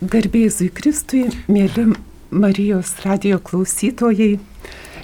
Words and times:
Garbėjai 0.00 0.70
Kristui, 0.72 1.26
mėly 1.52 1.82
Marijos 2.32 2.94
radio 3.04 3.36
klausytojai, 3.44 4.38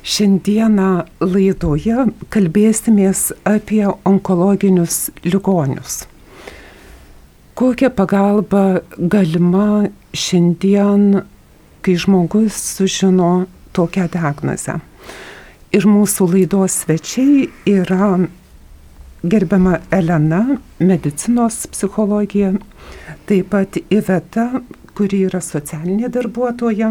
šiandieną 0.01 0.87
laidoje 1.21 2.07
kalbėsimės 2.33 3.27
apie 3.45 3.82
onkologinius 4.09 5.11
ligonius. 5.27 6.06
Kokia 7.61 7.90
pagalba 7.93 8.80
galima 8.96 9.91
šiandien, 10.17 11.21
kai 11.85 11.99
žmogus 12.01 12.57
sužino 12.57 13.45
tokią 13.77 14.09
diagnozę? 14.17 14.79
Ir 15.77 15.85
mūsų 15.93 16.31
laidos 16.33 16.81
svečiai 16.87 17.51
yra 17.69 18.15
gerbiama 19.29 19.77
Elena, 19.93 20.57
medicinos 20.81 21.67
psichologija, 21.69 22.55
taip 23.29 23.53
pat 23.53 23.77
Iveta, 23.93 24.49
kuri 24.97 25.23
yra 25.29 25.43
socialinė 25.45 26.11
darbuotoja 26.13 26.91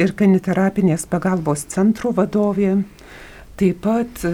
ir 0.00 0.12
kaniterapinės 0.18 1.06
pagalbos 1.10 1.66
centro 1.72 2.14
vadovė. 2.16 2.78
Taip 3.60 3.82
pat 3.84 4.24
e, 4.26 4.32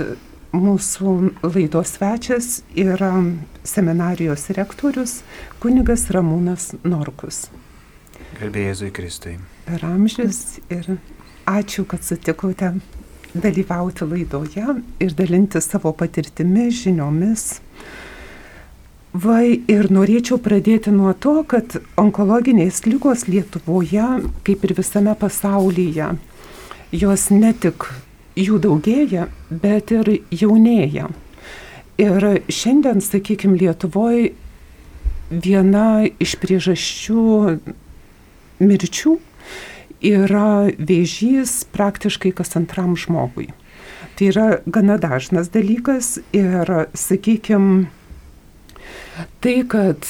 mūsų 0.56 1.14
laidos 1.44 1.96
svečias 1.96 2.50
yra 2.78 3.12
seminarijos 3.66 4.48
rektorius 4.56 5.20
kunigas 5.62 6.06
Ramūnas 6.14 6.70
Norkus. 6.86 7.48
Gerbėjai 8.38 8.70
Jėzui 8.70 8.92
Kristui. 8.96 9.34
Per 9.66 9.84
amžius 9.84 10.60
ir 10.72 10.94
ačiū, 11.50 11.84
kad 11.90 12.06
sutikote 12.06 12.72
dalyvauti 13.34 14.06
laidoje 14.06 14.76
ir 15.02 15.12
dalinti 15.18 15.60
savo 15.62 15.92
patirtimi, 15.92 16.70
žiniomis 16.74 17.60
Va 19.10 19.40
ir 19.42 19.88
norėčiau 19.90 20.38
pradėti 20.38 20.92
nuo 20.94 21.10
to, 21.18 21.40
kad 21.42 21.80
onkologinės 21.98 22.84
lygos 22.86 23.26
Lietuvoje, 23.26 24.06
kaip 24.46 24.66
ir 24.68 24.74
visame 24.78 25.16
pasaulyje, 25.18 26.12
jos 26.94 27.24
ne 27.34 27.50
tik 27.50 27.88
jų 28.38 28.60
daugėja, 28.62 29.26
bet 29.50 29.90
ir 29.90 30.12
jaunėja. 30.30 31.08
Ir 31.98 32.28
šiandien, 32.46 33.02
sakykime, 33.02 33.58
Lietuvoje 33.58 34.30
viena 35.30 36.06
iš 36.22 36.38
priežasčių 36.38 37.58
mirčių 38.62 39.18
yra 40.06 40.70
vėžys 40.78 41.64
praktiškai 41.74 42.30
kas 42.30 42.54
antram 42.54 42.94
žmogui. 42.94 43.50
Tai 44.14 44.30
yra 44.30 44.48
gana 44.70 45.02
dažnas 45.02 45.50
dalykas 45.50 46.20
ir, 46.30 46.86
sakykime, 46.94 47.88
Tai, 49.40 49.56
kad 49.70 50.06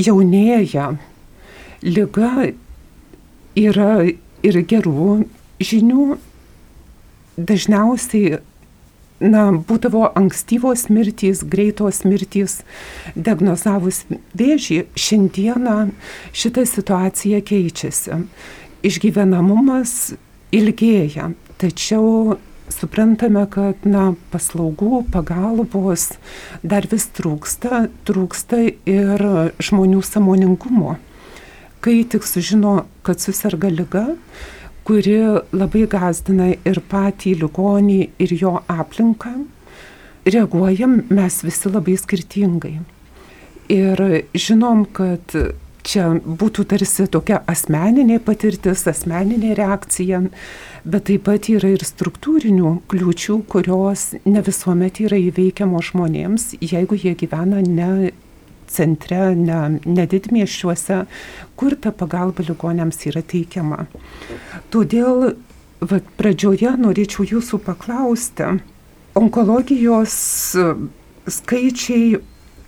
jaunėja 0.00 0.90
lyga 1.84 2.50
yra 3.58 3.92
ir 4.46 4.60
gerų 4.72 5.24
žinių. 5.60 6.06
Dažniausiai 7.40 8.40
na, 9.20 9.46
būdavo 9.52 10.10
ankstyvos 10.18 10.88
mirtys, 10.92 11.44
greitos 11.44 12.02
mirtys, 12.08 12.60
diagnozavus 13.14 14.02
vėžį. 14.36 14.82
Šiandieną 14.96 15.76
šita 16.36 16.66
situacija 16.68 17.40
keičiasi. 17.44 18.22
Išgyvenamumas 18.84 20.14
ilgėja, 20.56 21.30
tačiau 21.60 22.38
suprantame, 22.72 23.44
kad 23.50 23.84
na, 23.88 24.14
paslaugų, 24.32 25.04
pagalbos 25.12 26.10
dar 26.62 26.86
vis 26.90 27.06
trūksta, 27.16 27.86
trūksta 28.08 28.62
ir 28.88 29.24
žmonių 29.62 30.02
samoningumo. 30.06 30.96
Kai 31.80 32.02
tik 32.04 32.26
sužino, 32.28 32.84
kad 33.06 33.22
susirga 33.22 33.70
lyga, 33.72 34.04
kuri 34.84 35.18
labai 35.54 35.86
gazdina 35.90 36.50
ir 36.66 36.82
patį 36.90 37.36
ligonį, 37.44 38.00
ir 38.20 38.36
jo 38.36 38.58
aplinką, 38.68 39.32
reaguojam 40.28 41.02
mes 41.08 41.40
visi 41.46 41.72
labai 41.72 41.96
skirtingai. 42.00 42.78
Ir 43.70 44.02
žinom, 44.34 44.84
kad 44.92 45.36
čia 45.86 46.08
būtų 46.24 46.66
tarsi 46.72 47.06
tokia 47.10 47.40
asmeninė 47.48 48.18
patirtis, 48.24 48.84
asmeninė 48.90 49.54
reakcija, 49.58 50.24
bet 50.84 51.06
taip 51.08 51.26
pat 51.28 51.48
yra 51.52 51.74
ir 51.74 51.84
struktūrinių 51.84 52.72
kliūčių, 52.90 53.36
kurios 53.50 54.10
ne 54.24 54.42
visuomet 54.46 55.02
yra 55.04 55.18
įveikiamos 55.20 55.92
žmonėms, 55.92 56.46
jeigu 56.60 56.98
jie 56.98 57.14
gyvena 57.18 57.62
ne 57.66 58.12
centre, 58.70 59.34
ne, 59.34 59.60
ne 59.84 60.06
didmieščiuose, 60.06 61.04
kur 61.58 61.76
ta 61.82 61.92
pagalba 61.92 62.44
ligonėms 62.46 63.02
yra 63.10 63.22
teikiama. 63.26 63.86
Todėl 64.70 65.32
vat, 65.80 66.06
pradžioje 66.20 66.76
norėčiau 66.78 67.26
jūsų 67.34 67.60
paklausti, 67.66 68.54
onkologijos 69.18 70.16
skaičiai 71.40 72.20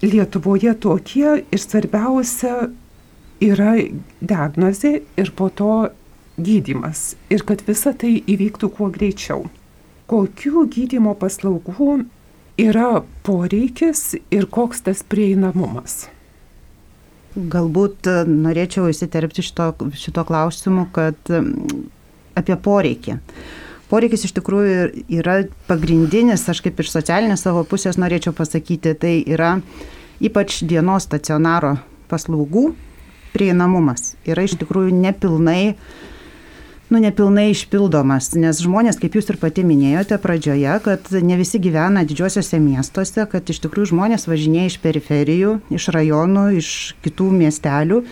Lietuvoje 0.03 0.73
tokie 0.83 1.45
ir 1.55 1.61
svarbiausia 1.63 2.65
yra 3.39 3.77
diagnozė 4.19 4.97
ir 5.15 5.31
po 5.39 5.47
to 5.47 5.75
gydimas 6.45 7.13
ir 7.33 7.45
kad 7.49 7.63
visa 7.67 7.95
tai 7.97 8.17
įvyktų 8.21 8.71
kuo 8.77 8.91
greičiau. 8.95 9.47
Kokių 10.11 10.67
gydimo 10.73 11.15
paslaugų 11.17 12.03
yra 12.61 13.03
poreikis 13.25 14.17
ir 14.35 14.49
koks 14.51 14.85
tas 14.89 15.01
prieinamumas? 15.07 16.07
Galbūt 17.33 18.11
e, 18.11 18.19
norėčiau 18.29 18.91
įsiterpti 18.93 19.45
šito, 19.47 19.71
šito 19.97 20.25
klausimu, 20.29 20.91
kad 20.93 21.17
apie 22.37 22.57
poreikį. 22.61 23.17
Poreikis 23.93 24.25
iš 24.25 24.33
tikrųjų 24.39 25.05
yra 25.13 25.43
pagrindinis, 25.69 26.47
aš 26.49 26.63
kaip 26.65 26.79
iš 26.81 26.95
socialinės 26.95 27.43
savo 27.45 27.65
pusės 27.69 27.99
norėčiau 28.01 28.33
pasakyti, 28.37 28.95
tai 28.97 29.19
yra 29.29 29.59
ypač 30.23 30.63
dienos 30.65 31.05
stacionaro 31.05 31.75
paslaugų 32.09 32.71
prieinamumas. 33.35 34.15
Yra 34.29 34.47
iš 34.47 34.57
tikrųjų 34.61 34.95
nepilnai 34.97 35.75
nu, 36.93 37.01
nepilnai 37.01 37.49
išpildomas, 37.55 38.35
nes 38.37 38.61
žmonės, 38.61 38.99
kaip 39.01 39.17
jūs 39.17 39.31
ir 39.33 39.39
pati 39.41 39.65
minėjote 39.65 40.19
pradžioje, 40.21 40.75
kad 40.85 41.09
ne 41.25 41.39
visi 41.41 41.61
gyvena 41.63 42.05
didžiuosiuose 42.05 42.61
miestuose, 42.61 43.25
kad 43.33 43.49
iš 43.49 43.63
tikrųjų 43.65 43.95
žmonės 43.95 44.29
važinėja 44.29 44.75
iš 44.75 44.77
periferijų, 44.85 45.57
iš 45.73 45.89
rajonų, 45.97 46.45
iš 46.61 46.69
kitų 47.07 47.31
miestelių. 47.41 48.03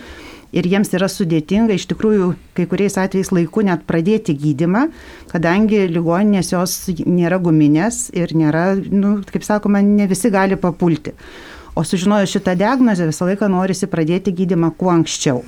Ir 0.51 0.67
jiems 0.67 0.89
yra 0.97 1.07
sudėtinga 1.07 1.77
iš 1.77 1.85
tikrųjų 1.93 2.33
kai 2.57 2.65
kuriais 2.67 2.97
atvejais 2.99 3.29
laiku 3.31 3.63
net 3.63 3.85
pradėti 3.87 4.35
gydimą, 4.35 4.87
kadangi 5.31 5.85
ligoninės 5.87 6.51
jos 6.51 6.75
nėra 7.05 7.39
guminės 7.39 8.09
ir 8.17 8.33
nėra, 8.35 8.73
nu, 8.91 9.19
kaip 9.29 9.47
sakoma, 9.47 9.79
ne 9.85 10.09
visi 10.11 10.33
gali 10.33 10.59
papulti. 10.59 11.13
O 11.71 11.85
sužinojus 11.87 12.33
šitą 12.33 12.57
diagnozę 12.59 13.07
visą 13.07 13.29
laiką 13.29 13.47
norisi 13.47 13.87
pradėti 13.87 14.33
gydimą 14.35 14.73
kuo 14.75 14.91
anksčiau. 14.91 15.45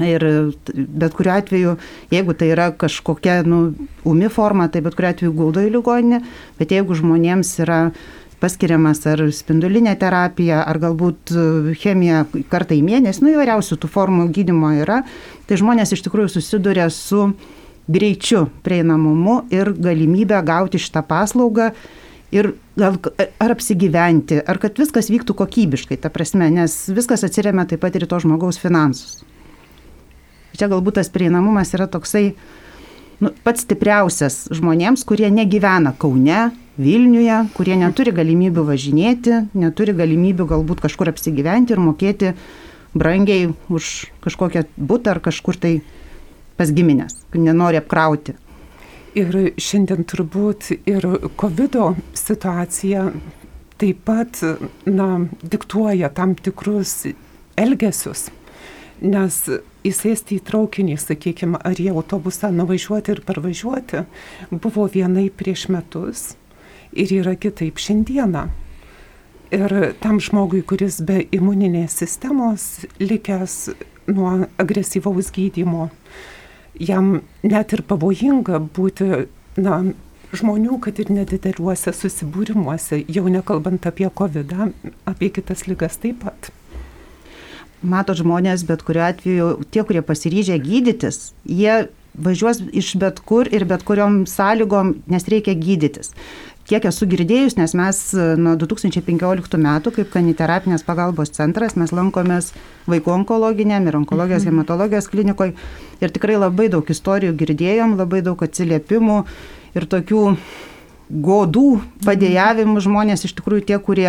Ir 0.00 0.24
bet 0.72 1.12
kuriuo 1.12 1.34
atveju, 1.36 1.76
jeigu 2.10 2.32
tai 2.32 2.48
yra 2.54 2.70
kažkokia 2.72 3.42
nu, 3.44 3.74
umi 4.08 4.30
forma, 4.32 4.70
tai 4.72 4.80
bet 4.80 4.96
kuriuo 4.96 5.10
atveju 5.12 5.34
guldo 5.36 5.60
į 5.60 5.74
ligoninę, 5.74 6.22
bet 6.56 6.72
jeigu 6.72 6.96
žmonėms 6.96 7.50
yra 7.60 7.80
paskiriamas 8.42 9.04
ar 9.06 9.20
spindulinė 9.34 9.92
terapija, 10.00 10.62
ar 10.66 10.80
galbūt 10.82 11.34
chemija 11.78 12.24
kartą 12.50 12.74
į 12.74 12.82
mėnesį, 12.88 13.26
nu 13.26 13.34
įvairiausių 13.36 13.78
tų 13.78 13.90
formų 13.92 14.30
gydimo 14.34 14.72
yra, 14.80 15.02
tai 15.46 15.60
žmonės 15.60 15.94
iš 15.94 16.06
tikrųjų 16.08 16.32
susiduria 16.38 16.88
su 16.90 17.28
greičiu 17.92 18.46
prieinamumu 18.64 19.42
ir 19.52 19.74
galimybę 19.76 20.40
gauti 20.46 20.80
šitą 20.80 21.04
paslaugą 21.06 21.70
ir 22.32 22.54
gal 22.78 22.96
ar 23.42 23.54
apsigyventi, 23.54 24.40
ar 24.48 24.58
kad 24.62 24.78
viskas 24.80 25.10
vyktų 25.12 25.36
kokybiškai, 25.36 26.00
ta 26.00 26.10
prasme, 26.10 26.48
nes 26.50 26.78
viskas 26.96 27.26
atsiriamia 27.26 27.66
taip 27.68 27.82
pat 27.84 27.98
ir 27.98 28.08
to 28.08 28.22
žmogaus 28.24 28.58
finansus. 28.62 29.20
Čia 30.58 30.68
galbūt 30.72 30.98
tas 31.00 31.10
prieinamumas 31.12 31.72
yra 31.76 31.86
toksai 31.90 32.32
nu, 33.22 33.30
pats 33.44 33.64
stipriausias 33.66 34.46
žmonėms, 34.54 35.06
kurie 35.08 35.30
negyvena 35.32 35.94
Kaune, 35.98 36.50
Vilniuje, 36.80 37.36
kurie 37.52 37.74
neturi 37.76 38.14
galimybių 38.16 38.62
važinėti, 38.64 39.42
neturi 39.60 39.92
galimybių 39.92 40.46
galbūt 40.54 40.80
kažkur 40.80 41.10
apsigyventi 41.12 41.74
ir 41.74 41.82
mokėti 41.84 42.30
brangiai 42.96 43.50
už 43.68 43.90
kažkokią 44.24 44.64
būtą 44.80 45.12
ar 45.12 45.20
kažkur 45.20 45.58
tai 45.60 45.74
pas 46.56 46.72
giminės, 46.72 47.18
nenori 47.36 47.76
apkrauti. 47.80 48.38
Ir 49.12 49.52
šiandien 49.60 50.08
turbūt 50.08 50.70
ir 50.88 51.04
COVID 51.36 51.76
situacija 52.16 53.10
taip 53.76 54.04
pat 54.08 54.40
na, 54.88 55.08
diktuoja 55.44 56.08
tam 56.16 56.32
tikrus 56.40 57.02
elgesius 57.60 58.30
Nes 59.02 59.48
įsėsti 59.86 60.38
į 60.38 60.44
traukinį, 60.48 60.96
sakykime, 61.00 61.60
ar 61.62 61.78
į 61.80 61.90
autobusą 61.94 62.52
nuvažiuoti 62.54 63.14
ir 63.14 63.22
parvažiuoti, 63.26 64.04
buvo 64.52 64.86
vienai 64.90 65.28
prieš 65.30 65.68
metus 65.72 66.32
ir 66.92 67.12
yra 67.22 67.34
kitaip 67.36 67.80
šiandieną. 67.80 68.46
Ir 69.52 69.72
tam 70.00 70.20
žmogui, 70.22 70.62
kuris 70.64 71.02
be 71.04 71.26
imuninės 71.34 71.98
sistemos 72.00 72.86
likęs 73.02 73.74
nuo 74.08 74.46
agresyvaus 74.60 75.28
gydymo, 75.34 75.90
jam 76.80 77.20
net 77.44 77.74
ir 77.76 77.84
pavojinga 77.84 78.62
būti, 78.72 79.26
na, 79.60 79.82
žmonių, 80.32 80.78
kad 80.80 80.96
ir 81.02 81.12
nedideliuose 81.12 81.92
susibūrimuose, 81.96 83.02
jau 83.12 83.28
nekalbant 83.28 83.86
apie 83.88 84.08
COVID, 84.08 84.56
apie 85.10 85.30
kitas 85.36 85.66
lygas 85.68 86.00
taip 86.00 86.22
pat. 86.24 86.52
Matot 87.82 88.18
žmonės, 88.20 88.62
bet 88.68 88.84
kuriuo 88.86 89.08
atveju 89.08 89.48
tie, 89.74 89.82
kurie 89.86 90.02
pasiryžę 90.06 90.58
gydytis, 90.62 91.32
jie 91.44 91.88
važiuos 92.14 92.60
iš 92.72 92.94
bet 93.00 93.20
kur 93.26 93.48
ir 93.50 93.64
bet 93.68 93.82
kuriom 93.88 94.22
sąlygom, 94.28 94.94
nes 95.10 95.28
reikia 95.32 95.54
gydytis. 95.58 96.12
Kiek 96.68 96.84
esu 96.86 97.08
girdėjus, 97.10 97.56
nes 97.58 97.72
mes 97.74 98.00
nuo 98.38 98.52
2015 98.60 99.58
metų 99.58 99.92
kaip 99.96 100.12
kaniterapinės 100.12 100.84
pagalbos 100.86 101.34
centras 101.34 101.74
mes 101.74 101.90
lankomės 101.90 102.52
vaikų 102.86 103.16
onkologiniam 103.16 103.88
ir 103.90 103.98
onkologijos 103.98 104.44
mhm. 104.44 104.52
hematologijos 104.52 105.10
klinikoje 105.10 105.56
ir 106.00 106.14
tikrai 106.14 106.38
labai 106.38 106.68
daug 106.70 106.86
istorijų 106.86 107.34
girdėjom, 107.40 107.96
labai 107.98 108.22
daug 108.22 108.46
atsiliepimų 108.46 109.24
ir 109.74 109.88
tokių 109.90 110.22
godų 111.10 111.66
padėjavimų 112.06 112.82
žmonės 112.84 113.26
iš 113.26 113.34
tikrųjų 113.38 113.66
tie, 113.68 113.78
kurie 113.82 114.08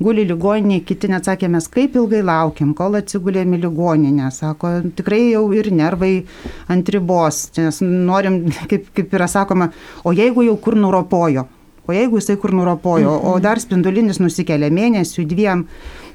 guli 0.00 0.24
ligoniniai, 0.24 0.80
kiti 0.86 1.10
net 1.12 1.28
sakė, 1.28 1.50
mes 1.52 1.68
kaip 1.72 1.96
ilgai 2.00 2.22
laukiam, 2.24 2.72
kol 2.76 2.96
atsigulėm 2.98 3.54
į 3.56 3.62
ligoninę. 3.66 4.30
Sako, 4.32 4.72
tikrai 4.96 5.22
jau 5.34 5.44
ir 5.56 5.70
nervai 5.76 6.12
ant 6.72 6.92
ribos, 6.92 7.48
nes 7.58 7.82
norim, 7.84 8.42
kaip, 8.70 8.88
kaip 8.96 9.16
yra 9.18 9.28
sakoma, 9.30 9.70
o 10.04 10.14
jeigu 10.16 10.46
jau 10.48 10.56
kur 10.64 10.78
nuropojo, 10.80 11.46
o 11.86 11.96
jeigu 11.96 12.20
jisai 12.20 12.38
kur 12.40 12.54
nuropojo, 12.56 13.12
o 13.12 13.34
mhm. 13.34 13.44
dar 13.44 13.60
spindulinis 13.62 14.22
nusikelia 14.22 14.72
mėnesių, 14.72 15.26
dviem. 15.28 15.66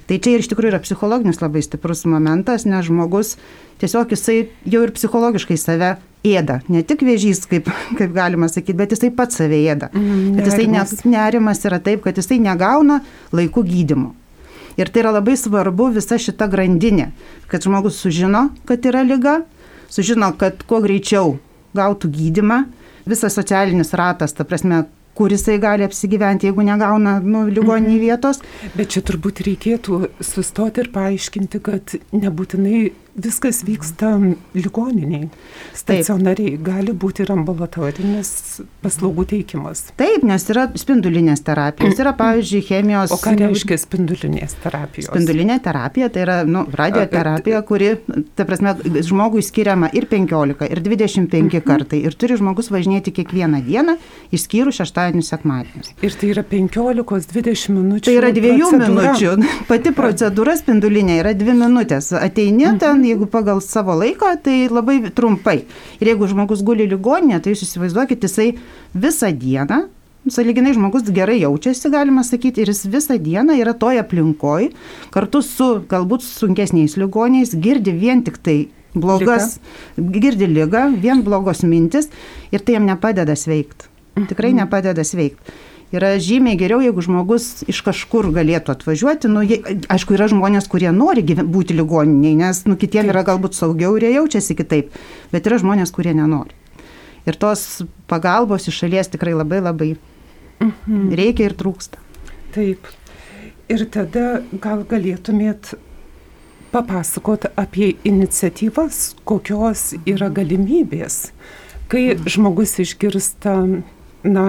Tai 0.05 0.17
čia 0.21 0.35
ir 0.35 0.43
iš 0.43 0.49
tikrųjų 0.51 0.73
yra 0.73 0.81
psichologinis 0.83 1.41
labai 1.41 1.63
stiprus 1.65 2.03
momentas, 2.05 2.67
nes 2.69 2.85
žmogus 2.85 3.35
tiesiog 3.81 4.11
jisai 4.13 4.43
jau 4.69 4.83
ir 4.85 4.93
psichologiškai 4.93 5.57
save 5.57 5.95
ėda. 6.25 6.59
Ne 6.69 6.83
tik 6.85 7.01
vėžys, 7.05 7.43
kaip, 7.49 7.71
kaip 7.97 8.13
galima 8.13 8.49
sakyti, 8.51 8.77
bet 8.77 8.93
jisai 8.93 9.09
pats 9.15 9.41
save 9.41 9.57
ėda. 9.65 9.89
Mm, 9.93 10.37
bet 10.37 10.51
jisai 10.51 10.67
ne, 10.69 10.83
nerimas 11.09 11.63
yra 11.65 11.81
taip, 11.81 12.03
kad 12.05 12.21
jisai 12.21 12.37
negauna 12.43 13.01
laikų 13.35 13.65
gydimo. 13.65 14.13
Ir 14.75 14.91
tai 14.91 15.05
yra 15.05 15.13
labai 15.15 15.37
svarbu 15.39 15.89
visa 15.95 16.17
šita 16.19 16.49
grandinė, 16.51 17.09
kad 17.51 17.63
žmogus 17.63 17.97
sužino, 18.03 18.49
kad 18.67 18.83
yra 18.85 19.05
lyga, 19.07 19.39
sužino, 19.89 20.33
kad 20.37 20.65
kuo 20.67 20.81
greičiau 20.83 21.37
gautų 21.75 22.11
gydimą, 22.11 22.65
visas 23.07 23.37
socialinis 23.37 23.93
ratas, 23.95 24.35
ta 24.35 24.45
prasme, 24.47 24.83
kur 25.15 25.31
jisai 25.31 25.57
gali 25.63 25.85
apsigyventi, 25.87 26.49
jeigu 26.49 26.65
negauna 26.67 27.17
nu, 27.23 27.45
ligoninį 27.47 27.95
mhm. 27.95 28.03
vietos. 28.03 28.41
Bet 28.75 28.93
čia 28.95 29.03
turbūt 29.07 29.43
reikėtų 29.47 30.01
sustoti 30.23 30.83
ir 30.83 30.91
paaiškinti, 30.95 31.63
kad 31.63 31.97
nebūtinai 32.15 32.85
viskas 33.15 33.63
vyksta 33.63 34.11
ligoniniai, 34.55 35.29
stacionariai, 35.73 36.55
Taip. 36.55 36.63
gali 36.65 36.91
būti 36.91 37.23
ir 37.23 37.31
ambulatorinis 37.35 38.31
paslaugų 38.83 39.25
teikimas. 39.31 39.85
Taip, 39.99 40.25
nes 40.27 40.45
yra 40.51 40.67
spindulinės 40.75 41.43
terapijos, 41.45 41.95
yra 42.01 42.11
pavyzdžiui 42.17 42.63
chemijos. 42.67 43.13
O 43.15 43.19
ką 43.21 43.35
reiškia 43.39 43.77
spindulinės 43.79 44.57
terapijos? 44.63 45.07
Spindulinė 45.11 45.57
terapija 45.63 46.09
tai 46.11 46.25
yra 46.25 46.37
nu, 46.47 46.65
radioterapija, 46.75 47.61
kuri, 47.67 47.93
ta 48.35 48.47
prasme, 48.47 48.75
žmogui 49.07 49.43
skiriama 49.45 49.91
ir 49.95 50.09
15, 50.11 50.67
ir 50.67 50.83
25 50.83 51.39
mhm. 51.45 51.63
kartai, 51.65 52.01
ir 52.09 52.19
turi 52.19 52.39
žmogus 52.41 52.71
važinėti 52.73 53.15
kiekvieną 53.15 53.63
dieną, 53.65 53.95
išskyrus 54.35 54.81
šeštadienius, 54.81 55.31
sekmadienius. 55.31 55.93
Ir 56.03 56.19
tai 56.19 56.33
yra 56.33 56.43
15-20 56.51 57.75
minučių. 57.77 58.05
Tai 58.09 58.17
yra 58.19 58.33
dviejų 58.35 58.73
procedūra. 58.75 59.15
minučių. 59.15 59.51
Pati 59.71 59.95
procedūra 59.95 60.59
spindulinė 60.59 61.21
yra 61.23 61.31
dvi 61.37 61.55
minutės. 61.63 62.11
Ateini 62.19 62.75
ten, 62.81 63.04
jeigu 63.09 63.27
pagal 63.31 63.61
savo 63.63 63.95
laiką, 63.97 64.31
tai 64.45 64.65
labai 64.71 64.99
trumpai. 65.15 65.63
Ir 65.99 66.11
jeigu 66.11 66.29
žmogus 66.31 66.63
guli 66.65 66.87
ligoninė, 66.89 67.41
tai 67.41 67.53
jūs 67.53 67.65
įsivaizduokit, 67.67 68.25
jisai 68.25 68.51
visą 68.93 69.31
dieną, 69.35 69.85
saliginai 70.31 70.73
žmogus 70.77 71.09
gerai 71.15 71.39
jaučiasi, 71.41 71.91
galima 71.93 72.23
sakyti, 72.25 72.63
ir 72.63 72.71
jis 72.73 72.85
visą 72.91 73.19
dieną 73.21 73.57
yra 73.61 73.75
toje 73.77 74.01
aplinkoje, 74.01 74.71
kartu 75.13 75.43
su 75.45 75.69
galbūt 75.89 76.25
sunkesniais 76.25 76.97
ligoniais, 77.01 77.53
girdi 77.55 77.93
vien 77.95 78.23
tik 78.25 78.41
tai 78.41 78.57
blogas, 78.95 79.59
Liga. 79.97 80.19
girdi 80.19 80.49
lygą, 80.49 80.87
vien 81.03 81.21
blogos 81.23 81.65
mintis 81.67 82.09
ir 82.51 82.63
tai 82.63 82.79
jam 82.79 82.87
nepadeda 82.87 83.35
sveikti. 83.35 83.91
Tikrai 84.15 84.53
mhm. 84.53 84.63
nepadeda 84.63 85.03
sveikti 85.03 85.55
yra 85.93 86.15
žymiai 86.21 86.57
geriau, 86.59 86.81
jeigu 86.83 87.03
žmogus 87.05 87.63
iš 87.69 87.81
kažkur 87.85 88.31
galėtų 88.35 88.73
atvažiuoti. 88.73 89.29
Nu, 89.31 89.43
jie, 89.45 89.59
aišku, 89.91 90.15
yra 90.17 90.27
žmonės, 90.31 90.67
kurie 90.71 90.91
nori 90.95 91.23
būti 91.25 91.77
ligoniniai, 91.77 92.35
nes 92.39 92.63
nu, 92.69 92.77
kitiems 92.79 93.13
yra 93.13 93.25
galbūt 93.27 93.57
saugiau 93.57 93.95
ir 93.97 94.07
jie 94.07 94.15
jaučiasi 94.17 94.57
kitaip, 94.57 94.93
bet 95.33 95.49
yra 95.49 95.59
žmonės, 95.61 95.93
kurie 95.95 96.15
nenori. 96.17 96.55
Ir 97.25 97.37
tos 97.41 97.83
pagalbos 98.09 98.67
iš 98.69 98.83
šalies 98.83 99.09
tikrai 99.13 99.33
labai 99.33 99.61
labai 99.63 99.95
mhm. 100.61 101.09
reikia 101.17 101.49
ir 101.49 101.57
trūksta. 101.57 102.01
Taip. 102.55 102.85
Ir 103.65 103.87
tada 103.89 104.43
gal 104.61 104.83
galėtumėt 104.85 105.73
papasakot 106.75 107.47
apie 107.57 107.95
iniciatyvas, 108.05 109.15
kokios 109.25 109.93
yra 110.05 110.29
galimybės, 110.29 111.31
kai 111.89 112.11
mhm. 112.11 112.29
žmogus 112.29 112.77
išgirsta, 112.83 113.55
na, 114.25 114.45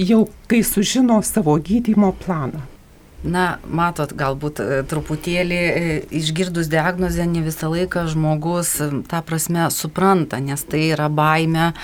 jau 0.00 0.26
kai 0.50 0.62
sužino 0.64 1.22
savo 1.22 1.56
gydymo 1.60 2.12
planą. 2.24 2.66
Na, 3.20 3.58
matot, 3.68 4.14
galbūt 4.16 4.60
e, 4.64 4.66
truputėlį 4.88 5.56
e, 5.60 5.80
išgirdus 6.16 6.70
diagnozę 6.72 7.26
ne 7.28 7.42
visą 7.44 7.68
laiką 7.68 8.06
žmogus 8.08 8.70
e, 8.80 8.86
tą 9.10 9.18
prasme 9.28 9.66
supranta, 9.74 10.38
nes 10.40 10.64
tai 10.64 10.86
yra 10.94 11.10
baime, 11.12 11.74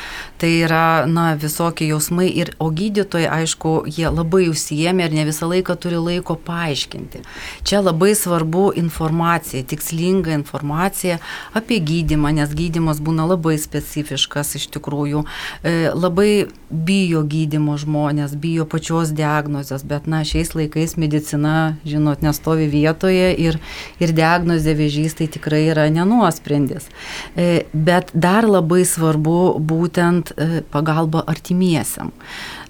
tai 0.41 0.55
yra, 0.63 1.05
na, 1.05 1.27
visokie 1.37 1.91
jausmai, 1.91 2.31
ir, 2.33 2.55
o 2.57 2.71
gydytojai, 2.73 3.29
aišku, 3.43 3.75
jie 3.85 4.09
labai 4.09 4.47
užsijėmė 4.49 5.11
ir 5.11 5.19
ne 5.19 5.27
visą 5.29 5.51
laiką 5.51 5.77
turi 5.77 6.01
laiko 6.01 6.39
paaiškinti. 6.41 7.21
Čia 7.69 7.83
labai 7.85 8.15
svarbu 8.17 8.71
informacija, 8.81 9.61
tikslinga 9.69 10.33
informacija 10.39 11.21
apie 11.53 11.83
gydimą, 11.85 12.33
nes 12.41 12.57
gydimas 12.57 13.05
būna 13.05 13.29
labai 13.29 13.59
specifiškas 13.61 14.57
iš 14.57 14.71
tikrųjų. 14.79 15.27
Labai 15.93 16.47
bijo 16.71 17.23
gydimo 17.27 17.77
žmonės, 17.79 18.35
bijo 18.41 18.67
pačios 18.69 19.13
diagnozės, 19.17 19.85
bet, 19.87 20.09
na, 20.11 20.23
šiais 20.27 20.53
laikais 20.57 20.97
medicina 20.99 21.77
žinot, 21.87 22.25
nestovi 22.27 22.67
vietoje 22.71 23.31
ir, 23.39 23.61
ir 24.03 24.15
diagnozė 24.17 24.75
vėžys 24.79 25.19
tai 25.21 25.31
tikrai 25.31 25.67
yra 25.71 25.87
nenuosprendis. 25.95 26.91
E, 27.37 27.67
bet 27.73 28.11
dar 28.15 28.49
labai 28.51 28.83
svarbu 28.89 29.57
būtent 29.63 30.35
e, 30.35 30.63
pagalba 30.75 31.23
artimiesiam 31.27 32.13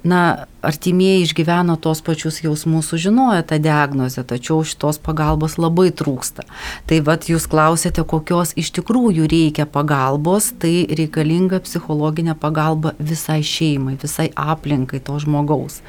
na, 0.07 0.47
artimieji 0.67 1.27
išgyveno 1.27 1.77
tos 1.83 2.01
pačius 2.03 2.41
jausmus, 2.45 2.89
sužinojo 2.91 3.43
tą 3.47 3.59
diagnozę, 3.63 4.25
tačiau 4.27 4.65
šitos 4.67 4.99
pagalbos 5.03 5.59
labai 5.63 5.91
trūksta. 5.95 6.47
Tai 6.87 6.99
vad 7.07 7.29
jūs 7.31 7.47
klausėte, 7.51 8.05
kokios 8.09 8.55
iš 8.59 8.73
tikrųjų 8.79 9.29
reikia 9.31 9.67
pagalbos, 9.67 10.53
tai 10.63 10.87
reikalinga 10.99 11.61
psichologinė 11.67 12.37
pagalba 12.39 12.95
visai 12.99 13.43
šeimai, 13.47 13.99
visai 14.03 14.31
aplinkai 14.35 15.03
to 15.07 15.19
žmogaus. 15.23 15.83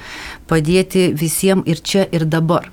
Padėti 0.50 1.10
visiems 1.18 1.66
ir 1.70 1.82
čia, 1.82 2.06
ir 2.12 2.26
dabar. 2.26 2.70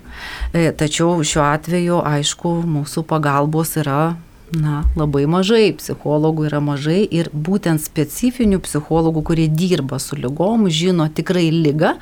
E, 0.52 0.70
tačiau 0.72 1.20
šiuo 1.24 1.44
atveju, 1.46 2.00
aišku, 2.04 2.60
mūsų 2.76 3.04
pagalbos 3.08 3.76
yra 3.80 4.14
Na, 4.52 4.82
labai 4.92 5.24
mažai, 5.26 5.72
psichologų 5.72 6.44
yra 6.50 6.58
mažai 6.60 7.00
ir 7.16 7.30
būtent 7.32 7.80
specifinių 7.80 8.58
psichologų, 8.62 9.22
kurie 9.24 9.46
dirba 9.48 9.96
su 9.98 10.18
lygom, 10.20 10.66
žino 10.68 11.06
tikrai 11.08 11.46
lygą, 11.48 11.94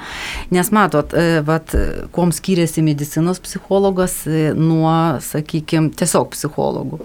nes 0.51 0.73
matot, 0.75 1.15
e, 1.15 1.39
vat, 1.47 1.71
kuom 2.13 2.35
skiriasi 2.35 2.83
medicinos 2.83 3.39
psichologas 3.41 4.25
e, 4.27 4.51
nuo, 4.59 5.21
sakykime, 5.23 5.95
tiesiog 5.95 6.35
psichologų. 6.35 7.01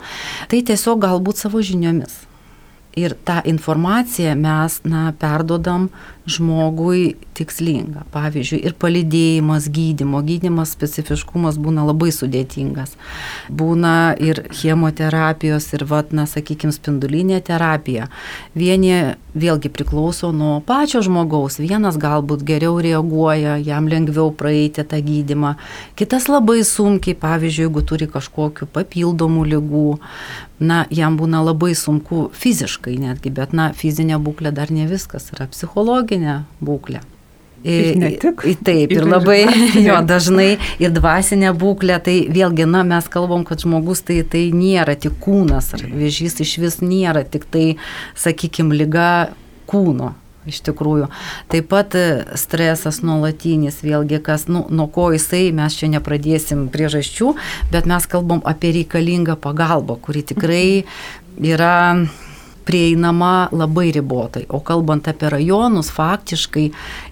Tai 0.50 0.64
tiesiog 0.72 1.06
galbūt 1.06 1.46
savo 1.46 1.62
žiniomis. 1.62 2.24
Ir 2.98 3.14
tą 3.22 3.44
informaciją 3.46 4.34
mes, 4.42 4.82
na, 4.90 5.12
perdodam 5.22 5.92
žmogui 6.28 7.16
tikslinga. 7.38 8.04
Pavyzdžiui, 8.12 8.60
ir 8.68 8.76
palidėjimas 8.80 9.70
gydymo, 9.74 10.22
gydymas 10.26 10.74
specifiškumas 10.76 11.60
būna 11.62 11.86
labai 11.88 12.10
sudėtingas. 12.14 12.98
Būna 13.48 14.16
ir 14.20 14.44
chemoterapijos, 14.52 15.70
ir, 15.78 15.86
vat, 15.88 16.12
na, 16.16 16.28
sakykime, 16.30 16.74
spindulinė 16.76 17.40
terapija. 17.48 18.10
Vieni 18.58 19.16
vėlgi 19.38 19.70
priklauso 19.72 20.32
nuo 20.36 20.58
pačio 20.66 21.04
žmogaus. 21.06 21.60
Vienas 21.62 22.00
galbūt 22.02 22.44
geriau 22.48 22.82
reaguoja, 22.84 23.58
jam 23.62 23.88
lengviau 23.92 24.34
praeiti 24.36 24.84
tą 24.84 25.00
gydimą. 25.06 25.56
Kitas 26.00 26.28
labai 26.32 26.64
sunkiai, 26.68 27.16
pavyzdžiui, 27.18 27.68
jeigu 27.68 27.86
turi 27.88 28.10
kažkokiu 28.12 28.68
papildomų 28.74 29.46
lygų, 29.54 29.88
na, 30.60 30.84
jam 30.90 31.20
būna 31.20 31.44
labai 31.46 31.74
sunku 31.78 32.28
fiziškai 32.34 32.98
netgi, 33.02 33.32
bet, 33.34 33.54
na, 33.54 33.70
fizinė 33.78 34.18
būklė 34.24 34.52
dar 34.58 34.74
ne 34.74 34.88
viskas, 34.90 35.30
yra 35.36 35.46
psichologinė 35.52 36.17
būklė. 36.64 37.04
Ir 37.68 37.98
ne 37.98 38.12
tik. 38.22 38.44
Taip, 38.64 38.92
ir, 38.94 39.02
ir 39.02 39.08
labai 39.08 39.40
dvasinė. 39.48 39.82
jo 39.88 39.98
dažnai 40.08 40.50
ir 40.84 40.94
dvasinė 40.94 41.52
būklė, 41.58 41.98
tai 42.04 42.16
vėlgi, 42.32 42.68
na, 42.70 42.84
mes 42.88 43.10
kalbam, 43.12 43.44
kad 43.48 43.64
žmogus 43.64 44.04
tai, 44.08 44.22
tai 44.24 44.48
nėra 44.56 44.96
tik 45.00 45.18
kūnas, 45.24 45.74
ar 45.76 45.84
vėžys 45.90 46.38
iš 46.46 46.54
vis 46.62 46.80
nėra 46.86 47.26
tik 47.26 47.48
tai, 47.50 47.66
sakykime, 48.20 48.78
lyga 48.78 49.10
kūno. 49.70 50.14
Iš 50.48 50.62
tikrųjų. 50.64 51.10
Taip 51.52 51.66
pat 51.74 51.96
e, 52.00 52.04
stresas 52.40 53.02
nuolatinis, 53.04 53.82
vėlgi, 53.84 54.22
kas, 54.24 54.46
nu, 54.48 54.62
nuo 54.72 54.86
ko 54.88 55.10
jisai, 55.12 55.50
mes 55.52 55.76
čia 55.76 55.90
nepradėsim 55.92 56.70
priežasčių, 56.72 57.34
bet 57.74 57.90
mes 57.90 58.08
kalbam 58.08 58.40
apie 58.48 58.72
reikalingą 58.78 59.36
pagalbą, 59.44 59.98
kuri 60.06 60.24
tikrai 60.30 60.62
yra 61.44 61.74
prieinama 62.68 63.48
labai 63.56 63.92
ribotai. 63.96 64.44
O 64.50 64.60
kalbant 64.60 65.08
apie 65.08 65.30
rajonus, 65.32 65.90
faktiškai 65.96 66.66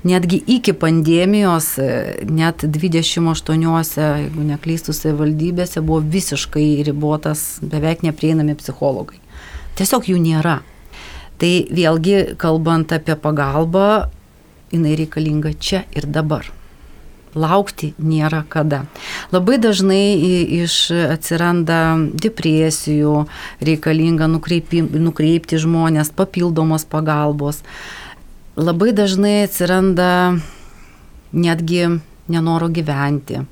netgi 0.08 0.42
iki 0.58 0.76
pandemijos, 0.78 1.70
e, 1.80 1.90
net 2.28 2.66
28, 2.68 3.96
jeigu 4.20 4.48
neklystų 4.52 4.96
savivaldybėse, 4.96 5.82
buvo 5.86 6.02
visiškai 6.18 6.68
ribotas, 6.90 7.46
beveik 7.64 8.04
neprieinami 8.04 8.58
psichologai. 8.60 9.22
Tiesiog 9.80 10.12
jų 10.12 10.20
nėra. 10.24 10.60
Tai 11.40 11.54
vėlgi, 11.72 12.36
kalbant 12.40 12.94
apie 12.96 13.16
pagalbą, 13.20 14.12
jinai 14.72 14.96
reikalinga 15.00 15.56
čia 15.60 15.84
ir 15.96 16.08
dabar 16.08 16.48
laukti 17.36 17.92
nėra 18.00 18.44
kada. 18.50 18.86
Labai 19.36 19.60
dažnai 19.62 20.16
iš 20.64 20.78
atsiranda 21.12 21.98
depresijų, 22.16 23.26
reikalinga 23.64 24.30
nukreipi, 24.32 24.82
nukreipti 24.82 25.60
žmonės, 25.62 26.14
papildomos 26.16 26.88
pagalbos. 26.90 27.62
Labai 28.56 28.94
dažnai 28.96 29.44
atsiranda 29.46 30.40
netgi 31.36 32.00
nenoro 32.32 32.72
gyventi. 32.72 33.44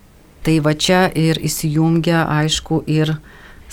Tai 0.43 0.57
va 0.63 0.73
čia 0.75 1.05
ir 1.15 1.39
įsijungia, 1.39 2.25
aišku, 2.27 2.81
ir 2.87 3.15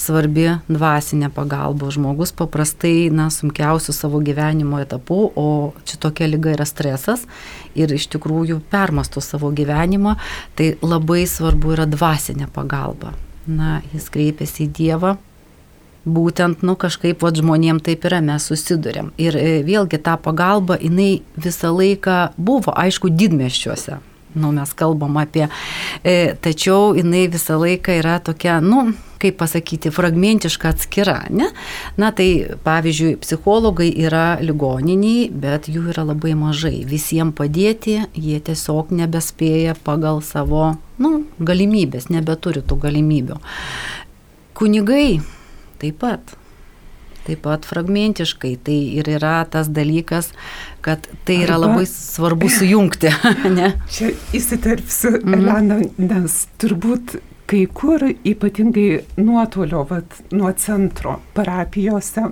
svarbi 0.00 0.46
dvasinė 0.70 1.30
pagalba. 1.34 1.90
Žmogus 1.92 2.32
paprastai, 2.36 3.10
na, 3.12 3.28
sunkiausių 3.32 3.94
savo 3.94 4.20
gyvenimo 4.24 4.80
etapų, 4.82 5.20
o 5.36 5.48
čia 5.84 6.00
tokia 6.00 6.28
lyga 6.30 6.54
yra 6.56 6.66
stresas 6.68 7.26
ir 7.78 7.92
iš 7.92 8.08
tikrųjų 8.14 8.60
permastų 8.72 9.22
savo 9.24 9.52
gyvenimą, 9.54 10.16
tai 10.56 10.74
labai 10.82 11.26
svarbu 11.28 11.76
yra 11.76 11.88
dvasinė 11.90 12.48
pagalba. 12.54 13.14
Na, 13.50 13.80
jis 13.92 14.08
kreipiasi 14.12 14.66
į 14.66 14.72
Dievą, 14.76 15.16
būtent, 16.04 16.62
nu, 16.64 16.76
kažkaip, 16.80 17.20
va, 17.22 17.32
žmonėm 17.34 17.80
taip 17.84 18.04
yra, 18.08 18.20
mes 18.24 18.46
susidurėm. 18.48 19.10
Ir 19.20 19.36
e, 19.36 19.50
vėlgi 19.66 20.00
ta 20.04 20.16
pagalba, 20.20 20.78
jinai 20.80 21.22
visą 21.36 21.72
laiką 21.74 22.32
buvo, 22.40 22.72
aišku, 22.72 23.12
didmeščiuose. 23.12 24.00
Nu, 24.34 24.52
mes 24.54 24.72
kalbam 24.78 25.18
apie, 25.18 25.48
e, 26.06 26.34
tačiau 26.40 26.94
jinai 26.94 27.26
visą 27.32 27.58
laiką 27.60 27.98
yra 27.98 28.18
tokia, 28.22 28.60
nu, 28.62 28.92
kaip 29.20 29.36
pasakyti, 29.40 29.92
fragmentiška 29.94 30.72
atskira. 30.74 31.18
Ne? 31.30 31.50
Na 32.00 32.10
tai 32.16 32.56
pavyzdžiui, 32.64 33.18
psichologai 33.22 33.90
yra 34.04 34.38
ligoniniai, 34.42 35.28
bet 35.30 35.70
jų 35.70 35.90
yra 35.94 36.06
labai 36.08 36.34
mažai. 36.38 36.80
Visiems 36.88 37.36
padėti 37.36 38.00
jie 38.16 38.40
tiesiog 38.40 38.94
nebespėja 38.96 39.76
pagal 39.84 40.22
savo 40.26 40.74
nu, 41.00 41.24
galimybės, 41.38 42.10
nebeturi 42.12 42.64
tų 42.64 42.80
galimybių. 42.88 43.40
Kunigai 44.60 45.20
taip 45.80 46.02
pat 46.02 46.36
taip 47.30 47.42
pat 47.44 47.66
fragmentiškai. 47.68 48.54
Tai 48.64 48.76
ir 49.00 49.10
yra 49.16 49.40
tas 49.50 49.70
dalykas, 49.70 50.30
kad 50.84 51.06
tai 51.28 51.40
yra 51.44 51.58
Arba, 51.58 51.68
labai 51.68 51.86
svarbu 51.88 52.50
sujungti. 52.50 53.12
ne? 53.58 53.72
Čia 53.92 54.12
įsiterpsiu, 54.36 55.16
mm 55.18 55.34
-hmm. 55.34 55.38
Elena, 55.38 55.80
nes 55.98 56.46
turbūt 56.58 57.20
kai 57.50 57.64
kur 57.74 58.02
ypatingai 58.06 59.00
nuotolio, 59.18 59.82
vat, 59.90 60.20
nuo 60.30 60.50
centro 60.54 61.16
parapijose, 61.34 62.26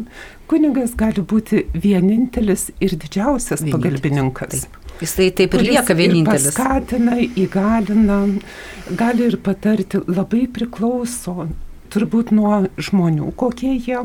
kunigas 0.51 0.95
gali 0.99 1.25
būti 1.33 1.65
vienintelis 1.75 2.69
ir 2.79 2.95
didžiausias 2.95 3.65
vienintelis. 3.65 3.75
pagalbininkas. 3.75 4.67
Taip. 4.67 4.85
Jisai 4.99 5.31
taip 5.39 5.55
ir 5.55 5.65
lieka 5.67 5.95
vienintelis. 5.99 6.51
Ir 6.51 6.59
paskatina, 6.59 7.17
įgalina, 7.45 8.21
gali 8.99 9.27
ir 9.31 9.39
patarti, 9.43 10.03
labai 10.11 10.47
priklauso 10.55 11.49
turbūt 11.93 12.31
nuo 12.37 12.67
žmonių, 12.77 13.33
kokie 13.39 13.75
jie 13.75 14.03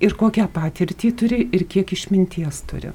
ir 0.00 0.16
kokią 0.16 0.48
patirtį 0.54 1.12
turi 1.18 1.42
ir 1.52 1.66
kiek 1.68 1.92
išminties 1.96 2.62
turi 2.70 2.94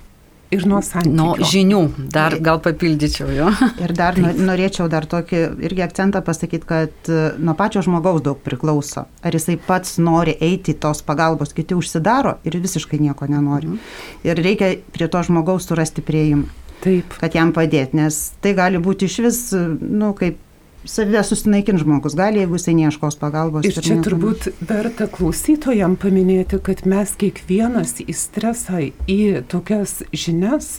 ir 0.54 0.66
nuo 0.70 0.80
santykių. 0.86 1.16
Nuo 1.18 1.50
žinių, 1.50 1.82
dar 2.14 2.38
gal 2.44 2.62
papildyčiau 2.64 3.30
jo. 3.34 3.50
Ir 3.84 3.94
dar 3.98 4.18
norėčiau 4.18 4.88
dar 4.92 5.08
tokį 5.10 5.42
irgi 5.66 5.86
akcentą 5.86 6.24
pasakyti, 6.26 6.68
kad 6.70 7.12
e, 7.12 7.22
nuo 7.42 7.56
pačio 7.60 7.84
žmogaus 7.86 8.24
daug 8.26 8.40
priklauso. 8.46 9.08
Ar 9.24 9.38
jisai 9.38 9.58
pats 9.62 9.98
nori 10.02 10.36
eiti 10.44 10.76
tos 10.78 11.04
pagalbos, 11.06 11.56
kiti 11.56 11.78
užsidaro 11.78 12.38
ir 12.48 12.60
visiškai 12.64 13.02
nieko 13.02 13.30
nenori. 13.30 13.74
Mhm. 13.74 13.94
Ir 14.30 14.44
reikia 14.46 14.76
prie 14.94 15.10
to 15.12 15.24
žmogaus 15.26 15.70
surasti 15.70 16.06
prieimą. 16.06 16.50
Taip. 16.84 17.14
Kad 17.20 17.36
jam 17.38 17.54
padėti, 17.56 17.96
nes 17.96 18.34
tai 18.44 18.52
gali 18.58 18.82
būti 18.84 19.08
iš 19.08 19.20
vis, 19.24 19.38
nu, 19.56 20.12
kaip 20.20 20.40
save 20.86 21.24
susinaikins 21.24 21.82
žmogus, 21.82 22.16
gali, 22.16 22.42
jeigu 22.42 22.58
jisai 22.58 22.75
neieškos 22.78 23.18
pagalbos. 23.22 23.68
Ir 23.68 23.78
čia 23.86 23.98
turbūt 24.04 24.50
verta 24.68 25.08
klausytojam 25.12 25.96
paminėti, 26.00 26.60
kad 26.63 26.84
mes 26.90 27.13
kiekvienas 27.20 27.98
į 28.04 28.16
stresą, 28.18 28.82
į 29.08 29.20
tokias 29.52 30.02
žinias, 30.12 30.78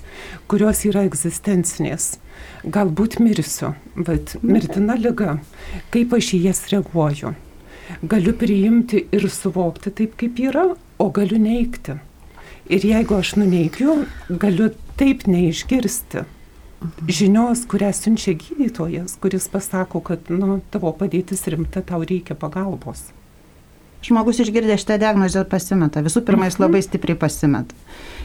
kurios 0.51 0.85
yra 0.89 1.07
egzistencinės. 1.09 2.19
Galbūt 2.65 3.19
mirsiu, 3.23 3.75
bet 3.97 4.37
mirtina 4.43 4.97
lyga, 5.01 5.39
kaip 5.95 6.15
aš 6.17 6.35
į 6.37 6.45
jas 6.49 6.65
reaguoju. 6.73 7.35
Galiu 8.09 8.33
priimti 8.37 9.05
ir 9.13 9.29
suvokti 9.31 9.93
taip, 9.93 10.17
kaip 10.21 10.41
yra, 10.41 10.71
o 10.99 11.11
galiu 11.15 11.41
neikti. 11.41 11.99
Ir 12.73 12.85
jeigu 12.89 13.19
aš 13.19 13.35
nuneigiu, 13.37 14.05
galiu 14.41 14.71
taip 14.97 15.27
neišgirsti 15.29 16.25
žinios, 17.09 17.65
kurią 17.71 17.93
siunčia 17.97 18.35
gydytojas, 18.39 19.19
kuris 19.21 19.49
pasako, 19.53 20.01
kad 20.05 20.31
nu, 20.33 20.61
tavo 20.71 20.93
padėtis 20.97 21.45
rimta, 21.51 21.83
tau 21.83 22.03
reikia 22.05 22.37
pagalbos. 22.39 23.11
Žmogus 24.05 24.43
išgirdęs 24.45 24.83
šitą 24.83 24.99
diagnozę 25.01 25.47
pasimeta. 25.49 26.03
Visų 26.05 26.21
pirma, 26.27 26.51
jis 26.51 26.59
mhm. 26.59 26.67
labai 26.67 26.83
stipriai 26.85 27.17
pasimeta. 27.17 27.77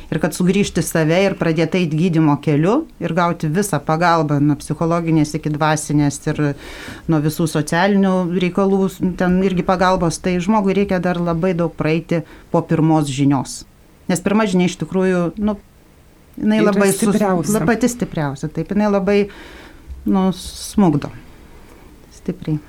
Ir 0.09 0.17
kad 0.19 0.33
sugrįžti 0.33 0.81
save 0.81 1.19
ir 1.21 1.35
pradėti 1.37 1.83
eiti 1.83 1.97
gydimo 1.99 2.33
keliu 2.41 2.87
ir 2.99 3.13
gauti 3.13 3.47
visą 3.53 3.77
pagalbą 3.85 4.39
nuo 4.41 4.57
psichologinės 4.57 5.35
iki 5.37 5.51
dvasinės 5.53 6.17
ir 6.31 6.41
nuo 7.07 7.19
visų 7.21 7.45
socialinių 7.51 8.13
reikalų, 8.41 8.81
ten 9.21 9.37
irgi 9.45 9.63
pagalbos, 9.67 10.17
tai 10.17 10.39
žmogui 10.41 10.75
reikia 10.81 10.97
dar 11.03 11.21
labai 11.21 11.53
daug 11.53 11.75
praeiti 11.77 12.23
po 12.49 12.63
pirmos 12.65 13.11
žinios. 13.13 13.61
Nes 14.09 14.25
pirma 14.25 14.49
žinia 14.49 14.65
iš 14.65 14.79
tikrųjų, 14.81 15.21
nu, 15.37 15.59
jinai 16.39 16.61
labai 16.63 16.91
stipriausia. 16.95 17.53
Sus, 17.53 17.67
pati 17.67 17.89
stipriausia, 17.91 18.49
taip, 18.53 18.71
jinai 18.73 18.89
labai 18.91 19.19
nu, 20.09 20.29
smugdo. 20.35 21.11
Stipriai. 22.15 22.59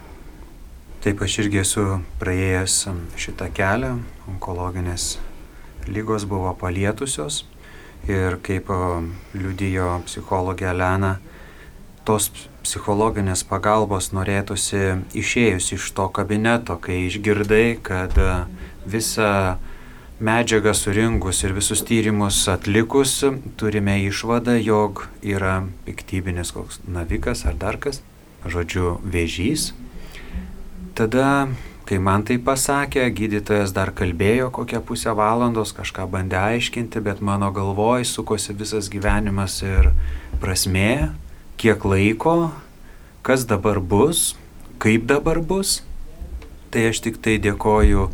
Taip, 1.00 1.22
aš 1.24 1.38
irgi 1.44 1.62
esu 1.62 1.86
praėjęs 2.20 2.82
šitą 3.20 3.48
kelią, 3.56 3.94
onkologinės 4.28 5.14
lygos 5.88 6.26
buvo 6.28 6.52
palietusios 6.60 7.44
ir 8.08 8.36
kaip 8.44 8.68
liudijo 9.36 10.00
psichologė 10.04 10.70
Elena, 10.74 11.14
tos 12.04 12.30
psichologinės 12.64 13.42
pagalbos 13.48 14.10
norėtųsi 14.12 15.00
išėjus 15.16 15.72
iš 15.76 15.88
to 15.96 16.08
kabineto, 16.12 16.76
kai 16.76 17.06
išgirdai, 17.06 17.78
kad 17.84 18.16
visą 18.84 19.56
medžiagą 20.20 20.74
surinkus 20.76 21.40
ir 21.44 21.54
visus 21.56 21.80
tyrimus 21.80 22.42
atlikus, 22.52 23.22
turime 23.56 23.96
išvadą, 24.04 24.58
jog 24.60 25.06
yra 25.24 25.62
piktybinis 25.86 26.52
koks 26.52 26.82
navikas 26.84 27.46
ar 27.48 27.56
dar 27.56 27.80
kas, 27.80 28.02
žodžiu, 28.44 28.98
vėžys. 29.00 29.70
Tada, 30.92 31.48
kai 31.88 31.96
man 32.04 32.26
tai 32.28 32.36
pasakė, 32.36 33.06
gydytojas 33.16 33.72
dar 33.72 33.94
kalbėjo 33.96 34.50
kokią 34.52 34.82
pusę 34.84 35.16
valandos, 35.16 35.72
kažką 35.72 36.04
bandė 36.12 36.36
aiškinti, 36.42 37.00
bet 37.00 37.24
mano 37.24 37.48
galvoj 37.56 38.04
sukosi 38.04 38.52
visas 38.52 38.92
gyvenimas 38.92 39.62
ir 39.64 39.92
prasmė, 40.44 41.14
kiek 41.56 41.80
laiko, 41.88 42.52
kas 43.24 43.48
dabar 43.48 43.80
bus, 43.80 44.34
kaip 44.76 45.08
dabar 45.08 45.40
bus. 45.40 45.80
Tai 46.70 46.90
aš 46.92 47.00
tik 47.08 47.16
tai 47.24 47.40
dėkoju 47.42 48.10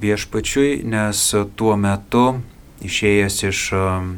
viešpačiui, 0.00 0.80
nes 0.88 1.22
tuo 1.56 1.76
metu 1.76 2.40
išėjęs 2.84 3.38
iš 3.50 3.62
um, 3.76 4.10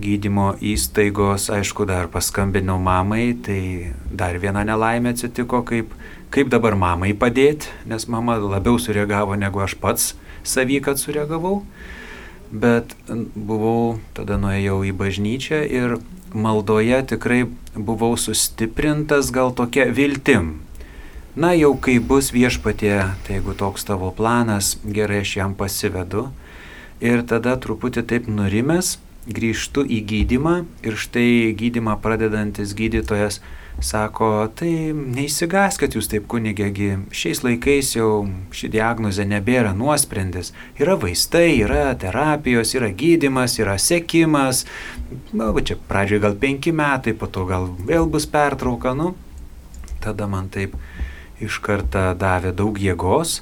gydymo 0.00 0.54
įstaigos, 0.60 1.48
aišku, 1.52 1.86
dar 1.88 2.08
paskambinau 2.12 2.78
mamai, 2.82 3.32
tai 3.44 3.92
dar 4.12 4.36
viena 4.40 4.64
nelaimė 4.66 5.14
atsitiko, 5.14 5.62
kaip, 5.68 5.92
kaip 6.34 6.52
dabar 6.52 6.76
mamai 6.76 7.14
padėti, 7.16 7.72
nes 7.88 8.08
mama 8.12 8.36
labiau 8.40 8.80
sureagavo 8.80 9.36
negu 9.40 9.62
aš 9.64 9.76
pats 9.80 10.12
savy, 10.44 10.80
kad 10.84 11.00
sureagavau. 11.00 11.62
Bet 12.46 12.92
buvau, 13.08 13.98
tada 14.14 14.36
nuėjau 14.38 14.84
į 14.86 14.92
bažnyčią 14.94 15.64
ir 15.66 15.96
maldoje 16.36 17.00
tikrai 17.14 17.40
buvau 17.74 18.14
sustiprintas 18.20 19.32
gal 19.34 19.50
tokia 19.56 19.88
viltim. 19.90 20.65
Na 21.36 21.50
jau 21.52 21.74
kai 21.76 21.98
bus 22.00 22.30
viešpatie, 22.32 22.94
tai 23.26 23.34
jeigu 23.34 23.52
toks 23.52 23.84
tavo 23.84 24.08
planas, 24.08 24.78
gerai 24.88 25.18
aš 25.20 25.34
jam 25.36 25.52
pasivedu. 25.52 26.30
Ir 27.04 27.20
tada 27.28 27.58
truputį 27.60 28.06
taip 28.08 28.30
nurimęs 28.32 28.94
grįžtu 29.28 29.84
į 29.84 29.98
gydimą 30.08 30.54
ir 30.86 30.96
štai 30.96 31.52
gydimą 31.58 31.98
pradedantis 32.00 32.72
gydytojas 32.78 33.42
sako, 33.84 34.48
tai 34.56 34.94
neįsigaskit 34.96 35.98
jūs 35.98 36.08
taip 36.08 36.24
kunigėgi, 36.32 36.94
šiais 37.12 37.42
laikais 37.44 37.92
jau 37.98 38.24
ši 38.56 38.70
diagnozė 38.72 39.26
nebėra 39.28 39.74
nuosprendis. 39.76 40.54
Yra 40.80 40.96
vaistai, 40.96 41.58
yra 41.60 41.90
terapijos, 42.00 42.72
yra 42.78 42.88
gydimas, 42.96 43.58
yra 43.60 43.76
sekimas. 43.76 44.64
Na, 45.36 45.52
va 45.52 45.60
čia 45.60 45.76
pradžioje 45.76 46.24
gal 46.24 46.40
penki 46.40 46.72
metai, 46.72 47.12
po 47.12 47.28
to 47.28 47.44
gal 47.44 47.68
vėl 47.84 48.08
bus 48.08 48.24
pertrauka, 48.24 48.96
nu. 48.96 49.12
Tada 50.00 50.30
man 50.30 50.48
taip 50.48 50.72
iš 51.42 51.60
karto 51.64 52.08
davė 52.18 52.54
daug 52.56 52.78
jėgos, 52.80 53.40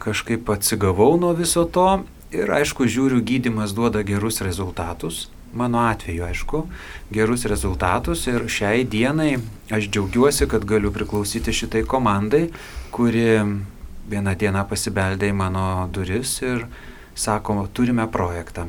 kažkaip 0.00 0.48
atsigavau 0.50 1.16
nuo 1.20 1.34
viso 1.36 1.66
to 1.66 2.02
ir 2.34 2.50
aišku, 2.60 2.86
žiūriu, 2.86 3.20
gydimas 3.26 3.74
duoda 3.76 4.04
gerus 4.06 4.40
rezultatus 4.44 5.28
mano 5.52 5.78
atveju, 5.78 6.24
aišku, 6.24 6.62
gerus 7.10 7.44
rezultatus 7.50 8.26
ir 8.30 8.46
šiai 8.46 8.84
dienai 8.84 9.38
aš 9.70 9.88
džiaugiuosi, 9.90 10.46
kad 10.48 10.64
galiu 10.64 10.92
priklausyti 10.94 11.52
šitai 11.52 11.82
komandai, 11.88 12.48
kuri 12.94 13.26
vieną 14.10 14.34
dieną 14.38 14.64
pasibeldė 14.70 15.30
į 15.30 15.36
mano 15.36 15.66
duris 15.92 16.38
ir 16.42 16.66
sako, 17.18 17.66
turime 17.74 18.06
projektą, 18.10 18.68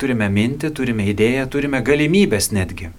turime 0.00 0.28
mintį, 0.32 0.72
turime 0.76 1.08
idėją, 1.12 1.48
turime 1.52 1.82
galimybės 1.84 2.52
netgi. 2.52 2.90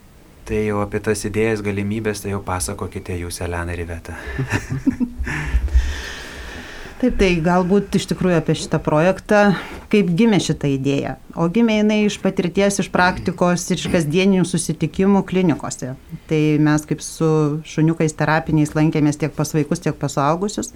Tai 0.46 0.60
jau 0.62 0.82
apie 0.84 1.00
tas 1.02 1.26
idėjas, 1.26 1.64
galimybės, 1.66 2.22
tai 2.22 2.36
jau 2.36 2.42
pasakokite 2.46 3.16
jūs, 3.18 3.42
Elena 3.42 3.74
ir 3.74 3.82
Iveta. 3.82 4.14
Taip, 6.96 7.18
tai 7.20 7.28
galbūt 7.44 7.98
iš 8.00 8.06
tikrųjų 8.08 8.38
apie 8.40 8.54
šitą 8.56 8.78
projektą, 8.80 9.40
kaip 9.92 10.08
gimė 10.16 10.38
šitą 10.42 10.70
idėją. 10.78 11.18
O 11.36 11.50
gimė 11.52 11.82
jinai 11.82 11.98
iš 12.06 12.16
patirties, 12.24 12.80
iš 12.80 12.88
praktikos 12.94 13.66
ir 13.68 13.82
iš 13.82 13.90
kasdieninių 13.92 14.46
susitikimų 14.48 15.26
klinikose. 15.28 15.92
Tai 16.30 16.40
mes 16.64 16.88
kaip 16.88 17.04
su 17.04 17.28
šuniukais 17.68 18.16
terapiniais 18.16 18.72
lankėmės 18.78 19.20
tiek 19.20 19.36
pas 19.36 19.52
vaikus, 19.58 19.84
tiek 19.84 19.98
pas 20.00 20.16
suaugusius. 20.16 20.72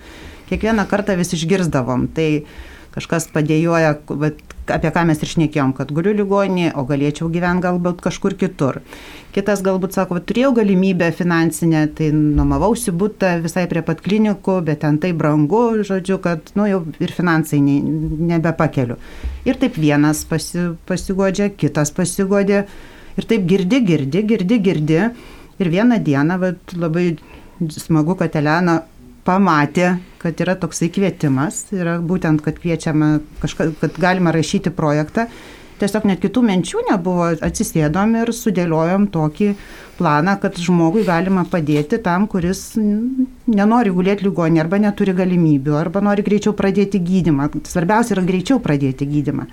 Kiekvieną 0.52 0.90
kartą 0.92 1.16
vis 1.18 1.32
išgirsdavom. 1.38 2.10
Tai 2.12 2.28
kažkas 2.96 3.30
padėjoja, 3.34 3.96
apie 4.74 4.92
ką 4.94 5.04
mes 5.10 5.22
ir 5.22 5.32
šnekėjom, 5.32 5.74
kad 5.78 5.92
guliu 5.96 6.14
ligoninėje, 6.18 6.74
o 6.78 6.84
galėčiau 6.90 7.30
gyventi 7.34 7.66
galbūt 7.66 8.02
kažkur 8.06 8.36
kitur. 8.40 8.82
Kitas 9.34 9.62
galbūt 9.66 9.94
sako, 9.94 10.18
va, 10.18 10.24
turėjau 10.26 10.52
galimybę 10.58 11.12
finansinę, 11.16 11.84
tai 11.98 12.10
nuomavausi 12.16 12.94
būtą 12.96 13.36
visai 13.44 13.68
prie 13.70 13.84
pat 13.86 14.02
klinikų, 14.06 14.60
bet 14.66 14.82
ten 14.84 14.98
tai 15.02 15.12
brangu, 15.18 15.64
žodžiu, 15.86 16.20
kad 16.24 16.54
nu, 16.58 16.66
jau 16.70 16.84
ir 17.02 17.14
finansai 17.14 17.62
ne, 17.62 17.80
nebepakeliu. 18.34 18.98
Ir 19.46 19.60
taip 19.62 19.78
vienas 19.78 20.24
pasi, 20.30 20.72
pasigodžia, 20.90 21.52
kitas 21.54 21.94
pasigodė. 21.96 22.64
Ir 23.20 23.28
taip 23.30 23.46
girdi, 23.50 23.84
girdi, 23.86 24.24
girdi, 24.26 24.62
girdi. 24.64 25.02
Ir 25.60 25.74
vieną 25.74 26.00
dieną 26.02 26.40
va, 26.42 26.54
labai 26.80 27.12
smagu, 27.60 28.16
kad 28.18 28.36
Elena 28.40 28.80
pamatė, 29.28 29.94
kad 30.20 30.40
yra 30.44 30.56
toksai 30.60 30.90
kvietimas, 30.94 31.66
yra 31.76 31.98
būtent, 32.04 32.44
kad 32.46 32.60
kviečiama, 32.60 33.20
kažka, 33.44 33.72
kad 33.80 33.98
galima 34.02 34.36
rašyti 34.36 34.74
projektą 34.76 35.30
tiesiog 35.80 36.08
net 36.10 36.22
kitų 36.24 36.44
minčių 36.44 36.84
nebuvo, 36.90 37.30
atsisėdom 37.46 38.18
ir 38.20 38.32
sudėliojom 38.36 39.08
tokį 39.14 39.50
planą, 40.00 40.36
kad 40.42 40.60
žmogui 40.60 41.06
galima 41.08 41.46
padėti 41.50 42.00
tam, 42.04 42.28
kuris 42.32 42.74
nenori 42.76 43.94
gulėti 43.96 44.28
ligonį 44.28 44.64
arba 44.64 44.80
neturi 44.84 45.16
galimybių, 45.16 45.76
arba 45.80 46.04
nori 46.04 46.26
greičiau 46.26 46.56
pradėti 46.58 47.02
gydimą. 47.04 47.50
Svarbiausia 47.68 48.18
yra 48.18 48.26
greičiau 48.28 48.60
pradėti 48.64 49.08
gydimą. 49.10 49.48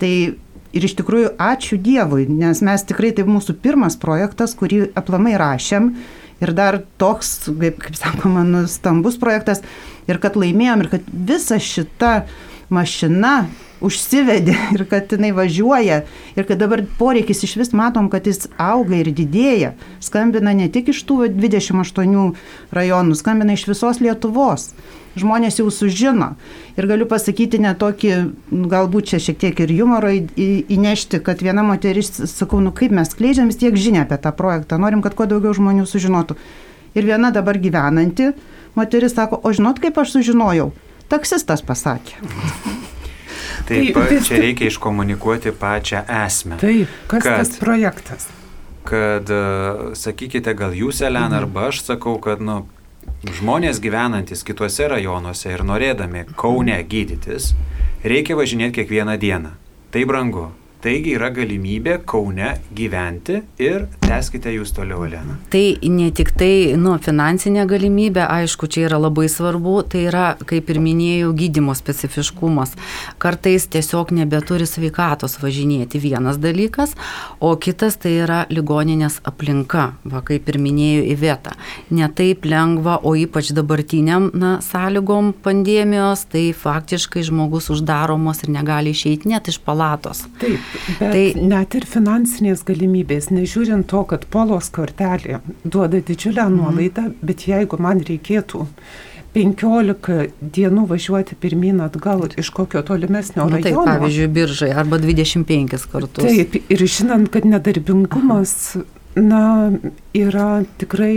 Tai 0.00 0.12
ir 0.76 0.86
iš 0.88 0.94
tikrųjų 1.00 1.34
ačiū 1.42 1.80
Dievui, 1.82 2.28
nes 2.30 2.62
mes 2.64 2.86
tikrai 2.88 3.12
tai 3.16 3.26
mūsų 3.28 3.58
pirmas 3.62 3.98
projektas, 4.00 4.56
kurį 4.58 4.88
aplamai 4.98 5.36
rašėm. 5.40 5.92
Ir 6.38 6.52
dar 6.54 6.80
toks, 7.02 7.48
kaip, 7.48 7.80
kaip 7.82 7.96
sakoma, 7.98 8.44
nu, 8.46 8.64
stambus 8.70 9.18
projektas. 9.20 9.64
Ir 10.08 10.20
kad 10.22 10.38
laimėjom, 10.38 10.84
ir 10.84 10.92
kad 10.92 11.08
visa 11.28 11.58
šita 11.62 12.12
mašina 12.70 13.48
užsivedė 13.84 14.54
ir 14.76 14.84
kad 14.90 15.12
jinai 15.12 15.30
važiuoja 15.36 16.02
ir 16.36 16.46
kad 16.48 16.60
dabar 16.60 16.82
poreikis 16.98 17.44
iš 17.46 17.56
vis 17.60 17.74
matom, 17.76 18.10
kad 18.10 18.26
jis 18.26 18.48
auga 18.58 18.98
ir 18.98 19.10
didėja. 19.14 19.74
Skambina 20.04 20.54
ne 20.56 20.68
tik 20.72 20.90
iš 20.92 21.04
tų 21.08 21.28
28 21.34 22.32
rajonų, 22.74 23.18
skambina 23.18 23.54
iš 23.56 23.68
visos 23.70 24.02
Lietuvos. 24.04 24.72
Žmonės 25.18 25.56
jau 25.58 25.66
sužino. 25.74 26.34
Ir 26.78 26.86
galiu 26.86 27.06
pasakyti 27.10 27.58
netokį, 27.58 28.10
galbūt 28.70 29.08
čia 29.10 29.18
šiek 29.22 29.38
tiek 29.40 29.62
ir 29.64 29.72
humoro 29.80 30.12
įnešti, 30.14 31.18
kad 31.26 31.42
viena 31.42 31.64
moteris, 31.66 32.12
sakau, 32.30 32.60
nu 32.62 32.70
kaip 32.76 32.94
mes 32.94 33.10
skleidžiam 33.10 33.50
vis 33.50 33.58
tiek 33.58 33.74
žinia 33.74 34.04
apie 34.04 34.20
tą 34.22 34.30
projektą, 34.36 34.78
norim, 34.78 35.02
kad 35.02 35.16
kuo 35.18 35.26
daugiau 35.26 35.56
žmonių 35.56 35.88
sužinotų. 35.90 36.38
Ir 36.94 37.08
viena 37.08 37.32
dabar 37.34 37.58
gyvenanti 37.58 38.30
moteris 38.78 39.16
sako, 39.16 39.40
o 39.42 39.50
žinot, 39.50 39.82
kaip 39.82 39.98
aš 39.98 40.14
sužinojau? 40.18 40.70
Taksistas 41.08 41.64
pasakė. 41.64 42.20
Taip, 43.68 43.96
tai, 43.96 44.18
čia 44.24 44.40
reikia 44.40 44.68
iškomunikuoti 44.70 45.52
pačią 45.56 46.02
esmę. 46.24 46.56
Taip, 46.60 46.92
kas 47.10 47.24
kad, 47.24 47.40
tas 47.42 47.58
projektas? 47.60 48.28
Kad, 48.88 49.28
e, 49.28 49.94
sakykite, 49.98 50.54
gal 50.56 50.76
jūs, 50.76 51.02
Elena, 51.04 51.28
mhm. 51.28 51.38
arba 51.42 51.68
aš 51.72 51.82
sakau, 51.90 52.16
kad, 52.24 52.40
nu, 52.44 52.62
žmonės 53.38 53.80
gyvenantis 53.84 54.44
kituose 54.46 54.88
rajonuose 54.88 55.52
ir 55.52 55.64
norėdami 55.66 56.24
Kaune 56.38 56.78
gydytis, 56.88 57.52
reikia 58.04 58.36
važinėti 58.38 58.80
kiekvieną 58.80 59.18
dieną. 59.20 59.52
Tai 59.92 60.04
brangu. 60.08 60.48
Taigi 60.78 61.16
yra 61.16 61.32
galimybė 61.34 61.96
Kaune 62.06 62.52
gyventi 62.78 63.40
ir 63.58 63.88
teskite 64.04 64.52
jūs 64.54 64.70
toliau, 64.76 65.02
Elena. 65.08 65.34
Tai 65.50 65.62
ne 65.90 66.06
tik 66.14 66.30
tai 66.38 66.76
nu, 66.78 66.92
finansinė 67.02 67.64
galimybė, 67.66 68.22
aišku, 68.22 68.68
čia 68.70 68.84
yra 68.86 69.00
labai 69.02 69.26
svarbu, 69.32 69.74
tai 69.90 70.04
yra, 70.06 70.28
kaip 70.38 70.70
ir 70.70 70.78
minėjau, 70.84 71.32
gydimo 71.34 71.74
specifiškumas. 71.74 72.76
Kartais 73.18 73.66
tiesiog 73.72 74.12
nebeturi 74.14 74.68
sveikatos 74.70 75.34
važinėti 75.42 75.98
vienas 75.98 76.38
dalykas, 76.38 76.94
o 77.42 77.50
kitas 77.58 77.98
tai 77.98 78.14
yra 78.22 78.44
ligoninės 78.46 79.18
aplinka, 79.26 79.88
va, 80.06 80.22
kaip 80.30 80.46
ir 80.46 80.60
minėjau, 80.62 81.02
įvieta. 81.16 81.56
Netaip 81.90 82.46
lengva, 82.46 83.00
o 83.02 83.16
ypač 83.18 83.50
dabartiniam 83.56 84.30
na, 84.30 84.54
sąlygom 84.62 85.34
pandemijos, 85.42 86.28
tai 86.30 86.52
faktiškai 86.54 87.26
žmogus 87.26 87.66
uždaromos 87.74 88.46
ir 88.46 88.54
negali 88.54 88.94
išeiti 88.94 89.34
net 89.34 89.50
iš 89.50 89.58
palatos. 89.66 90.22
Taip. 90.38 90.67
Bet 90.98 91.12
tai 91.14 91.24
net 91.36 91.74
ir 91.78 91.86
finansinės 91.88 92.64
galimybės, 92.68 93.30
nežiūrint 93.34 93.88
to, 93.90 94.02
kad 94.10 94.26
polos 94.32 94.70
kortelė 94.74 95.40
duoda 95.64 96.00
didžiulę 96.00 96.44
mhm. 96.44 96.58
nuolaidą, 96.58 97.06
mm. 97.10 97.20
bet 97.28 97.46
jeigu 97.48 97.80
man 97.82 98.02
reikėtų 98.08 98.66
15 99.36 100.50
dienų 100.56 100.84
važiuoti 100.88 101.36
pirmyn 101.40 101.82
atgal 101.84 102.24
iš 102.40 102.50
kokio 102.56 102.82
tolimesnio 102.86 103.44
nu, 103.44 103.58
rajono. 103.58 103.84
Taip, 103.84 103.90
pavyzdžiui, 103.92 104.30
biržai 104.34 104.70
arba 104.72 104.98
25 105.02 105.88
kartus. 105.92 106.24
Taip, 106.24 106.56
ir 106.72 106.86
žinant, 106.88 107.28
kad 107.32 107.46
nedarbingumas, 107.48 108.54
Aha. 108.78 108.86
na, 109.20 109.42
yra 110.16 110.48
tikrai 110.80 111.14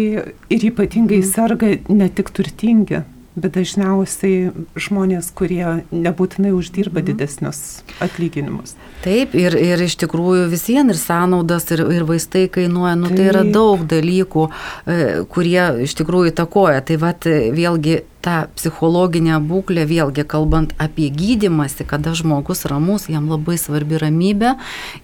ir 0.51 0.67
ypatingai 0.71 1.21
mhm. 1.21 1.31
serga 1.31 1.73
ne 1.89 2.11
tik 2.11 2.33
turtingi 2.35 3.03
bet 3.35 3.55
dažniausiai 3.55 4.51
žmonės, 4.75 5.31
kurie 5.35 5.81
nebūtinai 5.91 6.51
uždirba 6.55 6.99
mhm. 6.99 7.07
didesnius 7.11 7.61
atlyginimus. 8.03 8.75
Taip, 9.05 9.33
ir, 9.37 9.55
ir 9.57 9.81
iš 9.81 9.95
tikrųjų 10.03 10.49
vis 10.51 10.67
vien 10.69 10.91
ir 10.91 10.99
sąnaudas, 10.99 11.69
ir, 11.73 11.85
ir 11.95 12.05
vaistai 12.07 12.45
kainuoja, 12.51 12.97
nu, 12.99 13.09
tai 13.13 13.29
yra 13.31 13.41
daug 13.47 13.85
dalykų, 13.89 14.45
e, 14.85 14.99
kurie 15.31 15.63
iš 15.87 15.95
tikrųjų 16.01 16.35
takoja. 16.37 16.83
Tai 16.85 16.99
vad 17.01 17.25
vėlgi 17.25 18.01
ta 18.21 18.45
psichologinė 18.53 19.39
būklė, 19.47 19.87
vėlgi 19.89 20.27
kalbant 20.29 20.75
apie 20.81 21.09
gydimąsi, 21.09 21.87
kada 21.89 22.13
žmogus 22.17 22.67
ramus, 22.69 23.09
jam 23.09 23.31
labai 23.31 23.57
svarbi 23.57 23.97
ramybė 24.01 24.55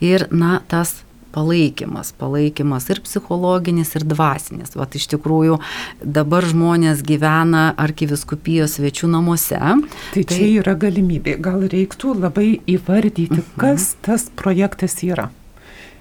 ir, 0.03 0.27
na, 0.29 0.59
tas 0.69 0.99
palaikymas, 1.37 2.13
palaikymas 2.17 2.89
ir 2.89 3.01
psichologinis, 3.05 3.93
ir 3.99 4.05
dvasinis. 4.09 4.73
Vat 4.77 4.97
iš 4.97 5.07
tikrųjų 5.13 5.59
dabar 6.01 6.45
žmonės 6.49 7.03
gyvena 7.05 7.69
arkiviskupijos 7.77 8.79
svečių 8.79 9.11
namuose. 9.13 9.59
Tai, 9.59 10.23
tai 10.23 10.25
čia 10.31 10.47
yra 10.57 10.77
galimybė. 10.79 11.37
Gal 11.43 11.67
reiktų 11.69 12.17
labai 12.17 12.55
įvardyti, 12.65 13.43
mhm. 13.43 13.59
kas 13.61 13.93
tas 14.05 14.31
projektas 14.35 14.97
yra. 15.05 15.29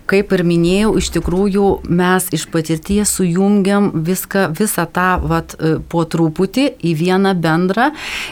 kaip 0.07 0.31
ir 0.37 0.45
minėjau, 0.47 0.93
iš 1.01 1.09
tikrųjų 1.17 1.65
mes 1.91 2.29
iš 2.37 2.45
patirties 2.53 3.11
sujungiam 3.19 3.89
viską, 4.07 4.45
visą 4.55 4.85
tą 4.87 5.09
vat, 5.27 5.57
e, 5.59 5.81
po 5.83 6.05
truputį 6.07 6.69
į 6.79 6.93
vieną 7.01 7.33
bendrą 7.43 7.89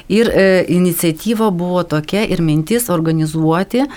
ir 0.06 0.30
e, 0.30 0.44
iniciatyva 0.70 1.50
buvo 1.50 1.82
tokia 1.82 2.22
ir 2.30 2.44
mintis 2.46 2.86
organizuoti 2.94 3.88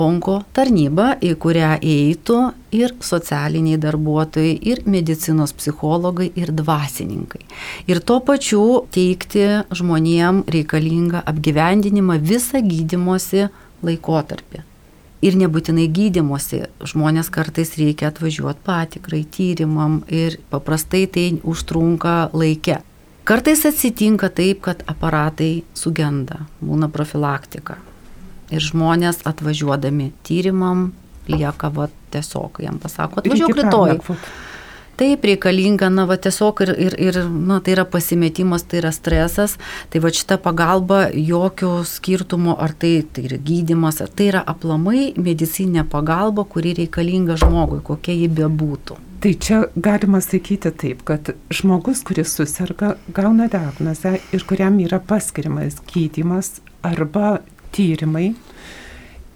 onko 0.00 0.40
tarnybą, 0.56 1.14
į 1.22 1.34
kurią 1.40 1.74
įeitų 1.82 2.38
ir 2.74 2.94
socialiniai 3.04 3.78
darbuotojai, 3.80 4.54
ir 4.70 4.82
medicinos 4.90 5.54
psichologai, 5.56 6.30
ir 6.34 6.52
dvasininkai. 6.54 7.42
Ir 7.90 8.00
tuo 8.00 8.20
pačiu 8.24 8.84
teikti 8.94 9.46
žmonėm 9.74 10.44
reikalingą 10.50 11.24
apgyvendinimą 11.30 12.18
visą 12.22 12.62
gydimosi 12.64 13.48
laikotarpį. 13.84 14.64
Ir 15.24 15.38
nebūtinai 15.40 15.86
gydimuose, 15.88 16.66
žmonės 16.84 17.30
kartais 17.32 17.70
reikia 17.80 18.10
atvažiuoti 18.10 18.60
patikrai, 18.66 19.22
tyrimam 19.24 20.02
ir 20.12 20.36
paprastai 20.52 21.06
tai 21.08 21.30
užtrunka 21.40 22.34
laike. 22.36 22.82
Kartais 23.24 23.64
atsitinka 23.64 24.28
taip, 24.28 24.60
kad 24.66 24.82
aparatai 24.84 25.62
sugenda, 25.72 26.42
būna 26.60 26.90
profilaktika. 26.92 27.78
Ir 28.54 28.62
žmonės 28.62 29.24
atvažiuodami 29.26 30.12
tyrimam 30.26 30.92
lieka 31.30 31.70
va, 31.74 31.88
tiesiog, 32.14 32.60
jam 32.64 32.80
pasako, 32.82 33.22
atvažiuok 33.22 33.56
rytoj. 33.60 33.96
Taip 34.94 35.24
reikalinga, 35.26 35.88
na, 35.90 36.04
va, 36.06 36.14
tiesiog 36.22 36.60
ir, 36.62 36.70
ir, 36.78 36.94
ir 37.02 37.16
na, 37.26 37.56
tai 37.64 37.72
yra 37.74 37.82
pasimetimas, 37.90 38.62
tai 38.70 38.78
yra 38.78 38.92
stresas, 38.94 39.56
tai 39.90 40.02
va 40.04 40.12
šita 40.14 40.36
pagalba 40.44 41.08
jokio 41.10 41.80
skirtumo, 41.88 42.54
ar 42.62 42.76
tai, 42.78 43.00
tai 43.02 43.24
yra 43.26 43.40
gydimas, 43.42 43.98
ar 44.04 44.12
tai 44.14 44.28
yra 44.30 44.44
aplamai 44.54 45.08
medicinė 45.18 45.82
pagalba, 45.90 46.46
kuri 46.46 46.76
reikalinga 46.78 47.40
žmogui, 47.42 47.80
kokia 47.82 48.14
ji 48.20 48.30
bebūtų. 48.38 49.00
Tai 49.24 49.32
čia 49.40 49.58
galima 49.74 50.20
sakyti 50.22 50.70
taip, 50.78 51.02
kad 51.08 51.32
žmogus, 51.50 52.04
kuris 52.06 52.36
susirga, 52.36 52.92
gauna 53.16 53.48
diagnozę 53.50 54.18
ir 54.36 54.46
kuriam 54.46 54.78
yra 54.84 55.00
paskiriamas 55.02 55.80
gydimas 55.90 56.60
arba 56.84 57.40
tyrimai. 57.74 58.32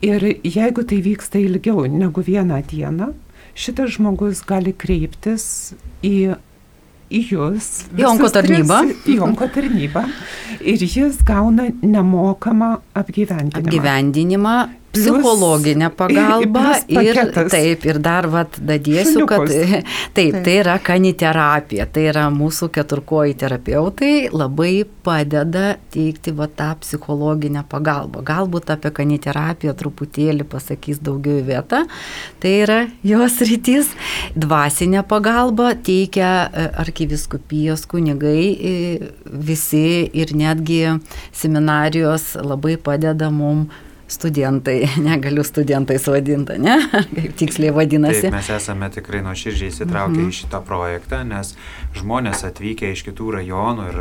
Ir 0.04 0.22
jeigu 0.46 0.84
tai 0.86 1.00
vyksta 1.02 1.40
ilgiau 1.42 1.86
negu 1.90 2.22
vieną 2.22 2.60
dieną, 2.70 3.10
šitas 3.58 3.96
žmogus 3.96 4.44
gali 4.46 4.70
kreiptis 4.78 5.74
į, 6.06 6.36
į 7.10 7.22
jūs. 7.32 7.70
Į 7.98 8.06
onko 8.12 8.30
tarnybą. 8.30 8.82
Į 9.10 9.18
onko 9.26 9.48
tarnybą. 9.54 10.04
Ir 10.62 10.84
jis 10.86 11.18
gauna 11.26 11.66
nemokamą 11.82 12.76
apgyvendinimą. 13.02 13.66
Apgyvendinimą 13.66 14.56
psichologinę 14.92 15.90
pagalbą 16.00 16.64
ir 16.88 17.20
taip, 17.50 17.84
ir 17.86 17.98
dar 18.02 18.28
vad 18.30 18.58
dadėsiu, 18.58 19.26
kad 19.28 19.48
taip, 19.52 19.88
taip, 20.16 20.38
tai 20.44 20.56
yra 20.62 20.76
kaniterapija, 20.82 21.86
tai 21.92 22.08
yra 22.12 22.26
mūsų 22.34 22.70
keturkoji 22.74 23.36
terapeutai 23.38 24.12
labai 24.32 24.84
padeda 25.04 25.76
teikti 25.94 26.34
va 26.36 26.48
tą 26.48 26.70
psichologinę 26.82 27.64
pagalbą. 27.68 28.22
Galbūt 28.26 28.72
apie 28.74 28.92
kaniterapiją 28.94 29.74
truputėlį 29.78 30.46
pasakys 30.48 31.02
daugiau 31.04 31.42
vieta, 31.46 31.84
tai 32.42 32.54
yra 32.64 32.80
jos 33.06 33.40
rytis. 33.44 33.92
Dvasinę 34.38 35.02
pagalbą 35.08 35.72
teikia 35.84 36.30
e, 36.48 36.68
arkiviskupijos 36.84 37.84
kunigai 37.90 38.44
e, 38.52 38.72
visi 39.24 40.08
ir 40.16 40.32
netgi 40.36 40.80
seminarijos 41.36 42.34
labai 42.44 42.76
padeda 42.80 43.30
mums 43.34 43.86
studentai, 44.08 44.88
negaliu 45.08 45.44
studentais 45.44 46.06
vadinti, 46.08 46.58
ne? 46.58 46.78
Kaip 47.16 47.36
tiksliai 47.38 47.74
vadinasi. 47.76 48.24
Taip, 48.26 48.36
mes 48.38 48.50
esame 48.56 48.88
tikrai 48.94 49.22
nuoširdžiai 49.26 49.72
įsitraukę 49.74 50.16
mm 50.16 50.24
-hmm. 50.24 50.32
į 50.32 50.38
šitą 50.40 50.62
projektą, 50.64 51.22
nes 51.28 51.54
žmonės 52.00 52.44
atvykę 52.48 52.92
iš 52.92 53.04
kitų 53.08 53.30
rajonų 53.38 53.88
ir 53.92 54.00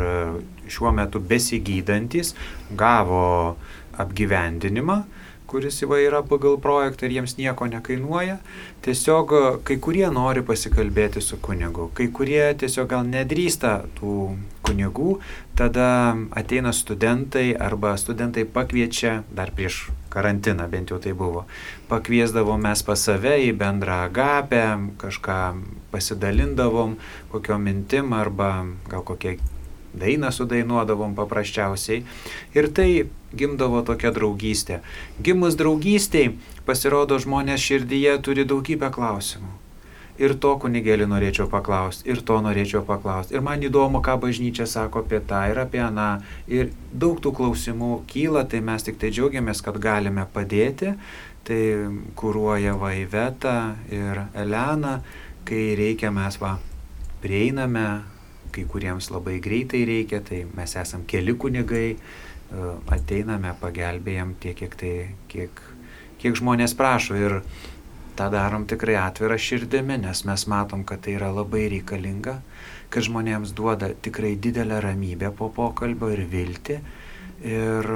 šiuo 0.68 0.92
metu 0.92 1.20
besigydantis 1.20 2.34
gavo 2.76 3.56
apgyvendinimą 3.98 5.02
kuris 5.48 5.80
yra 5.82 6.20
pagal 6.22 6.58
projektą 6.60 7.06
ir 7.06 7.16
jiems 7.16 7.38
nieko 7.38 7.66
nekainuoja. 7.66 8.36
Tiesiog 8.84 9.32
kai 9.64 9.78
kurie 9.80 10.06
nori 10.12 10.44
pasikalbėti 10.44 11.22
su 11.24 11.40
kunigu, 11.40 11.88
kai 11.96 12.08
kurie 12.12 12.54
tiesiog 12.60 12.88
gal 12.92 13.08
nedrįsta 13.08 13.72
tų 13.96 14.36
kunigų, 14.68 15.18
tada 15.56 16.16
ateina 16.36 16.72
studentai 16.76 17.54
arba 17.56 17.96
studentai 17.96 18.44
pakviečia 18.44 19.22
dar 19.32 19.50
prieš 19.56 19.88
karantiną, 20.12 20.68
bent 20.68 20.92
jau 20.92 21.00
tai 21.00 21.14
buvo. 21.16 21.46
Pakviesdavom 21.88 22.60
mes 22.68 22.84
pas 22.84 23.00
save 23.00 23.38
į 23.48 23.52
bendrą 23.56 24.04
agapę, 24.08 24.64
kažką 25.00 25.38
pasidalindavom, 25.92 26.98
kokio 27.32 27.58
mintim 27.58 28.12
arba 28.12 28.66
gal 28.88 29.04
kokie 29.08 29.38
dainą 29.98 30.30
sudainuodavom 30.32 31.16
paprasčiausiai. 31.16 32.04
Ir 32.54 32.68
tai 32.76 32.90
gimdavo 33.36 33.84
tokia 33.86 34.12
draugystė. 34.14 34.80
Gimus 35.22 35.56
draugystiai, 35.60 36.34
pasirodo, 36.68 37.20
žmonės 37.20 37.64
širdyje 37.64 38.18
turi 38.24 38.46
daugybę 38.48 38.92
klausimų 38.94 39.56
ir 40.18 40.34
to 40.42 40.54
kunigėlį 40.62 41.06
norėčiau 41.08 41.46
paklausti, 41.50 42.08
ir 42.10 42.20
to 42.26 42.38
norėčiau 42.42 42.82
paklausti. 42.86 43.36
Ir 43.36 43.44
man 43.46 43.62
įdomu, 43.62 44.02
ką 44.04 44.18
bažnyčia 44.24 44.66
sako 44.66 45.04
apie 45.04 45.20
tą 45.24 45.44
ir 45.50 45.60
apie 45.62 45.80
aną. 45.84 46.10
Ir 46.50 46.72
daug 46.92 47.20
tų 47.22 47.32
klausimų 47.38 47.92
kyla, 48.10 48.44
tai 48.50 48.60
mes 48.64 48.84
tik 48.86 48.98
tai 49.00 49.12
džiaugiamės, 49.14 49.62
kad 49.64 49.78
galime 49.82 50.26
padėti. 50.34 50.96
Tai 51.48 51.62
kūruoja 52.18 52.74
Vaiveta 52.76 53.78
ir 53.94 54.24
Elena, 54.36 54.98
kai 55.48 55.72
reikia 55.78 56.10
mes 56.12 56.36
va 56.42 56.58
prieiname, 57.22 57.86
kai 58.52 58.66
kuriems 58.68 59.08
labai 59.14 59.38
greitai 59.44 59.84
reikia, 59.88 60.20
tai 60.24 60.42
mes 60.56 60.74
esam 60.76 61.06
keli 61.08 61.34
kunigai, 61.38 61.96
ateiname, 62.88 63.52
pagelbėjam 63.60 64.34
tiek, 64.40 64.56
kiek, 64.56 64.76
tai, 64.80 64.92
kiek, 65.28 65.60
kiek 66.22 66.38
žmonės 66.38 66.74
prašo. 66.78 67.16
Ir 67.18 67.40
tą 68.18 68.30
darom 68.32 68.66
tikrai 68.68 68.96
atvirą 69.00 69.38
širdimi, 69.38 69.98
nes 70.02 70.24
mes 70.26 70.46
matom, 70.50 70.84
kad 70.88 71.04
tai 71.04 71.18
yra 71.18 71.30
labai 71.34 71.68
reikalinga, 71.74 72.38
kad 72.90 73.06
žmonėms 73.06 73.54
duoda 73.56 73.92
tikrai 74.02 74.34
didelę 74.40 74.80
ramybę 74.82 75.30
po 75.36 75.52
pokalbio 75.54 76.10
ir 76.14 76.24
viltį. 76.30 76.80
Ir 77.46 77.86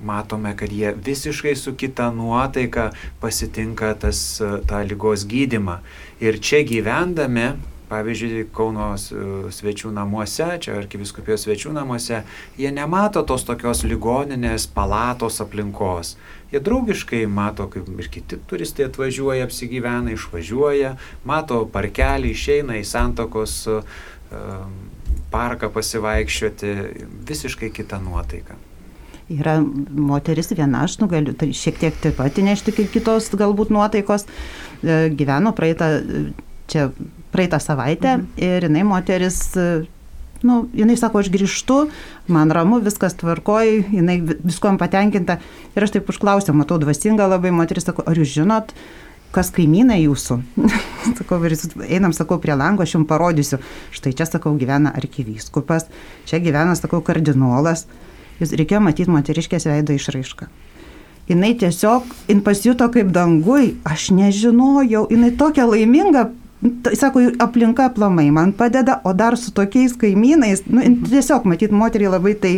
matome, 0.00 0.54
kad 0.56 0.72
jie 0.72 0.94
visiškai 0.94 1.56
su 1.58 1.74
kita 1.76 2.08
nuotaika 2.14 2.92
pasitinka 3.20 3.92
tas, 4.00 4.20
tą 4.40 4.84
lygos 4.86 5.26
gydimą. 5.28 5.80
Ir 6.22 6.38
čia 6.40 6.62
gyvendami, 6.64 7.50
pavyzdžiui, 7.88 8.46
Kauno 8.54 8.90
svečių 8.98 9.92
namuose, 9.96 10.48
čia 10.62 10.76
arkiviskupijos 10.78 11.46
svečių 11.46 11.72
namuose, 11.76 12.22
jie 12.60 12.72
nemato 12.74 13.22
tos 13.26 13.46
tokios 13.48 13.84
ligoninės 13.88 14.68
palatos 14.74 15.40
aplinkos. 15.44 16.16
Jie 16.52 16.60
draugiškai 16.64 17.24
mato, 17.28 17.66
kaip 17.72 17.88
ir 17.98 18.12
kiti 18.12 18.38
turistai 18.48 18.86
atvažiuoja, 18.88 19.48
apsigyvena, 19.48 20.14
išvažiuoja, 20.16 20.94
mato 21.28 21.64
parkelį, 21.72 22.32
išeina 22.32 22.78
į 22.80 22.86
santokos 22.88 23.60
uh, 23.68 23.98
parką 25.32 25.68
pasivaikščioti, 25.72 26.72
visiškai 27.28 27.70
kita 27.74 28.00
nuotaika. 28.04 28.56
Yra 29.28 29.58
moteris 29.60 30.48
viena, 30.56 30.86
aš 30.86 30.96
nugaliu 31.02 31.34
tai 31.36 31.50
šiek 31.52 31.76
tiek 31.82 31.96
taip 32.00 32.16
pat 32.16 32.38
įnešti 32.40 32.72
kitos 32.88 33.28
galbūt 33.36 33.72
nuotaikos. 33.74 34.24
E, 34.24 35.10
gyveno 35.12 35.52
praeitą, 35.56 35.90
čia 36.72 36.88
praeitą 37.32 37.60
savaitę 37.62 38.16
mhm. 38.16 38.26
ir 38.36 38.68
jinai 38.68 38.84
moteris 38.88 39.42
nu, 40.42 40.68
jinai 40.74 40.96
sako, 40.98 41.22
aš 41.22 41.30
grįžtu, 41.34 41.78
man 42.30 42.52
ramu, 42.54 42.78
viskas 42.84 43.16
tvarkoji, 43.18 43.82
jinai 43.98 44.20
viskom 44.22 44.78
patenkinta. 44.78 45.38
Ir 45.74 45.86
aš 45.86 45.96
taip 45.96 46.10
užklausiau, 46.12 46.56
matau 46.56 46.78
dvasinga 46.78 47.26
labai 47.26 47.52
moteris, 47.54 47.88
sako, 47.88 48.04
ar 48.06 48.18
jūs 48.18 48.36
žinot, 48.36 48.74
kas 49.34 49.50
kaimynai 49.54 50.00
jūsų? 50.04 50.38
sakau, 51.18 51.40
einam, 51.88 52.14
sakau, 52.16 52.38
prie 52.42 52.54
lango, 52.58 52.86
aš 52.86 52.96
jums 52.96 53.10
parodysiu. 53.10 53.60
Štai 53.94 54.14
čia, 54.14 54.28
sakau, 54.30 54.54
gyvena 54.60 54.94
arkivyskupas, 54.94 55.88
čia 56.28 56.42
gyvena, 56.44 56.78
sakau, 56.78 57.02
kardinolas. 57.04 57.88
Jūs 58.38 58.54
reikėjo 58.54 58.84
matyti 58.84 59.10
moteriškės 59.10 59.66
veido 59.66 59.96
išraišką. 59.98 60.46
Jis 61.28 61.58
tiesiog, 61.60 62.04
jin 62.30 62.38
pasijuto 62.40 62.86
kaip 62.88 63.10
dangui, 63.12 63.74
aš 63.84 64.06
nežinojau, 64.16 65.02
jinai 65.12 65.34
tokia 65.36 65.66
laiminga 65.68 66.30
Sako, 66.98 67.22
aplinka 67.38 67.84
aplamai 67.86 68.30
man 68.34 68.52
padeda, 68.52 68.98
o 69.06 69.12
dar 69.14 69.36
su 69.38 69.52
tokiais 69.54 69.94
kaimynais, 69.98 70.64
nu, 70.66 70.82
tiesiog, 71.06 71.46
matyt, 71.46 71.70
moteriai 71.70 72.10
labai 72.10 72.34
tai, 72.34 72.52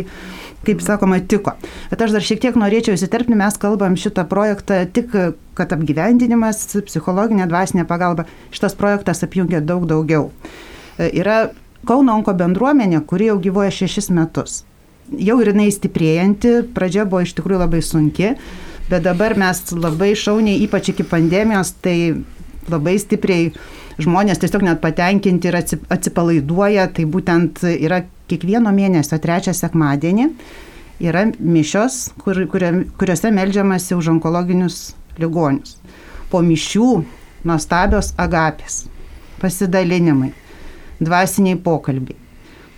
kaip 0.65 0.81
sakoma, 0.81 1.19
tiko. 1.21 1.53
Bet 1.91 2.01
aš 2.01 2.15
dar 2.15 2.25
šiek 2.25 2.41
tiek 2.41 2.57
norėčiau 2.57 2.97
įsiterpti, 2.97 3.37
mes 3.37 3.59
kalbam 3.61 3.97
šitą 3.99 4.25
projektą 4.29 4.79
tik, 4.93 5.13
kad 5.57 5.75
apgyvendinimas, 5.77 6.63
psichologinė, 6.87 7.45
dvasinė 7.49 7.85
pagalba, 7.89 8.25
šitas 8.53 8.77
projektas 8.77 9.21
apjungia 9.25 9.61
daug 9.61 9.85
daugiau. 9.89 10.31
E, 10.97 11.11
yra 11.21 11.51
Kauno 11.81 12.13
onko 12.13 12.35
bendruomenė, 12.37 12.99
kuri 13.09 13.31
jau 13.31 13.39
gyvoja 13.41 13.71
šešis 13.73 14.11
metus. 14.13 14.59
Jau 15.17 15.39
ir 15.41 15.49
jinai 15.49 15.71
stiprėjanti, 15.73 16.59
pradžia 16.75 17.07
buvo 17.09 17.23
iš 17.25 17.33
tikrųjų 17.39 17.63
labai 17.63 17.81
sunki, 17.83 18.35
bet 18.89 19.01
dabar 19.07 19.33
mes 19.39 19.63
labai 19.73 20.11
šauniai, 20.13 20.61
ypač 20.67 20.91
iki 20.93 21.05
pandemijos, 21.09 21.73
tai 21.81 22.21
labai 22.69 22.99
stipriai 23.01 23.49
žmonės 24.05 24.41
tiesiog 24.41 24.65
net 24.67 24.81
patenkinti 24.83 25.49
ir 25.49 25.57
atsipalaiduoja, 25.61 26.87
tai 26.95 27.05
būtent 27.09 27.63
yra 27.71 28.03
kiekvieno 28.31 28.73
mėnesio 28.75 29.19
trečią 29.21 29.53
sekmadienį 29.57 30.29
yra 31.01 31.25
mišios, 31.39 32.11
kur, 32.21 32.43
kuriuose 32.51 33.33
melžiamasi 33.33 33.97
už 33.97 34.11
onkologinius 34.15 34.91
ligonius. 35.21 35.77
Po 36.31 36.43
mišių 36.45 36.89
nuostabios 37.47 38.13
agapės, 38.21 38.85
pasidalinimai, 39.41 40.31
dvasiniai 41.01 41.57
pokalbiai 41.59 42.21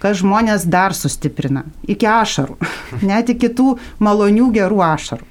kas 0.03 0.19
žmonės 0.19 0.65
dar 0.67 0.91
sustiprina, 0.91 1.63
iki 1.87 2.07
ašarų, 2.11 2.57
net 3.09 3.29
iki 3.31 3.47
tų 3.55 3.77
malonių 4.03 4.49
gerų 4.57 4.81
ašarų. 4.83 5.29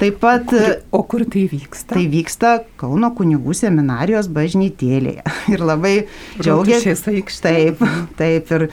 Taip 0.00 0.16
pat. 0.22 0.54
O 0.96 1.02
kur 1.04 1.26
tai 1.28 1.44
vyksta? 1.50 1.92
Tai 1.92 2.06
vyksta 2.08 2.54
Kauno 2.80 3.12
kunigų 3.16 3.52
seminarijos 3.56 4.30
bažnytėlėje. 4.32 5.24
Ir 5.52 5.64
labai 5.64 5.94
džiaugiamės. 6.40 7.04
Taip, 7.44 7.84
taip. 8.16 8.54
Ir 8.56 8.66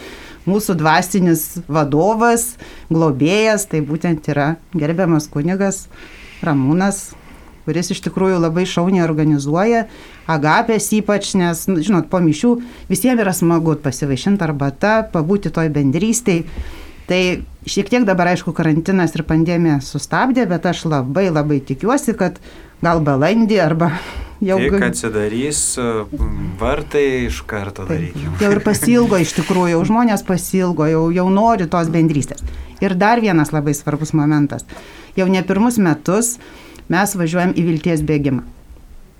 mūsų 0.48 0.78
dvasinis 0.80 1.46
vadovas, 1.68 2.54
globėjas, 2.88 3.68
tai 3.68 3.84
būtent 3.84 4.32
yra 4.32 4.54
gerbiamas 4.72 5.28
kunigas 5.32 5.86
Ramūnas 6.46 7.10
kuris 7.68 7.92
iš 7.92 8.00
tikrųjų 8.06 8.40
labai 8.40 8.64
šauniai 8.64 9.04
organizuoja, 9.04 9.84
agapės 10.32 10.88
ypač, 10.96 11.34
nes, 11.36 11.66
nu, 11.68 11.82
žinot, 11.84 12.08
po 12.08 12.22
mišių 12.24 12.54
visiems 12.88 13.20
yra 13.20 13.34
smagu 13.36 13.76
pasivaišinti 13.84 14.46
arbata, 14.48 15.02
pabūti 15.12 15.52
toj 15.52 15.68
bendrystėj. 15.76 16.46
Tai 17.08 17.20
šiek 17.68 17.90
tiek 17.92 18.06
dabar, 18.08 18.34
aišku, 18.34 18.52
karantinas 18.56 19.16
ir 19.16 19.24
pandemija 19.28 19.80
sustabdė, 19.84 20.44
bet 20.50 20.66
aš 20.68 20.86
labai 20.92 21.30
labai 21.32 21.62
tikiuosi, 21.64 22.16
kad 22.20 22.42
gal 22.84 23.00
balandį 23.06 23.62
arba 23.64 23.94
jau... 24.50 24.60
Tik 24.60 24.84
atsidarys 24.90 25.62
vartai 26.60 27.06
iš 27.30 27.42
karto 27.48 27.88
darykime. 27.88 28.36
Jau 28.44 28.52
ir 28.52 28.64
pasilgo 28.66 29.22
iš 29.24 29.38
tikrųjų, 29.40 29.78
jau 29.78 29.86
žmonės 29.88 30.26
pasilgo, 30.28 30.90
jau, 30.92 31.08
jau 31.16 31.28
nori 31.32 31.70
tos 31.72 31.92
bendrystės. 31.94 32.44
Ir 32.84 32.94
dar 33.00 33.24
vienas 33.24 33.56
labai 33.56 33.74
svarbus 33.74 34.14
momentas. 34.14 34.68
Jau 35.18 35.26
ne 35.32 35.42
pirmus 35.48 35.80
metus 35.82 36.36
mes 36.92 37.16
važiuojam 37.18 37.56
į 37.58 37.66
vilties 37.72 38.04
bėgimą. 38.06 38.44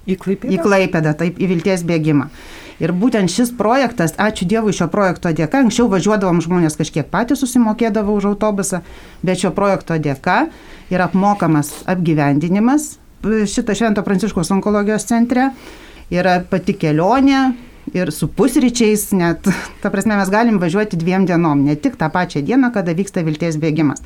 Į 0.08 0.16
Klaipėdą? 0.22 0.54
Į 0.54 0.64
Klaipėdą, 0.64 1.14
taip, 1.20 1.40
į 1.42 1.50
vilties 1.52 1.84
bėgimą. 1.88 2.30
Ir 2.78 2.94
būtent 2.94 3.32
šis 3.34 3.50
projektas, 3.58 4.14
ačiū 4.22 4.46
Dievui 4.50 4.74
šio 4.76 4.86
projekto 4.94 5.32
dėka, 5.34 5.64
anksčiau 5.64 5.88
važiuodavom 5.90 6.44
žmonės 6.46 6.78
kažkiek 6.78 7.08
patys 7.10 7.42
susimokėdavo 7.42 8.14
už 8.14 8.30
autobusą, 8.36 8.84
bet 9.26 9.42
šio 9.42 9.50
projekto 9.58 9.98
dėka 9.98 10.44
yra 10.94 11.10
apmokamas 11.10 11.74
apgyvendinimas 11.90 12.96
šito 13.26 13.74
Švento 13.76 14.04
Pranciškos 14.06 14.52
onkologijos 14.54 15.08
centre, 15.10 15.50
yra 16.14 16.38
pati 16.48 16.76
kelionė, 16.78 17.42
ir 17.96 18.12
su 18.12 18.28
pusryčiais, 18.28 19.10
net, 19.18 19.48
ta 19.82 19.92
prasme, 19.92 20.18
mes 20.20 20.30
galim 20.32 20.60
važiuoti 20.62 21.00
dviem 21.00 21.26
dienom, 21.28 21.66
ne 21.66 21.76
tik 21.76 21.98
tą 22.00 22.12
pačią 22.14 22.44
dieną, 22.46 22.72
kada 22.76 22.96
vyksta 22.96 23.24
vilties 23.26 23.58
bėgimas. 23.60 24.04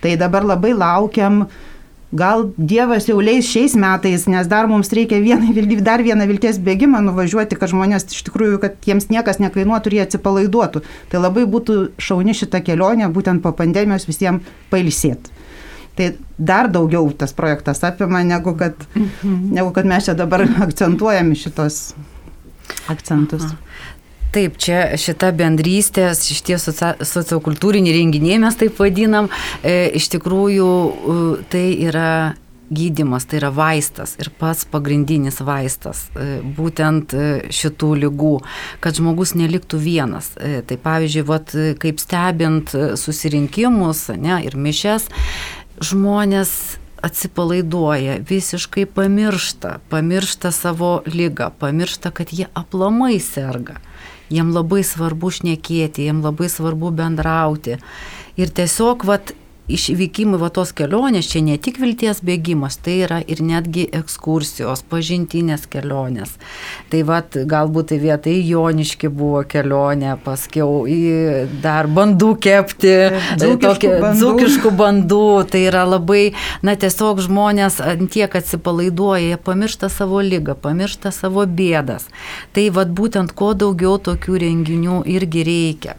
Tai 0.00 0.14
dabar 0.16 0.46
labai 0.46 0.72
laukiam 0.72 1.42
uh, 1.44 1.69
Gal 2.10 2.48
Dievas 2.58 3.06
jau 3.06 3.20
leis 3.22 3.46
šiais 3.46 3.76
metais, 3.78 4.24
nes 4.26 4.48
dar 4.50 4.66
mums 4.66 4.88
reikia 4.90 5.20
vieną, 5.22 5.52
dar 5.86 6.02
vieną 6.02 6.26
vilties 6.26 6.58
bėgimą 6.58 6.98
nuvažiuoti, 7.06 7.58
kad 7.58 7.70
žmonės 7.70 8.08
iš 8.10 8.24
tikrųjų, 8.26 8.58
kad 8.64 8.82
jiems 8.82 9.06
niekas 9.12 9.38
nekainuotų 9.38 9.92
ir 9.92 9.96
jie 9.98 10.02
atsipalaiduotų. 10.08 10.82
Tai 11.12 11.20
labai 11.22 11.46
būtų 11.46 11.76
šauni 12.02 12.34
šita 12.34 12.64
kelionė, 12.66 13.06
būtent 13.14 13.44
po 13.44 13.54
pandemijos 13.54 14.08
visiems 14.10 14.42
pailsėti. 14.72 15.38
Tai 15.94 16.10
dar 16.38 16.70
daugiau 16.72 17.12
tas 17.14 17.34
projektas 17.36 17.84
apima, 17.86 18.24
negu 18.26 18.56
kad, 18.58 18.74
mhm. 18.96 19.50
negu 19.54 19.70
kad 19.76 19.86
mes 19.86 20.10
čia 20.10 20.18
dabar 20.18 20.48
akcentuojame 20.66 21.38
šitos 21.38 21.92
akcentus. 22.90 23.46
Aha. 23.46 23.70
Taip, 24.30 24.58
čia 24.62 24.84
šita 25.00 25.32
bendrystės, 25.34 26.22
šitie 26.30 26.58
sociokultūriniai 26.60 27.96
renginiai 27.96 28.38
mes 28.42 28.58
taip 28.60 28.78
vadinam, 28.78 29.26
e, 29.62 29.90
iš 29.98 30.06
tikrųjų 30.14 30.70
tai 31.50 31.66
yra 31.88 32.12
gydimas, 32.70 33.26
tai 33.26 33.40
yra 33.40 33.50
vaistas 33.50 34.14
ir 34.22 34.30
pats 34.38 34.64
pagrindinis 34.70 35.40
vaistas 35.42 36.06
e, 36.14 36.38
būtent 36.56 37.14
e, 37.14 37.24
šitų 37.50 37.90
lygų, 38.04 38.34
kad 38.82 38.98
žmogus 38.98 39.34
neliktų 39.38 39.80
vienas. 39.82 40.32
E, 40.38 40.62
tai 40.66 40.78
pavyzdžiui, 40.80 41.26
vat, 41.26 41.54
kaip 41.82 42.02
stebint 42.02 42.70
susirinkimus 42.70 44.06
ne, 44.14 44.38
ir 44.46 44.54
mišes, 44.54 45.10
žmonės 45.82 46.54
atsipalaiduoja, 47.02 48.20
visiškai 48.28 48.84
pamiršta, 48.94 49.78
pamiršta 49.90 50.52
savo 50.54 50.98
lygą, 51.08 51.50
pamiršta, 51.58 52.12
kad 52.14 52.30
jie 52.36 52.46
aplamai 52.54 53.16
serga 53.24 53.80
jiem 54.30 54.54
labai 54.54 54.82
svarbu 54.86 55.32
šnekėti, 55.34 56.06
jiem 56.08 56.22
labai 56.24 56.48
svarbu 56.52 56.92
bendrauti. 56.94 57.78
Ir 58.40 58.52
tiesiog, 58.56 59.04
vat, 59.08 59.34
išvykimai 59.76 60.40
va 60.40 60.50
tos 60.54 60.72
kelionės, 60.76 61.28
čia 61.30 61.42
ne 61.44 61.56
tik 61.62 61.78
vilties 61.82 62.22
bėgimas, 62.26 62.78
tai 62.82 62.96
yra 63.06 63.20
ir 63.22 63.42
netgi 63.44 63.86
ekskursijos, 64.00 64.82
pažintinės 64.90 65.66
kelionės. 65.70 66.34
Tai 66.90 67.02
va, 67.08 67.20
galbūt 67.24 67.92
tai 67.92 68.00
vietai 68.02 68.36
Joniški 68.46 69.10
buvo 69.12 69.42
kelionė, 69.48 70.16
paskiau 70.24 70.84
į 70.90 71.00
dar 71.62 71.88
bandų 71.90 72.32
kepti, 72.42 72.94
dzūkiškų 73.40 73.94
bandų. 74.04 74.18
dzūkiškų 74.20 74.74
bandų. 74.82 75.22
Tai 75.50 75.62
yra 75.70 75.86
labai, 75.88 76.22
na 76.66 76.76
tiesiog 76.80 77.22
žmonės 77.24 77.80
tiek 78.12 78.36
atsipalaiduoja, 78.40 79.32
jie 79.32 79.40
pamiršta 79.50 79.90
savo 79.92 80.22
lygą, 80.24 80.56
pamiršta 80.58 81.14
savo 81.14 81.46
bėdas. 81.46 82.06
Tai 82.54 82.68
va, 82.74 82.84
būtent 82.84 83.34
kuo 83.36 83.54
daugiau 83.54 83.98
tokių 84.02 84.40
renginių 84.44 85.02
irgi 85.10 85.46
reikia. 85.46 85.98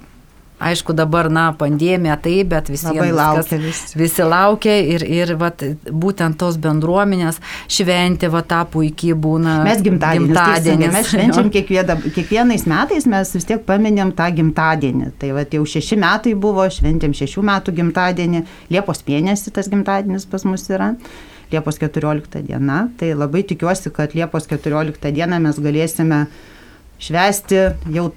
Aišku, 0.61 0.93
dabar, 0.93 1.25
na, 1.33 1.47
pandemija 1.57 2.15
taip, 2.21 2.51
bet 2.51 2.69
visi 2.69 2.91
laukia. 2.93 3.57
Vis. 3.61 3.79
Visi 3.97 4.25
laukia 4.25 4.75
ir, 4.93 5.01
ir 5.09 5.33
vat, 5.41 5.63
būtent 5.89 6.37
tos 6.37 6.59
bendruomenės 6.61 7.39
šventė, 7.71 8.29
va, 8.33 8.43
ta 8.45 8.61
puikiai 8.69 9.17
būna. 9.17 9.57
Mes 9.65 9.81
gimtadienis. 9.81 10.29
gimtadienis. 10.29 10.93
Mes 10.93 11.09
švenčiam 11.09 11.49
kiekvieną, 11.53 11.97
kiekvienais 12.13 12.67
metais, 12.69 13.09
mes 13.09 13.33
vis 13.33 13.49
tiek 13.49 13.65
paminėm 13.65 14.13
tą 14.17 14.29
gimtadienį. 14.37 15.11
Tai 15.21 15.33
va, 15.39 15.47
jau 15.57 15.65
šeši 15.73 15.97
metai 16.05 16.35
buvo, 16.45 16.67
šventėm 16.77 17.17
šešių 17.17 17.47
metų 17.51 17.75
gimtadienį, 17.81 18.45
Liepos 18.71 19.01
mėnesį 19.07 19.57
tas 19.57 19.69
gimtadienis 19.71 20.29
pas 20.29 20.45
mus 20.45 20.69
yra. 20.69 20.93
Liepos 21.51 21.81
14 21.81 22.45
diena. 22.47 22.85
Tai 22.99 23.11
labai 23.17 23.41
tikiuosi, 23.49 23.91
kad 23.91 24.13
Liepos 24.15 24.45
14 24.47 25.11
dieną 25.11 25.41
mes 25.43 25.59
galėsime 25.59 26.25
švesti 27.01 27.65
jau 27.91 28.11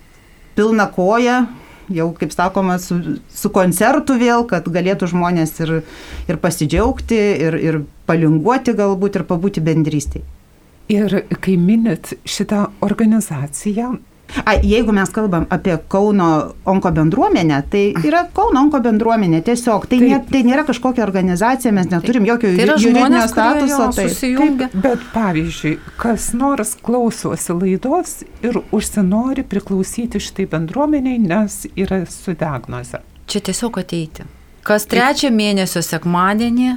pilną 0.55 0.87
koją, 0.95 1.45
jau, 1.93 2.09
kaip 2.17 2.33
sakoma, 2.35 2.79
su, 2.83 3.01
su 3.29 3.51
koncertu 3.55 4.17
vėl, 4.21 4.47
kad 4.51 4.69
galėtų 4.71 5.11
žmonės 5.13 5.57
ir, 5.65 5.75
ir 6.31 6.41
pasidžiaugti, 6.43 7.21
ir, 7.49 7.59
ir 7.61 7.81
palinguoti 8.09 8.77
galbūt, 8.79 9.21
ir 9.21 9.27
pabūti 9.29 9.65
bendrystėje. 9.65 10.25
Ir 10.93 11.23
kai 11.41 11.55
minit 11.57 12.13
šitą 12.29 12.67
organizaciją, 12.85 13.95
A, 14.45 14.55
jeigu 14.63 14.93
mes 14.93 15.11
kalbam 15.15 15.47
apie 15.51 15.77
Kauno 15.89 16.55
onko 16.65 16.91
bendruomenę, 16.91 17.63
tai 17.71 17.83
yra 18.05 18.25
Kauno 18.35 18.65
onko 18.65 18.81
bendruomenė 18.83 19.41
tiesiog. 19.47 19.87
Tai, 19.91 19.99
nė, 20.03 20.19
tai 20.31 20.43
nėra 20.47 20.65
kažkokia 20.69 21.05
organizacija, 21.07 21.73
mes 21.77 21.89
neturim 21.93 22.27
jokio 22.29 22.51
tai 22.57 22.67
juridinio 22.83 23.25
statuso. 23.31 23.91
Taip, 23.95 24.65
bet 24.75 25.05
pavyzdžiui, 25.15 25.75
kas 26.01 26.33
nors 26.37 26.75
klausosi 26.85 27.57
laidos 27.57 28.17
ir 28.45 28.59
užsinori 28.75 29.47
priklausyti 29.49 30.23
šitai 30.23 30.49
bendruomeniai, 30.57 31.21
nes 31.23 31.61
yra 31.77 32.03
su 32.11 32.35
diagnoze. 32.39 33.05
Čia 33.31 33.45
tiesiog 33.51 33.79
ateiti. 33.85 34.27
Kas 34.65 34.89
trečią 34.91 35.31
mėnesio 35.33 35.85
sekmadienį 35.85 36.75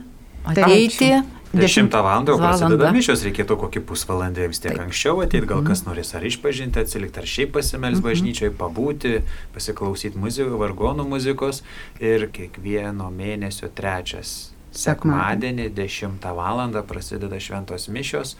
ateiti. 0.51 1.15
Taip 1.15 1.37
10 1.53 1.93
val. 1.93 2.25
prasideda 2.27 2.91
mišios, 2.91 3.23
reikėtų 3.27 3.57
kokį 3.62 3.81
pusvalandį 3.88 4.49
vis 4.51 4.60
tiek 4.63 4.73
Taip. 4.73 4.83
anksčiau 4.88 5.21
ateiti, 5.23 5.47
gal 5.47 5.63
kas 5.67 5.83
mhm. 5.83 5.91
norės 5.91 6.13
ar 6.17 6.27
išpažinti, 6.27 6.83
atsilikti, 6.83 7.21
ar 7.21 7.29
šiaip 7.29 7.55
pasimels 7.55 8.01
mhm. 8.01 8.05
bažnyčiai, 8.10 8.51
pabūti, 8.51 9.21
pasiklausyti 9.55 10.19
muzikų, 10.19 10.60
vargonų 10.60 11.07
muzikos 11.07 11.63
ir 12.03 12.27
kiekvieno 12.36 13.10
mėnesio 13.13 13.71
trečias 13.71 14.51
sekmadienį 14.77 15.71
10 15.73 16.25
val. 16.38 16.65
prasideda 16.88 17.39
šventos 17.39 17.88
mišios 17.89 18.36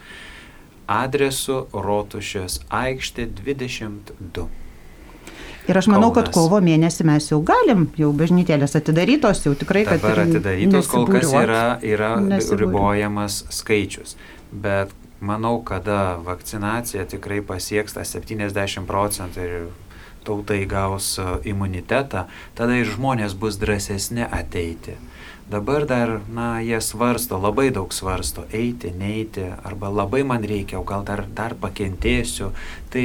adresu 0.88 1.66
Rotušės 1.72 2.62
aikštė 2.72 3.28
22. 3.42 4.48
Ir 5.68 5.76
aš 5.76 5.90
manau, 5.92 6.08
Kaunas. 6.08 6.30
kad 6.30 6.34
kovo 6.34 6.60
mėnesį 6.64 7.04
mes 7.04 7.26
jau 7.28 7.42
galim, 7.44 7.88
jau 8.00 8.08
bažnytėlės 8.16 8.76
atidarytos, 8.78 9.42
jau 9.44 9.52
tikrai, 9.58 9.84
kad... 9.88 10.00
Dabar 10.00 10.22
atidarytos 10.24 10.88
kol 10.88 11.04
kas 11.10 11.28
yra, 11.28 11.64
yra 11.84 12.14
ribojamas 12.56 13.42
skaičius. 13.52 14.16
Bet 14.48 14.94
manau, 15.20 15.58
kada 15.60 16.16
vakcinacija 16.24 17.04
tikrai 17.10 17.42
pasieks 17.44 17.98
tą 17.98 18.06
70 18.08 18.88
procentų 18.88 19.44
ir 19.44 19.68
tautai 20.24 20.62
gaus 20.68 21.16
e, 21.18 21.26
imunitetą, 21.52 22.26
tada 22.56 22.80
ir 22.80 22.88
žmonės 22.88 23.36
bus 23.38 23.60
drąsesni 23.60 24.24
ateiti. 24.24 24.96
Dabar 25.48 25.86
dar, 25.88 26.18
na, 26.28 26.58
jie 26.60 26.76
svarsto, 26.84 27.38
labai 27.40 27.70
daug 27.72 27.94
svarsto, 27.96 28.44
eiti, 28.52 28.90
neiti, 28.92 29.46
arba 29.64 29.88
labai 29.88 30.20
man 30.28 30.44
reikia, 30.44 30.76
o 30.80 30.84
gal 30.84 31.06
dar, 31.08 31.24
dar 31.32 31.56
pakentėsiu. 31.56 32.50
Tai 32.92 33.04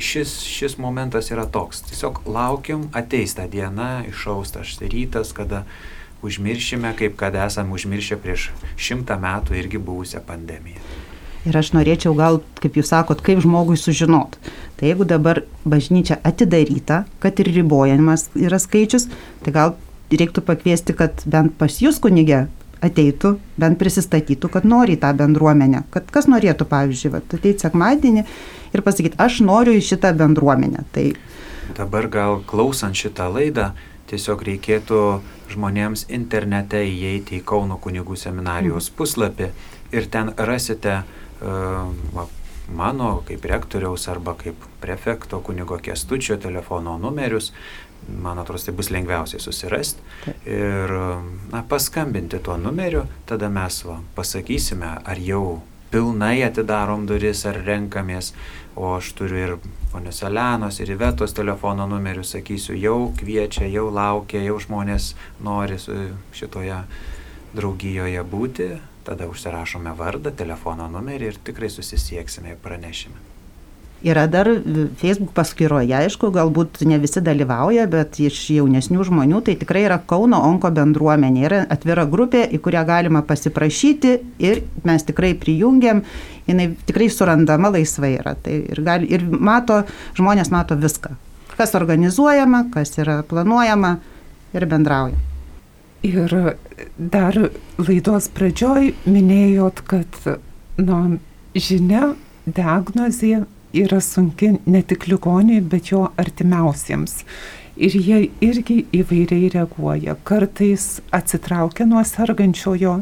šis, 0.00 0.40
šis 0.46 0.78
momentas 0.78 1.30
yra 1.32 1.46
toks. 1.46 1.82
Tiesiog 1.88 2.22
laukiam, 2.26 2.88
ateis 2.96 3.34
ta 3.38 3.46
diena, 3.50 4.04
išaus 4.08 4.54
tas 4.54 4.78
rytas, 4.82 5.34
kada 5.36 5.64
užmiršime, 6.22 6.94
kaip 6.98 7.16
kad 7.16 7.34
esam 7.38 7.72
užmiršę 7.72 8.18
prieš 8.22 8.48
šimtą 8.76 9.18
metų 9.22 9.58
irgi 9.58 9.78
buvusią 9.78 10.22
pandemiją. 10.26 10.82
Ir 11.46 11.56
aš 11.56 11.70
norėčiau 11.72 12.16
gal, 12.18 12.40
kaip 12.58 12.76
jūs 12.76 12.90
sakot, 12.90 13.22
kaip 13.24 13.40
žmogui 13.44 13.78
sužinot. 13.78 14.34
Tai 14.78 14.88
jeigu 14.90 15.06
dabar 15.08 15.44
bažnyčia 15.64 16.18
atidaryta, 16.26 17.04
kad 17.22 17.38
ir 17.40 17.50
ribojamas 17.54 18.28
yra 18.36 18.58
skaičius, 18.60 19.06
tai 19.44 19.54
gal 19.54 19.76
reiktų 20.10 20.42
pakviesti, 20.44 20.96
kad 20.98 21.22
bent 21.30 21.54
pas 21.60 21.78
jūs 21.82 22.00
kunigė 22.02 22.46
ateitų, 22.84 23.34
bent 23.60 23.78
prisistatytų, 23.80 24.50
kad 24.52 24.66
nori 24.68 24.96
tą 25.00 25.12
bendruomenę. 25.18 25.84
Kad 25.94 26.10
kas 26.14 26.28
norėtų, 26.30 26.68
pavyzdžiui, 26.70 27.12
ateiti 27.18 27.56
sekmadienį 27.64 28.24
ir 28.74 28.84
pasakyti, 28.86 29.18
aš 29.20 29.40
noriu 29.46 29.76
į 29.78 29.84
šitą 29.90 30.14
bendruomenę. 30.18 30.84
Tai... 30.94 31.10
Dabar 31.76 32.08
gal 32.12 32.40
klausant 32.48 32.96
šitą 32.96 33.28
laidą, 33.32 33.72
tiesiog 34.08 34.44
reikėtų 34.48 35.02
žmonėms 35.52 36.06
internete 36.12 36.80
įeiti 36.86 37.40
į 37.40 37.44
Kauno 37.48 37.78
kunigų 37.82 38.16
seminarijos 38.16 38.90
mm. 38.90 38.96
puslapį 38.98 39.50
ir 39.96 40.08
ten 40.12 40.32
rasite 40.36 41.02
uh, 41.02 42.26
mano 42.68 43.22
kaip 43.28 43.44
rektoriaus 43.44 44.08
arba 44.08 44.34
kaip 44.36 44.56
prefekto 44.80 45.40
kunigo 45.40 45.78
kestučio 45.82 46.36
telefono 46.36 46.98
numerius 46.98 47.52
man 48.08 48.38
atrodo, 48.38 48.62
tai 48.64 48.74
bus 48.74 48.90
lengviausiai 48.90 49.40
susirasti 49.40 50.32
ir 50.48 50.94
na, 51.52 51.62
paskambinti 51.68 52.40
tuo 52.44 52.56
numeriu, 52.56 53.04
tada 53.26 53.50
mes 53.52 53.82
va, 53.86 53.98
pasakysime, 54.16 54.94
ar 55.04 55.20
jau 55.22 55.60
pilnai 55.90 56.42
atidarom 56.44 57.06
duris, 57.08 57.44
ar 57.48 57.60
renkamės, 57.64 58.32
o 58.76 58.94
aš 58.96 59.12
turiu 59.18 59.38
ir 59.38 59.54
ponios 59.92 60.20
Elenos, 60.22 60.80
ir 60.80 60.92
Ivetos 60.92 61.34
telefono 61.36 61.88
numerių, 61.88 62.24
sakysiu, 62.24 62.76
jau 62.76 62.98
kviečia, 63.18 63.66
jau 63.72 63.88
laukia, 63.92 64.42
jau 64.44 64.58
žmonės 64.60 65.14
nori 65.44 65.80
šitoje 66.36 66.82
draugijoje 67.56 68.22
būti, 68.28 68.68
tada 69.08 69.28
užsirašome 69.30 69.96
vardą, 69.96 70.34
telefono 70.36 70.90
numerį 70.92 71.32
ir 71.32 71.42
tikrai 71.44 71.72
susisieksime 71.72 72.52
ir 72.52 72.62
pranešime. 72.62 73.27
Yra 73.98 74.28
dar 74.30 74.46
Facebook 75.00 75.32
paskyroje, 75.34 75.90
aišku, 75.90 76.28
galbūt 76.30 76.84
ne 76.86 77.00
visi 77.02 77.18
dalyvauja, 77.24 77.88
bet 77.90 78.20
iš 78.22 78.44
jaunesnių 78.54 79.06
žmonių 79.08 79.40
tai 79.48 79.56
tikrai 79.58 79.82
yra 79.88 79.96
Kauno 79.98 80.38
Onko 80.46 80.70
bendruomenė. 80.76 81.40
Yra 81.48 81.58
atvira 81.74 82.04
grupė, 82.06 82.44
į 82.54 82.60
kurią 82.62 82.84
galima 82.86 83.24
pasiprašyti 83.26 84.12
ir 84.46 84.62
mes 84.86 85.06
tikrai 85.08 85.32
prijungiam, 85.40 86.04
jinai 86.46 86.68
tikrai 86.86 87.10
surandama 87.10 87.72
laisvai 87.74 88.12
yra. 88.20 88.36
Tai 88.38 88.60
ir, 88.70 88.84
gali, 88.86 89.10
ir 89.10 89.26
mato, 89.26 89.80
žmonės 90.20 90.54
mato 90.54 90.78
viską. 90.78 91.16
Kas 91.58 91.74
organizuojama, 91.74 92.68
kas 92.70 92.94
yra 93.02 93.24
planuojama 93.26 93.96
ir 94.54 94.70
bendrauja. 94.70 95.18
Ir 96.06 96.38
dar 96.94 97.34
laidos 97.82 98.30
pradžioj 98.30 98.92
minėjot, 99.10 99.82
kad 99.90 100.22
nu, 100.78 101.18
žinia, 101.58 102.12
diagnozė 102.46 103.42
yra 103.74 104.00
sunki 104.00 104.58
ne 104.66 104.82
tik 104.82 105.08
ligoniui, 105.08 105.60
bet 105.60 105.92
jo 105.92 106.08
artimiausiems. 106.18 107.22
Ir 107.78 107.94
jie 107.94 108.24
irgi 108.42 108.80
įvairiai 108.96 109.52
reaguoja. 109.54 110.16
Kartais 110.26 110.98
atsitraukia 111.14 111.86
nuo 111.86 112.02
sergančiojo, 112.02 112.96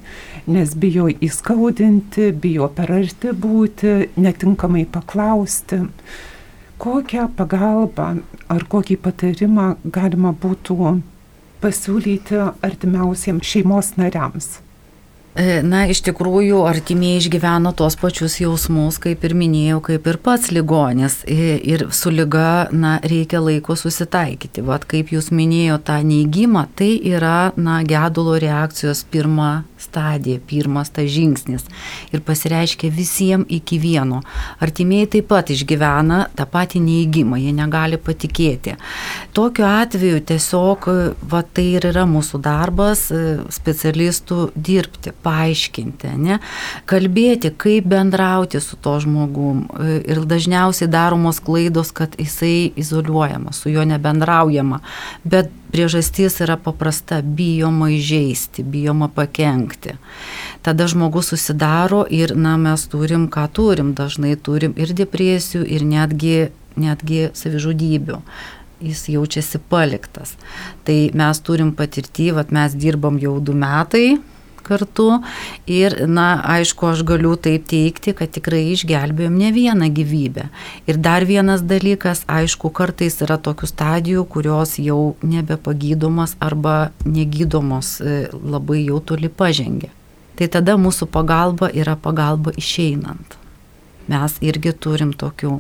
nes 0.53 0.75
bijo 0.77 1.07
įskaudinti, 1.09 2.29
bijo 2.43 2.69
per 2.77 2.93
arti 2.99 3.33
būti, 3.33 3.95
netinkamai 4.21 4.85
paklausti. 4.93 5.81
Kokią 6.77 7.31
pagalbą 7.39 8.11
ar 8.53 8.69
kokį 8.69 8.99
patarimą 9.01 9.71
galima 9.89 10.35
būtų 10.37 10.93
pasiūlyti 11.65 12.45
artimiausiems 12.69 13.49
šeimos 13.49 13.95
nariams? 13.97 14.59
E, 15.37 15.61
na, 15.61 15.83
iš 15.92 16.01
tikrųjų, 16.07 16.62
artimieji 16.64 17.27
išgyveno 17.27 17.75
tos 17.77 17.99
pačius 18.01 18.38
jausmus, 18.40 18.96
kaip 19.03 19.25
ir 19.29 19.35
minėjau, 19.37 19.83
kaip 19.90 20.09
ir 20.09 20.16
pats 20.25 20.49
ligonis. 20.55 21.18
E, 21.29 21.59
ir 21.61 21.85
su 21.92 22.09
lyga, 22.09 22.70
na, 22.72 22.94
reikia 23.05 23.42
laiko 23.44 23.77
susitaikyti. 23.77 24.64
Vat 24.64 24.87
kaip 24.88 25.12
jūs 25.12 25.29
minėjote 25.37 25.85
tą 25.90 25.99
neįgymą, 26.09 26.64
tai 26.79 26.94
yra, 27.12 27.53
na, 27.61 27.83
gedulo 27.85 28.38
reakcijos 28.40 29.05
pirma 29.12 29.66
stadija, 29.87 30.42
pirmas 30.46 30.90
tas 30.94 31.09
žingsnis. 31.11 31.66
Ir 32.12 32.22
pasireiškia 32.27 32.90
visiems 32.92 33.46
iki 33.49 33.79
vieno. 33.83 34.22
Artimieji 34.62 35.11
taip 35.16 35.31
pat 35.31 35.51
išgyvena 35.55 36.27
tą 36.37 36.46
patį 36.51 36.83
neįgymą, 36.85 37.38
jie 37.40 37.55
negali 37.57 37.99
patikėti. 38.01 38.77
Tokiu 39.37 39.66
atveju 39.68 40.22
tiesiog, 40.27 40.88
va 41.31 41.42
tai 41.42 41.66
ir 41.79 41.88
yra 41.90 42.07
mūsų 42.09 42.40
darbas 42.44 43.07
e, 43.11 43.22
specialistų 43.53 44.51
dirbti 44.55 45.14
paaiškinti, 45.25 46.14
ne? 46.22 46.40
kalbėti, 46.90 47.53
kaip 47.57 47.88
bendrauti 47.90 48.61
su 48.62 48.79
to 48.83 48.96
žmogum. 49.03 49.66
Ir 50.07 50.22
dažniausiai 50.29 50.88
daromos 50.90 51.40
klaidos, 51.44 51.92
kad 51.96 52.16
jisai 52.20 52.72
izoliuojamas, 52.77 53.62
su 53.62 53.72
juo 53.72 53.85
nebendraujama. 53.87 54.81
Bet 55.25 55.53
priežastis 55.72 56.40
yra 56.40 56.57
paprasta- 56.57 57.20
bijoma 57.38 57.90
įžeisti, 57.92 58.64
bijoma 58.64 59.09
pakengti. 59.09 59.76
Tada 60.67 60.87
žmogus 60.91 61.33
susidaro 61.33 62.05
ir, 62.11 62.35
na, 62.37 62.57
mes 62.61 62.87
turim, 62.91 63.29
ką 63.33 63.47
turim, 63.53 63.95
dažnai 63.99 64.37
turim 64.37 64.75
ir 64.77 64.95
depresijų, 64.97 65.65
ir 65.67 65.85
netgi, 65.87 66.37
netgi 66.77 67.27
savižudybių. 67.37 68.21
Jis 68.87 69.07
jaučiasi 69.09 69.61
paliktas. 69.71 70.35
Tai 70.85 70.97
mes 71.17 71.39
turim 71.41 71.73
patirtį, 71.77 72.33
vat 72.37 72.51
mes 72.53 72.75
dirbam 72.77 73.17
jau 73.23 73.39
du 73.41 73.55
metai 73.57 74.19
kartu 74.67 75.21
ir, 75.71 75.95
na, 76.11 76.27
aišku, 76.57 76.89
aš 76.93 77.05
galiu 77.07 77.37
taip 77.41 77.69
teikti, 77.71 78.15
kad 78.19 78.33
tikrai 78.35 78.65
išgelbėjom 78.75 79.37
ne 79.39 79.53
vieną 79.55 79.91
gyvybę. 79.95 80.49
Ir 80.91 80.99
dar 81.03 81.27
vienas 81.29 81.63
dalykas, 81.63 82.25
aišku, 82.27 82.73
kartais 82.75 83.21
yra 83.25 83.39
tokių 83.39 83.71
stadijų, 83.71 84.27
kurios 84.31 84.77
jau 84.83 85.15
nebepagydomos 85.23 86.37
arba 86.43 86.91
negydomos 87.05 87.97
e, 88.01 88.19
labai 88.35 88.83
jau 88.85 89.01
toli 89.01 89.31
pažengia. 89.31 89.93
Tai 90.37 90.51
tada 90.53 90.77
mūsų 90.77 91.09
pagalba 91.09 91.71
yra 91.73 91.97
pagalba 91.97 92.53
išeinant. 92.59 93.39
Mes 94.07 94.37
irgi 94.45 94.75
turim 94.77 95.15
tokių 95.17 95.57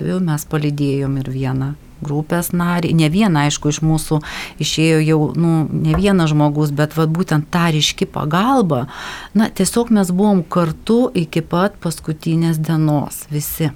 atveju, 0.00 0.20
mes 0.24 0.44
palidėjom 0.48 1.18
ir 1.20 1.30
vieną 1.30 1.74
grupės 2.04 2.52
narį, 2.56 2.92
ne 2.96 3.10
vieną, 3.12 3.46
aišku, 3.48 3.72
iš 3.72 3.80
mūsų 3.84 4.20
išėjo 4.62 4.98
jau, 5.04 5.20
nu, 5.36 5.52
ne 5.70 5.94
vienas 5.98 6.32
žmogus, 6.32 6.72
bet 6.74 6.96
va, 6.98 7.06
būtent 7.10 7.48
ta 7.52 7.68
ryški 7.74 8.08
pagalba, 8.10 8.86
na, 9.34 9.50
tiesiog 9.50 9.92
mes 9.94 10.10
buvom 10.14 10.42
kartu 10.42 11.06
iki 11.14 11.44
pat 11.44 11.78
paskutinės 11.82 12.60
dienos 12.62 13.24
visi. 13.30 13.70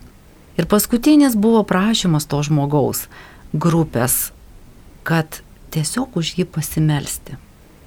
Ir 0.54 0.68
paskutinis 0.70 1.34
buvo 1.34 1.64
prašymas 1.66 2.28
to 2.30 2.42
žmogaus 2.46 3.08
grupės, 3.54 4.30
kad 5.06 5.40
tiesiog 5.74 6.16
už 6.20 6.36
jį 6.38 6.46
pasimelsti. 6.54 7.38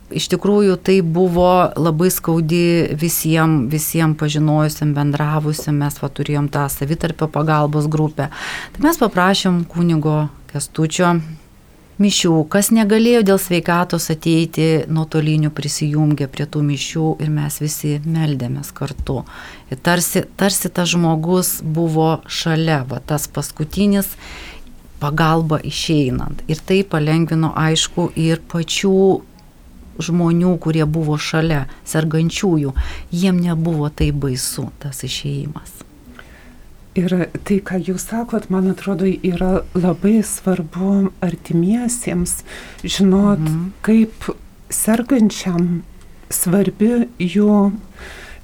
Iš 0.08 0.30
tikrųjų 0.32 0.78
tai 0.80 1.02
buvo 1.04 1.68
labai 1.76 2.08
skaudi 2.14 2.96
visiems, 2.96 3.66
visiems 3.72 4.16
pažinojusiam, 4.20 4.94
bendravusiam, 4.96 5.82
mes 5.84 6.00
va 6.00 6.08
turėjom 6.08 6.48
tą 6.54 6.70
savitarpio 6.72 7.28
pagalbos 7.28 7.90
grupę. 7.92 8.30
Tai 8.72 8.86
mes 8.88 9.02
paprašėm 9.02 9.66
kunigo 9.68 10.30
Kestučio 10.48 11.18
mišių, 12.02 12.34
kas 12.52 12.70
negalėjo 12.72 13.24
dėl 13.28 13.40
sveikatos 13.42 14.08
ateiti 14.14 14.86
nuotolinių 14.88 15.52
prisijungė 15.58 16.30
prie 16.32 16.46
tų 16.48 16.62
mišių 16.68 17.08
ir 17.24 17.32
mes 17.34 17.60
visi 17.62 17.98
meldėmės 18.06 18.72
kartu. 18.78 19.24
Ir 19.72 19.82
tarsi, 19.84 20.24
tarsi 20.40 20.70
tas 20.70 20.94
žmogus 20.94 21.58
buvo 21.62 22.22
šalia, 22.30 22.84
va 22.88 23.02
tas 23.02 23.28
paskutinis 23.28 24.14
pagalba 25.02 25.60
išeinant. 25.60 26.46
Ir 26.48 26.62
tai 26.64 26.84
palengvino 26.88 27.52
aišku 27.58 28.12
ir 28.16 28.42
pačių 28.50 28.94
žmonių, 30.04 30.56
kurie 30.64 30.86
buvo 30.86 31.18
šalia, 31.18 31.66
sergančiųjų, 31.88 32.74
jiem 33.12 33.42
nebuvo 33.42 33.90
tai 33.90 34.12
baisu 34.12 34.70
tas 34.82 35.04
išėjimas. 35.08 35.84
Ir 36.98 37.14
tai, 37.46 37.60
ką 37.62 37.78
jūs 37.86 38.08
sakot, 38.10 38.48
man 38.50 38.72
atrodo, 38.72 39.06
yra 39.06 39.62
labai 39.78 40.24
svarbu 40.26 41.12
artimiesiems 41.22 42.40
žinot, 42.82 43.44
mhm. 43.44 43.68
kaip 43.86 44.32
sergančiam 44.74 45.84
svarbi 46.34 47.06
jų 47.22 47.60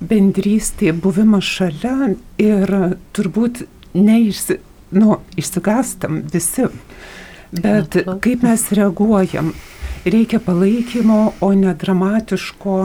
bendrystė, 0.03 0.93
buvimas 0.93 1.47
šalia 1.47 2.13
ir 2.41 2.75
turbūt 3.15 3.65
neišsi, 3.97 4.59
nu, 4.97 5.17
išsigastam 5.39 6.23
visi 6.33 6.67
Bet 7.61 7.97
kaip 8.21 8.43
mes 8.43 8.71
reaguojam? 8.71 9.53
Reikia 10.05 10.39
palaikymo, 10.39 11.33
o 11.41 11.53
ne 11.53 11.73
dramatiško 11.73 12.77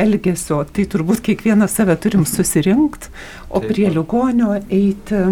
elgesio. 0.00 0.62
Tai 0.64 0.84
turbūt 0.92 1.20
kiekvieną 1.26 1.68
save 1.68 1.96
turim 2.00 2.24
susirinkti, 2.28 3.10
o 3.50 3.60
Taip. 3.60 3.72
prie 3.72 3.90
ligonio 3.90 4.54
eiti. 4.70 5.22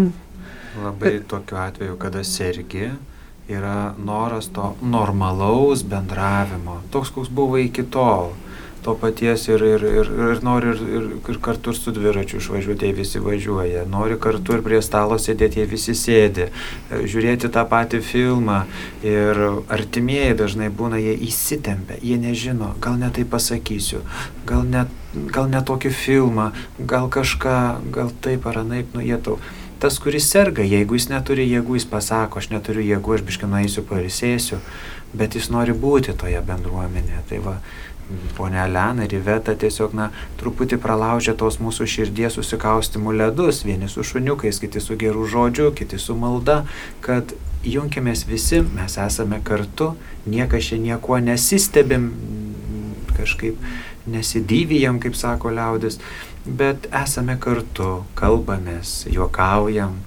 Labai 0.83 1.13
tokiu 1.27 1.57
atveju, 1.57 1.97
kada 1.97 2.23
sergi, 2.23 2.89
yra 3.47 3.93
noras 3.97 4.49
to 4.51 4.73
normalaus 4.81 5.85
bendravimo, 5.87 6.81
toks, 6.91 7.13
koks 7.15 7.29
buvo 7.29 7.57
iki 7.61 7.87
tol. 7.89 8.33
To 8.85 8.93
paties 9.01 9.47
ir, 9.49 9.63
ir, 9.65 9.81
ir, 9.81 10.09
ir 10.29 10.41
nori 10.45 10.69
ir, 10.69 10.81
ir, 10.97 11.05
ir 11.33 11.39
kartu 11.41 11.73
ir 11.73 11.77
su 11.79 11.93
dviračiu 11.95 12.37
išvažiuoti, 12.37 12.85
jie 12.85 12.93
visi 12.93 13.21
važiuoja. 13.23 13.85
Nori 13.89 14.19
kartu 14.21 14.59
ir 14.59 14.61
prie 14.65 14.81
stalo 14.85 15.17
sėdėti, 15.17 15.63
jie 15.63 15.65
visi 15.71 15.95
sėdi. 15.97 16.45
E, 16.93 17.01
Žiūrėti 17.09 17.49
tą 17.55 17.65
patį 17.71 18.03
filmą. 18.05 18.59
Ir 19.01 19.41
artimieji 19.73 20.37
dažnai 20.37 20.69
būna, 20.69 21.01
jie 21.01 21.17
įsitempia, 21.27 21.97
jie 22.05 22.19
nežino, 22.21 22.75
gal 22.81 22.99
netai 23.01 23.25
pasakysiu, 23.25 24.03
gal 24.45 24.61
net, 24.69 24.93
gal 25.33 25.49
net 25.49 25.65
tokį 25.65 25.89
filmą, 25.89 26.51
gal 26.77 27.09
kažką, 27.09 27.59
gal 27.95 28.13
taip 28.21 28.45
ar 28.51 28.61
anaip, 28.61 28.93
nu 28.93 29.01
jie 29.01 29.17
tau 29.17 29.39
tas, 29.79 29.97
kuris 29.99 30.25
serga, 30.31 30.63
jeigu 30.65 30.97
jis 30.97 31.09
neturi 31.11 31.45
jėgų, 31.49 31.75
jis 31.77 31.87
pasako, 31.89 32.39
aš 32.39 32.47
neturiu 32.53 32.85
jėgų, 32.85 33.17
aš 33.17 33.25
biškai 33.27 33.49
nueisiu, 33.51 33.83
parisėsiu, 33.85 34.61
bet 35.13 35.35
jis 35.37 35.51
nori 35.53 35.75
būti 35.77 36.15
toje 36.17 36.39
bendruomenėje. 36.47 37.21
Tai 37.29 37.41
va, 37.45 37.55
ponia 38.37 38.65
Lena 38.69 39.05
ir 39.05 39.15
Iveta 39.17 39.55
tiesiog, 39.57 39.95
na, 39.97 40.09
truputį 40.39 40.77
pralaužia 40.81 41.33
tos 41.37 41.57
mūsų 41.63 41.87
širdies 41.89 42.37
susikaustimų 42.37 43.15
ledus, 43.17 43.63
vieni 43.65 43.89
su 43.89 44.03
šuniukais, 44.05 44.59
kiti 44.61 44.81
su 44.83 44.97
gerų 44.99 45.25
žodžiu, 45.31 45.71
kiti 45.75 45.99
su 46.01 46.15
malda, 46.17 46.63
kad 47.05 47.33
junkimės 47.65 48.25
visi, 48.29 48.61
mes 48.75 48.97
esame 49.01 49.41
kartu, 49.43 49.95
niekas 50.29 50.69
čia 50.69 50.77
niekuo 50.81 51.17
nesistebim, 51.23 52.11
kažkaip 53.17 53.57
nesidyvijam, 54.05 54.99
kaip 55.01 55.17
sako 55.17 55.53
liaudis, 55.55 55.97
bet 56.45 56.85
esame 56.93 57.39
kartu, 57.41 58.03
kalbamės, 58.17 59.07
juokaujam, 59.09 59.97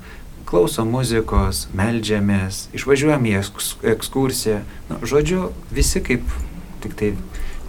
klausom 0.48 0.92
muzikos, 0.94 1.66
melžiamės, 1.76 2.68
išvažiuojam 2.78 3.26
į 3.28 3.34
eks- 3.42 3.74
ekskursiją. 3.96 4.62
Nu, 4.88 5.00
žodžiu, 5.02 5.50
visi 5.74 6.00
kaip 6.00 6.24
tik 6.80 6.94
tai 6.96 7.10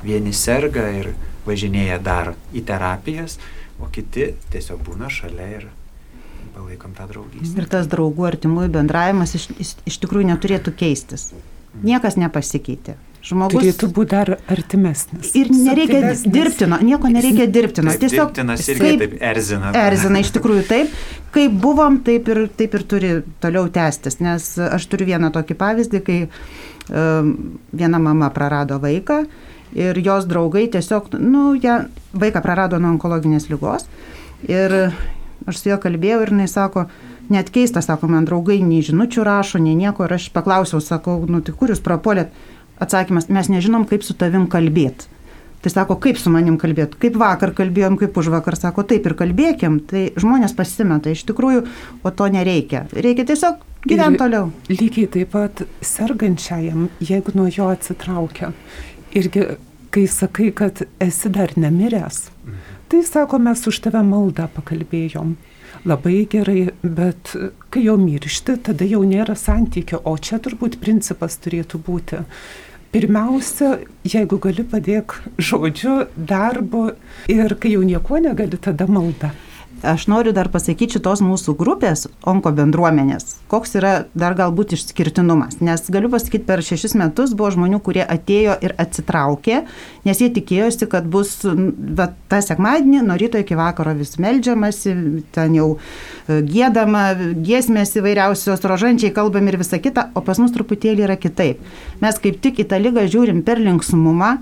vieni 0.03 0.33
serga 0.35 0.87
ir 0.95 1.13
važinėja 1.47 1.99
dar 2.03 2.33
į 2.55 2.63
terapijas, 2.67 3.39
o 3.79 3.89
kiti 3.91 4.33
tiesiog 4.53 4.81
būna 4.85 5.09
šalia 5.11 5.49
ir 5.57 5.67
palaikom 6.55 6.95
tą 6.97 7.07
draugystę. 7.09 7.55
Ir 7.61 7.69
tas 7.71 7.87
draugų 7.91 8.27
artimųjų 8.33 8.73
bendravimas 8.73 9.35
iš, 9.37 9.49
iš, 9.59 9.75
iš 9.87 9.99
tikrųjų 10.03 10.31
neturėtų 10.33 10.75
keistis. 10.79 11.29
Niekas 11.85 12.17
nepasikeitė. 12.19 12.97
Žmogus. 13.19 13.59
Turėtų 13.59 13.89
būti 13.93 14.13
dar 14.13 14.29
artimesnis. 14.47 15.33
Ir 15.35 15.49
nereikia 15.51 16.13
dirbtino, 16.23 16.77
nieko 16.87 17.09
nereikia 17.11 17.49
dirbtino. 17.51 17.91
Tas 17.91 17.99
Tiesiog 17.99 18.29
dirbtinas 18.31 18.63
irgi 18.71 18.91
taip 19.01 19.15
erzina. 19.27 19.73
erzina 19.75 20.21
iš 20.23 20.31
tikrųjų 20.37 20.63
taip. 20.69 20.93
Kaip 21.35 21.57
buvom, 21.61 21.99
taip 22.07 22.31
ir, 22.31 22.45
taip 22.57 22.77
ir 22.79 22.85
turi 22.89 23.11
toliau 23.43 23.67
tęstis. 23.75 24.21
Nes 24.23 24.47
aš 24.63 24.87
turiu 24.89 25.09
vieną 25.11 25.33
tokį 25.35 25.59
pavyzdį, 25.59 26.01
kai 26.07 26.17
um, 26.23 27.33
viena 27.75 27.99
mama 28.01 28.31
prarado 28.33 28.79
vaiką 28.81 29.25
ir 29.77 29.99
jos 30.05 30.27
draugai 30.29 30.67
tiesiog, 30.71 31.13
nu, 31.19 31.53
ją, 31.59 31.83
vaiką 32.13 32.41
prarado 32.45 32.79
nuo 32.79 32.93
onkologinės 32.95 33.49
lygos. 33.51 33.87
Ir 34.47 34.91
aš 35.49 35.61
su 35.61 35.69
juo 35.71 35.79
kalbėjau 35.81 36.23
ir 36.23 36.33
jinai 36.33 36.47
sako, 36.49 36.87
net 37.33 37.51
keista, 37.53 37.83
sako, 37.85 38.09
man 38.11 38.27
draugai 38.27 38.59
nei 38.63 38.81
žinučių 38.85 39.25
rašo, 39.27 39.61
nei 39.61 39.77
nieko. 39.79 40.07
Ir 40.07 40.17
aš 40.17 40.29
paklausiau, 40.35 40.81
sakau, 40.83 41.21
nu 41.29 41.43
tai 41.45 41.55
kur 41.57 41.73
jūs 41.73 41.83
prapolėt? 41.85 42.33
Atsakymas, 42.79 43.27
mes 43.27 43.49
nežinom, 43.51 43.85
kaip 43.89 44.05
su 44.07 44.15
tavim 44.15 44.47
kalbėti. 44.51 45.09
Tai 45.59 45.71
sako, 45.73 45.97
kaip 45.99 46.15
su 46.15 46.31
manim 46.31 46.55
kalbėti, 46.55 46.95
kaip 47.01 47.17
vakar 47.19 47.51
kalbėjom, 47.55 47.97
kaip 47.99 48.15
už 48.15 48.29
vakar, 48.31 48.55
sako, 48.55 48.85
taip 48.87 49.09
ir 49.09 49.15
kalbėkim, 49.19 49.81
tai 49.89 50.05
žmonės 50.15 50.53
pasimeta 50.55 51.11
iš 51.11 51.25
tikrųjų, 51.27 51.65
o 51.99 52.11
to 52.15 52.29
nereikia. 52.31 52.85
Reikia 52.95 53.25
tiesiog 53.27 53.65
gyventi 53.83 54.21
toliau. 54.21 54.53
Lygiai 54.71 55.09
taip 55.11 55.33
pat 55.35 55.65
sergančiajam, 55.83 56.87
jeigu 57.03 57.35
nuo 57.35 57.49
jo 57.51 57.67
atsitraukia. 57.73 58.53
Irgi, 59.17 59.45
kai 59.89 60.05
sakai, 60.07 60.51
kad 60.53 60.83
esi 61.01 61.29
dar 61.33 61.55
nemiręs, 61.57 62.29
tai 62.89 63.03
sako, 63.05 63.39
mes 63.41 63.65
už 63.69 63.81
tave 63.85 64.03
maldą 64.05 64.49
pakalbėjom. 64.53 65.35
Labai 65.87 66.25
gerai, 66.29 66.69
bet 66.83 67.31
kai 67.71 67.83
jau 67.85 67.95
miršti, 68.01 68.57
tada 68.67 68.85
jau 68.85 69.01
nėra 69.07 69.35
santykio, 69.37 70.01
o 70.03 70.17
čia 70.17 70.41
turbūt 70.43 70.79
principas 70.81 71.37
turėtų 71.39 71.79
būti. 71.85 72.23
Pirmiausia, 72.89 73.75
jeigu 74.03 74.39
gali 74.41 74.65
padėk 74.65 75.13
žodžiu, 75.37 76.07
darbu 76.17 76.87
ir 77.29 77.53
kai 77.61 77.75
jau 77.75 77.83
nieko 77.85 78.17
negali, 78.21 78.57
tada 78.57 78.89
malda. 78.89 79.29
Aš 79.83 80.07
noriu 80.11 80.33
dar 80.35 80.49
pasakyti 80.51 80.97
šitos 80.97 81.21
mūsų 81.23 81.53
grupės, 81.55 82.07
onko 82.27 82.51
bendruomenės, 82.55 83.37
koks 83.51 83.77
yra 83.79 83.93
dar 84.17 84.35
galbūt 84.35 84.73
išskirtinumas. 84.75 85.61
Nes 85.63 85.85
galiu 85.93 86.11
pasakyti, 86.11 86.43
per 86.47 86.63
šešis 86.65 86.97
metus 86.99 87.31
buvo 87.37 87.53
žmonių, 87.55 87.79
kurie 87.85 88.03
atėjo 88.03 88.57
ir 88.65 88.75
atsitraukė, 88.81 89.61
nes 90.03 90.19
jie 90.19 90.29
tikėjosi, 90.35 90.89
kad 90.91 91.07
bus 91.07 91.37
va, 91.45 92.09
tą 92.31 92.41
sekmadienį 92.43 93.05
nuo 93.07 93.17
ryto 93.19 93.39
iki 93.39 93.55
vakaro 93.59 93.95
vis 93.95 94.17
melžiamasi, 94.19 94.95
ten 95.35 95.55
jau 95.55 95.69
e, 95.77 96.41
gėdama, 96.43 97.05
giesmės 97.39 97.95
įvairiausios, 98.01 98.65
rožančiai 98.67 99.15
kalbam 99.15 99.47
ir 99.47 99.61
visa 99.63 99.79
kita, 99.79 100.09
o 100.11 100.25
pas 100.25 100.43
mus 100.43 100.51
truputėlį 100.55 101.07
yra 101.07 101.19
kitaip. 101.19 101.63
Mes 102.03 102.19
kaip 102.19 102.41
tik 102.43 102.59
į 102.59 102.67
tą 102.67 102.83
lygą 102.83 103.07
žiūrim 103.07 103.45
per 103.47 103.63
linksmumą 103.63 104.35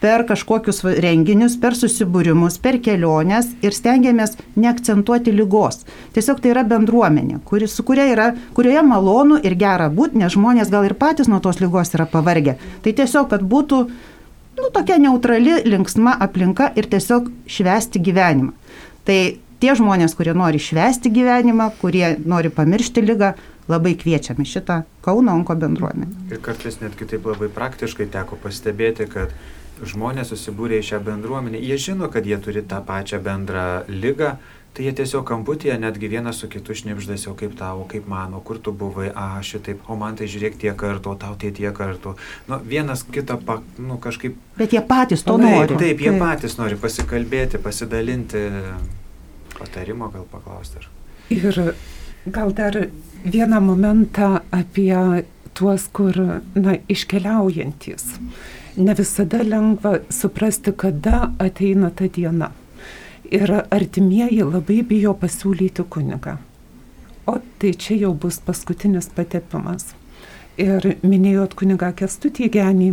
per 0.00 0.24
kažkokius 0.28 0.82
renginius, 1.02 1.56
per 1.60 1.76
susibūrimus, 1.78 2.58
per 2.62 2.78
keliones 2.84 3.50
ir 3.64 3.74
stengiamės 3.74 4.36
neakcentuoti 4.58 5.34
lygos. 5.34 5.82
Tiesiog 6.14 6.42
tai 6.42 6.52
yra 6.54 6.64
bendruomenė, 6.68 7.40
kuri, 7.48 7.68
su 7.70 7.84
kuria 7.86 8.06
yra, 8.12 8.28
kurioje 8.56 8.84
malonu 8.86 9.40
ir 9.42 9.58
gera 9.58 9.88
būti, 9.90 10.20
nes 10.22 10.36
žmonės 10.36 10.70
gal 10.74 10.86
ir 10.86 10.94
patys 10.98 11.30
nuo 11.30 11.42
tos 11.44 11.60
lygos 11.62 11.94
yra 11.98 12.06
pavargę. 12.10 12.58
Tai 12.84 12.94
tiesiog, 13.02 13.28
kad 13.32 13.42
būtų 13.42 13.82
nu, 14.58 14.70
tokia 14.74 14.98
neutrali, 15.02 15.58
linksma 15.66 16.16
aplinka 16.20 16.72
ir 16.78 16.88
tiesiog 16.90 17.30
švesti 17.50 18.02
gyvenimą. 18.02 18.54
Tai 19.08 19.20
tie 19.62 19.74
žmonės, 19.78 20.14
kurie 20.18 20.34
nori 20.36 20.60
švesti 20.62 21.10
gyvenimą, 21.14 21.72
kurie 21.82 22.16
nori 22.26 22.50
pamiršti 22.54 23.02
lygą, 23.04 23.34
labai 23.68 23.94
kviečiame 24.00 24.46
šitą 24.48 24.82
Kauno 25.04 25.34
onko 25.36 25.54
bendruomenę. 25.56 26.30
Ir 26.32 26.40
kartais 26.44 26.80
netgi 26.80 27.06
taip 27.08 27.26
labai 27.28 27.50
praktiškai 27.52 28.08
teko 28.12 28.38
pastebėti, 28.40 29.08
kad 29.12 29.34
žmonės 29.86 30.32
susibūrė 30.32 30.80
į 30.80 30.86
šią 30.92 31.02
bendruomenę, 31.06 31.60
jie 31.62 31.78
žino, 31.78 32.08
kad 32.12 32.26
jie 32.26 32.38
turi 32.42 32.62
tą 32.66 32.80
pačią 32.86 33.20
bendrą 33.22 33.66
lygą, 33.88 34.36
tai 34.74 34.84
jie 34.86 34.92
tiesiog 35.00 35.24
kamputėje 35.26 35.74
netgi 35.80 36.10
vienas 36.10 36.38
su 36.38 36.48
kitu 36.50 36.74
šnipždasi, 36.78 37.28
o 37.30 37.34
kaip 37.38 37.56
tavo, 37.58 37.86
kaip 37.90 38.06
mano, 38.10 38.38
kur 38.44 38.60
tu 38.62 38.72
buvai, 38.72 39.08
a, 39.10 39.40
šitaip, 39.42 39.80
o 39.90 39.96
man 39.98 40.18
tai 40.18 40.28
žiūrėk 40.30 40.58
tiek 40.62 40.76
kartų, 40.78 41.14
o 41.14 41.18
tau 41.18 41.34
tai 41.40 41.50
tiek 41.56 41.74
kartų. 41.74 42.14
Nu, 42.50 42.60
vienas 42.62 43.02
kitą, 43.02 43.40
pa, 43.42 43.58
nu, 43.78 43.98
kažkaip... 44.02 44.36
Bet 44.58 44.76
jie 44.76 44.82
patys 44.86 45.26
to 45.26 45.34
Taip, 45.40 45.48
nori. 45.48 45.80
taip, 45.80 46.04
jie 46.04 46.12
Taip. 46.12 46.22
patys 46.22 46.58
nori 46.60 46.78
pasikalbėti, 46.78 47.62
pasidalinti, 47.64 48.44
patarimo 49.58 50.12
gal 50.14 50.28
paklausti. 50.30 50.82
Ar... 50.82 50.92
Ir 51.34 51.74
gal 52.38 52.54
dar 52.54 52.78
vieną 53.24 53.60
momentą 53.64 54.38
apie 54.54 54.94
tuos, 55.58 55.88
kur, 55.92 56.14
na, 56.54 56.78
iškeliaujantis. 56.86 58.12
Ne 58.78 58.94
visada 58.94 59.42
lengva 59.42 59.98
suprasti, 60.10 60.72
kada 60.76 61.32
ateina 61.38 61.90
ta 61.90 62.06
diena. 62.06 62.52
Ir 63.30 63.50
artimieji 63.74 64.44
labai 64.46 64.82
bijo 64.86 65.16
pasiūlyti 65.18 65.82
kunigą. 65.90 66.36
O 67.26 67.34
tai 67.58 67.72
čia 67.74 67.96
jau 68.04 68.12
bus 68.14 68.38
paskutinis 68.38 69.10
patepimas. 69.16 69.90
Ir 70.56 70.94
minėjot 71.02 71.56
kunigą 71.58 71.90
Kestutį 71.98 72.48
Genį. 72.54 72.92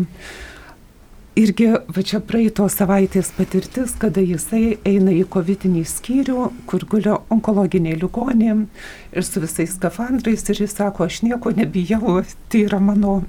Irgi 1.37 1.67
va 1.91 2.01
čia 2.07 2.21
praeito 2.23 2.65
savaitės 2.71 3.29
patirtis, 3.35 3.93
kada 3.99 4.23
jisai 4.23 4.79
eina 4.87 5.13
į 5.13 5.25
kovidinį 5.29 5.83
skyrių, 5.91 6.47
kur 6.65 6.85
gulia 6.89 7.19
onkologiniai 7.29 7.99
ligonė 7.99 8.55
ir 8.55 9.27
su 9.27 9.43
visais 9.43 9.75
skafandrais 9.75 10.47
ir 10.49 10.63
jis 10.63 10.73
sako, 10.79 11.05
aš 11.05 11.21
nieko 11.27 11.51
nebijau, 11.53 12.23
tai 12.49 12.65
yra 12.65 12.79
mano 12.79 13.19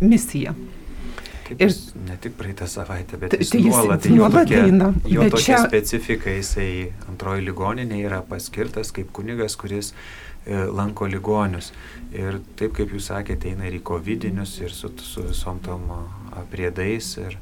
misija. 0.00 0.54
Taip, 1.46 1.60
Ir- 1.62 1.74
ne 2.08 2.16
tik 2.20 2.32
praeitą 2.38 2.66
savaitę, 2.68 3.16
bet 3.20 3.30
Tai- 3.30 3.38
jis 3.40 3.50
tai 3.50 3.60
jis 3.60 3.70
nuolat, 3.74 4.06
nuolat 4.10 4.50
eina, 4.50 4.92
jo 5.06 5.20
bet 5.22 5.32
tokia 5.36 5.56
čia- 5.56 5.66
specifika, 5.68 6.30
jisai 6.30 6.92
antroji 7.08 7.44
ligoninė 7.46 8.00
yra 8.08 8.22
paskirtas 8.22 8.90
kaip 8.92 9.12
kunigas, 9.12 9.54
kuris 9.56 9.92
e, 10.46 10.54
lanko 10.66 11.06
ligonius. 11.10 11.72
Ir 12.12 12.40
taip 12.56 12.72
kaip 12.76 12.90
jūs 12.94 13.08
sakėte, 13.12 13.50
eina 13.52 13.66
ir 13.66 13.78
į 13.80 13.82
covidinius, 13.82 14.60
ir 14.60 14.70
su, 14.70 14.90
su 14.98 15.22
visom 15.22 15.58
tom 15.62 15.86
a, 15.90 16.42
priedais. 16.50 17.16
Ir, 17.18 17.38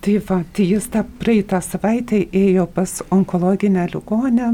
Tai 0.00 0.14
va, 0.30 0.38
tai 0.56 0.64
jis 0.64 0.86
tą 0.88 1.02
praeitą 1.20 1.58
savaitę 1.60 2.22
ėjo 2.32 2.66
pas 2.72 3.02
onkologinę 3.12 3.82
ligonę 3.92 4.46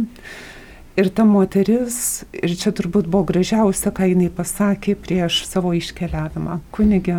Ir 0.96 1.10
ta 1.12 1.26
moteris, 1.28 2.24
ir 2.32 2.54
čia 2.56 2.70
turbūt 2.72 3.10
buvo 3.12 3.26
gražiausia, 3.28 3.90
ką 3.92 4.06
jinai 4.14 4.30
pasakė 4.32 4.94
prieš 4.96 5.42
savo 5.44 5.74
iškeliavimą. 5.76 6.62
Kunigė, 6.72 7.18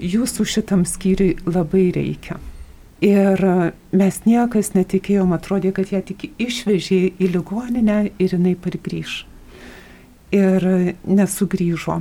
jūsų 0.00 0.46
šitam 0.48 0.86
skyriui 0.88 1.34
labai 1.44 1.90
reikia. 1.92 2.38
Ir 3.04 3.42
mes 3.92 4.20
niekas 4.24 4.72
netikėjom, 4.72 5.34
atrodė, 5.36 5.74
kad 5.76 5.92
ją 5.92 6.00
tik 6.06 6.30
išvežė 6.40 7.02
į 7.18 7.30
ligoninę 7.34 7.98
ir 8.16 8.36
jinai 8.38 8.54
pargrįž. 8.56 9.16
Ir 10.32 10.66
nesugrįžo. 11.04 11.98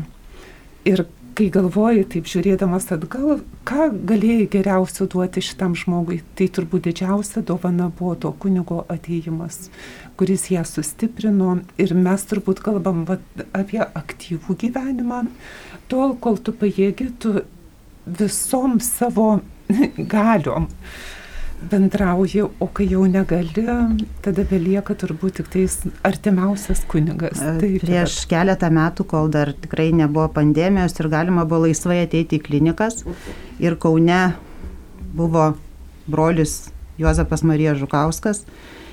Ir 0.88 1.03
kai 1.38 1.47
galvoji, 1.53 2.03
taip 2.11 2.27
žiūrėdamas 2.29 2.89
atgal, 2.95 3.41
ką 3.67 3.88
galėjai 4.09 4.47
geriausio 4.51 5.07
duoti 5.11 5.43
šitam 5.45 5.75
žmogui, 5.77 6.21
tai 6.38 6.47
turbūt 6.53 6.89
didžiausia 6.89 7.43
dovana 7.47 7.89
buvo 7.97 8.15
to 8.19 8.32
kunigo 8.41 8.82
ateimas, 8.91 9.69
kuris 10.19 10.49
ją 10.53 10.65
sustiprino. 10.67 11.59
Ir 11.82 11.95
mes 11.97 12.27
turbūt 12.29 12.63
kalbam 12.65 13.05
va, 13.09 13.19
apie 13.57 13.82
aktyvų 13.84 14.57
gyvenimą, 14.65 15.23
tol, 15.91 16.17
kol 16.21 16.41
tu 16.41 16.55
pajėgi, 16.57 17.09
tu 17.21 17.41
visom 18.05 18.79
savo 18.84 19.34
galiom 20.15 20.69
bendrauji, 21.70 22.43
o 22.59 22.68
kai 22.68 22.88
jau 22.89 23.03
negali, 23.09 23.66
tada 24.26 24.45
belieka 24.49 24.95
turbūt 24.97 25.39
tik 25.39 25.49
tais 25.53 25.78
artimiausias 26.07 26.84
kunigas. 26.89 27.41
Taip, 27.62 27.82
Prieš 27.84 28.18
yra. 28.24 28.30
keletą 28.34 28.72
metų, 28.74 29.05
kol 29.12 29.30
dar 29.34 29.53
tikrai 29.53 29.91
nebuvo 29.95 30.28
pandemijos 30.34 30.97
ir 30.99 31.09
galima 31.12 31.45
buvo 31.45 31.68
laisvai 31.68 32.01
ateiti 32.05 32.39
į 32.39 32.45
klinikas 32.47 33.03
ir 33.62 33.78
Kaune 33.82 34.22
buvo 35.14 35.51
brolis 36.09 36.72
Juozapas 37.01 37.43
Marija 37.47 37.76
Žukauskas. 37.78 38.45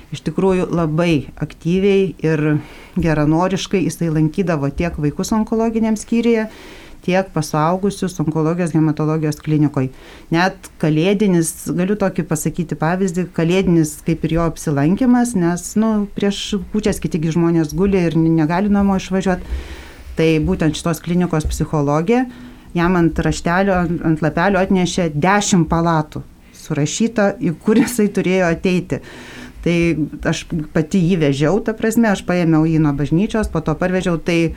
Iš 0.09 0.23
tikrųjų 0.25 0.71
labai 0.73 1.29
aktyviai 1.37 2.15
ir 2.25 2.61
geranoriškai 2.97 3.83
jisai 3.83 4.09
lankydavo 4.13 4.71
tiek 4.73 4.95
vaikus 4.97 5.29
onkologiniam 5.37 5.97
skyriuje, 5.99 6.47
tiek 7.05 7.29
pasaugusius 7.33 8.17
onkologijos 8.23 8.75
hematologijos 8.75 9.39
klinikoje. 9.43 9.91
Net 10.33 10.69
kalėdinis, 10.81 11.51
galiu 11.77 11.97
tokį 11.99 12.25
pasakyti 12.29 12.77
pavyzdį, 12.79 13.29
kalėdinis 13.35 13.97
kaip 14.07 14.25
ir 14.27 14.37
jo 14.39 14.47
apsilankimas, 14.49 15.35
nes 15.39 15.73
nu, 15.79 15.93
prieš 16.15 16.59
pučias 16.73 17.01
kitigi 17.03 17.35
žmonės 17.35 17.75
guli 17.77 18.05
ir 18.09 18.17
negali 18.19 18.71
namo 18.73 18.99
išvažiuoti. 18.99 19.59
Tai 20.19 20.29
būtent 20.43 20.75
šitos 20.75 20.99
klinikos 21.03 21.47
psichologija 21.47 22.25
jam 22.75 22.97
ant 22.99 23.19
raštelio, 23.23 23.77
ant 24.05 24.23
lapelio 24.23 24.61
atnešė 24.61 25.09
10 25.15 25.65
palatų 25.69 26.23
surašyta, 26.59 27.33
į 27.41 27.55
kur 27.63 27.79
jisai 27.79 28.09
turėjo 28.13 28.49
ateiti. 28.53 29.01
Tai 29.63 29.75
aš 30.31 30.45
pati 30.71 31.01
jį 31.03 31.17
vežiau, 31.25 31.57
ta 31.63 31.73
prasme, 31.75 32.07
aš 32.11 32.23
paėmiau 32.27 32.67
jį 32.67 32.79
nuo 32.83 32.93
bažnyčios, 32.95 33.49
po 33.51 33.59
to 33.65 33.75
parvežiau, 33.79 34.19
tai 34.21 34.53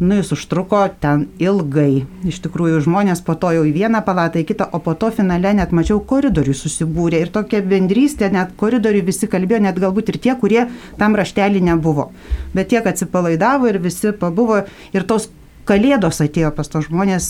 Nu, 0.00 0.14
jis 0.14 0.30
užtruko 0.32 0.84
ten 1.02 1.24
ilgai. 1.42 2.04
Iš 2.30 2.36
tikrųjų, 2.44 2.84
žmonės 2.84 3.18
po 3.26 3.34
to 3.34 3.50
jau 3.56 3.64
į 3.66 3.72
vieną 3.74 4.04
palatą, 4.06 4.38
į 4.38 4.46
kitą, 4.46 4.68
o 4.70 4.78
po 4.82 4.94
to 4.94 5.10
finale 5.16 5.50
net 5.58 5.74
mačiau 5.74 5.98
koridorių 5.98 6.54
susibūrė. 6.54 7.24
Ir 7.24 7.32
tokia 7.34 7.64
bendrystė, 7.66 8.28
net 8.30 8.52
koridorių 8.60 9.02
visi 9.08 9.26
kalbėjo, 9.30 9.64
net 9.66 9.80
galbūt 9.82 10.12
ir 10.12 10.20
tie, 10.22 10.36
kurie 10.38 10.68
tam 11.02 11.18
raštelį 11.18 11.64
nebuvo. 11.72 12.12
Bet 12.54 12.70
tiek 12.70 12.86
atsipalaidavo 12.86 13.72
ir 13.72 13.80
visi 13.82 14.14
pabuvo. 14.14 14.60
Ir 14.94 15.08
tos 15.08 15.32
kalėdos 15.66 16.22
atėjo 16.22 16.54
pas 16.54 16.70
tos 16.70 16.86
žmonės 16.86 17.28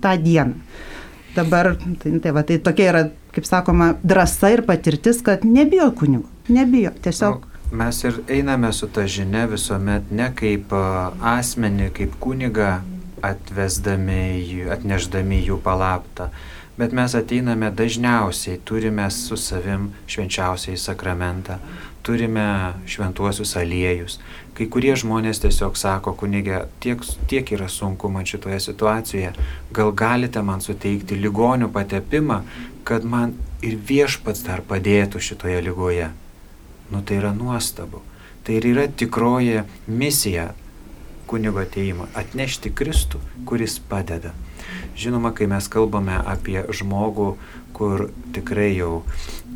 tą 0.00 0.14
dieną. 0.22 0.62
Dabar, 1.34 1.74
tai, 1.74 2.14
tai, 2.22 2.30
va, 2.34 2.46
tai 2.46 2.62
tokia 2.62 2.90
yra, 2.92 3.04
kaip 3.34 3.46
sakoma, 3.46 3.96
drąsa 4.06 4.54
ir 4.54 4.62
patirtis, 4.66 5.24
kad 5.26 5.42
nebijo 5.46 5.90
kunigo. 5.98 6.30
Nebijo. 6.50 6.94
Tiesiog 7.02 7.49
Mes 7.70 8.04
ir 8.04 8.16
einame 8.26 8.72
su 8.72 8.88
ta 8.90 9.04
žinia 9.06 9.44
visuomet 9.46 10.08
ne 10.10 10.24
kaip 10.34 10.72
asmenį, 10.74 11.90
kaip 11.94 12.16
kuniga 12.18 12.80
atvesdami, 13.22 14.64
atneždami 14.74 15.38
jų 15.46 15.60
palaptą, 15.62 16.32
bet 16.80 16.90
mes 16.96 17.14
ateiname 17.14 17.68
dažniausiai, 17.70 18.58
turime 18.66 19.04
su 19.14 19.38
savim 19.38 19.84
švenčiausiai 20.10 20.74
sakramentą, 20.82 21.60
turime 22.02 22.74
šventuosius 22.90 23.54
aliejus. 23.60 24.18
Kai 24.58 24.66
kurie 24.66 24.96
žmonės 24.98 25.38
tiesiog 25.44 25.78
sako, 25.78 26.16
kunigė, 26.18 26.64
tiek, 26.82 27.04
tiek 27.30 27.52
yra 27.54 27.68
sunku 27.70 28.10
man 28.10 28.26
šitoje 28.26 28.58
situacijoje, 28.64 29.30
gal 29.70 29.92
galite 29.94 30.42
man 30.42 30.58
suteikti 30.64 31.20
ligonių 31.22 31.70
patepimą, 31.70 32.40
kad 32.82 33.06
man 33.06 33.36
ir 33.62 33.78
viešpats 33.78 34.42
dar 34.48 34.64
padėtų 34.66 35.22
šitoje 35.22 35.62
lygoje. 35.68 36.10
Nu 36.90 37.02
tai 37.02 37.20
yra 37.20 37.32
nuostabu. 37.34 38.02
Tai 38.42 38.56
ir 38.58 38.66
yra 38.72 38.86
tikroji 38.88 39.62
misija 39.86 40.50
kunigo 41.30 41.60
ateimo- 41.62 42.08
atnešti 42.22 42.72
Kristų, 42.74 43.20
kuris 43.46 43.78
padeda. 43.78 44.32
Žinoma, 44.96 45.34
kai 45.34 45.46
mes 45.46 45.68
kalbame 45.68 46.16
apie 46.26 46.64
žmogų, 46.68 47.36
kur 47.72 48.10
tikrai 48.32 48.76
jau 48.76 49.02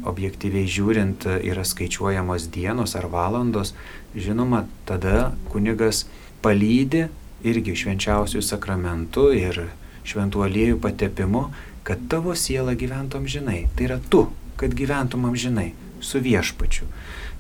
objektyviai 0.04 0.68
žiūrint 0.68 1.26
yra 1.42 1.64
skaičiuojamos 1.64 2.50
dienos 2.52 2.94
ar 2.96 3.08
valandos, 3.08 3.74
žinoma, 4.14 4.66
tada 4.86 5.32
kunigas 5.50 6.04
palydi 6.42 7.08
irgi 7.44 7.74
švenčiausių 7.74 8.42
sakramentų 8.44 9.26
ir 9.36 9.60
šventų 10.04 10.44
aliejų 10.46 10.80
patepimu, 10.80 11.48
kad 11.84 12.08
tavo 12.08 12.34
siela 12.34 12.74
gyventum 12.74 13.26
žinai. 13.28 13.66
Tai 13.76 13.88
yra 13.88 13.98
tu, 14.10 14.28
kad 14.56 14.74
gyventum 14.76 15.26
amžinai 15.28 15.72
su 16.00 16.20
viešpačiu. 16.20 16.88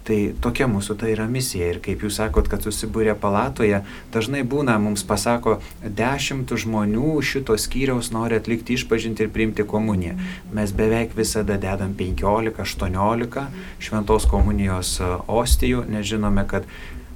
Tai 0.04 0.16
tokia 0.44 0.66
mūsų 0.68 0.98
tai 1.00 1.14
yra 1.14 1.24
misija 1.32 1.70
ir 1.72 1.78
kaip 1.84 2.02
jūs 2.04 2.18
sakot, 2.20 2.48
kad 2.52 2.60
susibūrė 2.66 3.14
palatoje, 3.16 3.78
dažnai 4.12 4.42
būna, 4.44 4.76
mums 4.82 5.00
pasako, 5.08 5.54
dešimt 5.80 6.52
žmonių 6.60 7.14
šito 7.24 7.56
skyriaus 7.56 8.10
nori 8.12 8.36
atlikti 8.36 8.76
išpažinti 8.76 9.24
ir 9.24 9.32
priimti 9.32 9.64
komuniją. 9.64 10.18
Mes 10.52 10.74
beveik 10.76 11.16
visada 11.16 11.56
dedam 11.60 11.96
15-18 11.96 13.46
šventos 13.80 14.28
komunijos 14.28 14.98
e, 15.00 15.08
ostijų, 15.40 15.86
nes 15.88 16.04
žinome, 16.12 16.44
kad 16.52 16.68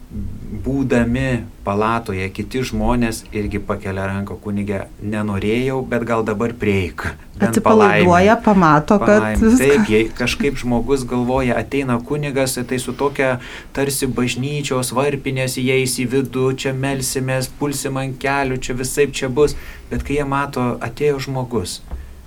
būdami 0.08 1.44
palatoje 1.66 2.24
kiti 2.32 2.62
žmonės 2.64 3.26
irgi 3.36 3.60
pakelia 3.60 4.06
ranką 4.08 4.38
kunigė, 4.40 4.86
nenorėjau, 5.04 5.82
bet 5.90 6.06
gal 6.08 6.24
dabar 6.24 6.54
prieik. 6.56 7.04
Atsipalaiduoja, 7.44 8.38
pamato, 8.40 8.96
kad... 9.02 9.20
Palaimė. 9.20 9.50
Taip, 9.60 9.90
jei 9.92 10.06
kažkaip 10.16 10.56
žmogus 10.58 11.04
galvoja, 11.08 11.58
ateina 11.60 11.98
kunigas, 12.00 12.56
tai 12.56 12.78
su 12.80 12.94
tokia 12.96 13.34
tarsi 13.76 14.08
bažnyčios 14.08 14.94
varpinės 14.96 15.58
įeis 15.60 15.98
į 16.00 16.08
vidų, 16.14 16.46
čia 16.64 16.72
melsimės, 16.72 17.50
pulsim 17.60 18.00
ant 18.00 18.16
kelių, 18.22 18.56
čia 18.64 18.78
visai 18.80 19.10
čia 19.12 19.28
bus, 19.28 19.58
bet 19.92 20.06
kai 20.08 20.16
jie 20.22 20.26
mato, 20.28 20.70
atėjo 20.88 21.20
žmogus, 21.28 21.82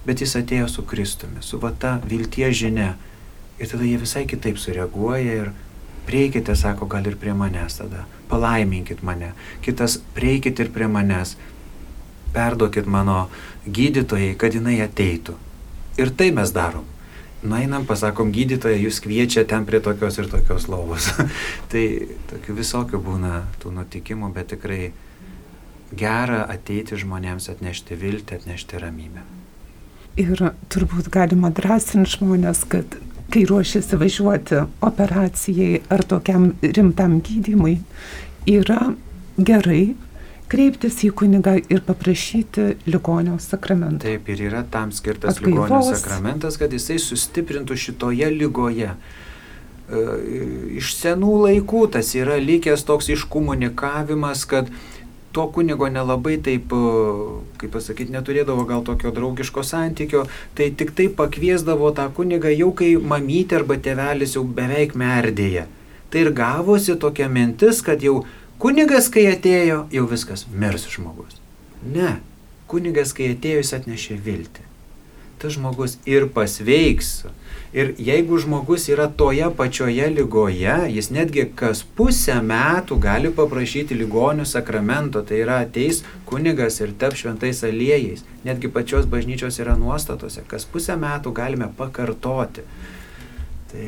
bet 0.06 0.22
jis 0.22 0.38
atėjo 0.38 0.70
su 0.70 0.86
Kristumi, 0.86 1.42
su 1.42 1.58
vata 1.58 1.98
vilties 2.06 2.62
žinia. 2.62 2.94
Ir 3.58 3.74
tada 3.74 3.86
jie 3.86 3.98
visai 4.02 4.28
kitaip 4.30 4.62
sureaguoja 4.62 5.42
ir 5.42 5.52
prieikite, 6.08 6.56
sako, 6.56 6.88
gal 6.92 7.08
ir 7.08 7.18
prie 7.20 7.34
manęs 7.38 7.80
tada, 7.82 8.06
palaiminkit 8.32 9.04
mane. 9.04 9.34
Kitas, 9.66 10.00
prieikit 10.16 10.60
ir 10.60 10.72
prie 10.74 10.88
manęs, 10.92 11.36
perduokit 12.34 12.88
mano 12.88 13.26
gydytojai, 13.68 14.36
kad 14.40 14.56
jinai 14.56 14.80
ateitų. 14.86 15.36
Ir 16.00 16.14
tai 16.16 16.32
mes 16.36 16.54
darom. 16.56 16.88
Nainam, 17.42 17.88
pasakom, 17.90 18.30
gydytoja, 18.34 18.78
jūs 18.78 19.00
kviečia 19.02 19.44
ten 19.50 19.66
prie 19.66 19.80
tokios 19.82 20.20
ir 20.22 20.30
tokios 20.30 20.68
lovos. 20.70 21.10
tai 21.74 21.86
tokių 22.30 22.58
visokių 22.62 23.02
būna 23.02 23.46
tų 23.62 23.74
nutikimų, 23.80 24.30
bet 24.36 24.54
tikrai 24.54 24.92
gera 25.98 26.44
ateiti 26.50 27.00
žmonėms 27.02 27.50
atnešti 27.52 27.98
viltį, 27.98 28.42
atnešti 28.42 28.82
ramybę. 28.82 29.26
Ir 30.22 30.52
turbūt 30.72 31.10
galima 31.12 31.50
drąsinti 31.56 32.18
žmonės, 32.18 32.66
kad 32.70 32.98
kai 33.32 33.46
ruošiasi 33.48 34.00
važiuoti 34.00 34.62
operacijai 34.84 35.82
ar 35.90 36.04
tokiam 36.04 36.52
rimtam 36.62 37.20
gydimui, 37.24 37.78
yra 38.50 38.92
gerai 39.38 39.94
kreiptis 40.52 41.00
į 41.08 41.14
kunigą 41.16 41.56
ir 41.72 41.84
paprašyti 41.88 42.66
ligonio 42.92 43.38
sakramento. 43.40 44.04
Taip, 44.04 44.28
ir 44.34 44.48
yra 44.50 44.66
tam 44.68 44.92
skirtas 44.92 45.38
Atgaivos. 45.38 45.70
ligonio 45.70 45.96
sakramentas, 45.96 46.58
kad 46.60 46.74
jisai 46.76 47.00
sustiprintų 47.00 47.78
šitoje 47.80 48.28
lygoje. 48.36 48.92
E, 48.92 50.02
iš 50.82 50.92
senų 50.98 51.38
laikų 51.46 51.86
tas 51.96 52.12
yra 52.20 52.36
likęs 52.42 52.84
toks 52.88 53.08
iškomunikavimas, 53.16 54.44
kad 54.52 54.72
to 55.34 55.48
kunigo 55.56 55.88
nelabai 55.92 56.38
taip, 56.44 56.74
kaip 57.62 57.74
pasakyti, 57.74 58.14
neturėdavo 58.16 58.66
gal 58.70 58.84
tokio 58.88 59.12
draugiško 59.16 59.64
santykio, 59.66 60.26
tai 60.58 60.72
tik 60.78 60.96
taip 60.98 61.16
pakviesdavo 61.20 61.92
tą 61.98 62.08
kunigą 62.16 62.52
jau 62.54 62.72
kai 62.78 62.94
mamytė 63.14 63.62
arba 63.62 63.78
tėvelis 63.82 64.36
jau 64.38 64.44
beveik 64.44 64.98
merdėja. 65.00 65.68
Tai 66.12 66.26
ir 66.26 66.34
gavosi 66.36 66.98
tokia 67.00 67.30
mintis, 67.32 67.80
kad 67.86 68.04
jau 68.04 68.24
kunigas, 68.60 69.08
kai 69.14 69.30
atėjo, 69.32 69.86
jau 69.96 70.10
viskas, 70.12 70.48
mirs 70.52 70.90
žmogus. 70.92 71.40
Ne, 71.82 72.18
kunigas, 72.72 73.16
kai 73.16 73.32
atėjo, 73.36 73.64
jis 73.64 73.74
atnešė 73.80 74.20
viltį. 74.26 74.71
Tas 75.42 75.58
žmogus 75.58 75.98
ir 76.06 76.28
pasveiks. 76.34 77.24
Ir 77.72 77.94
jeigu 77.98 78.36
žmogus 78.44 78.90
yra 78.92 79.08
toje 79.08 79.48
pačioje 79.56 80.10
lygoje, 80.12 80.74
jis 80.92 81.08
netgi 81.16 81.46
kas 81.56 81.86
pusę 81.98 82.36
metų 82.44 82.98
gali 83.00 83.32
paprašyti 83.32 83.96
ligonių 83.96 84.44
sakramento, 84.48 85.22
tai 85.24 85.40
yra 85.46 85.62
ateis 85.64 86.02
kunigas 86.28 86.82
ir 86.84 86.92
tep 87.00 87.16
šventais 87.16 87.64
aliejais. 87.64 88.26
Netgi 88.44 88.68
pačios 88.68 89.08
bažnyčios 89.08 89.62
yra 89.64 89.78
nuostatose, 89.80 90.44
kas 90.52 90.68
pusę 90.68 91.00
metų 91.00 91.32
galime 91.38 91.72
pakartoti. 91.78 92.68
Tai 93.72 93.88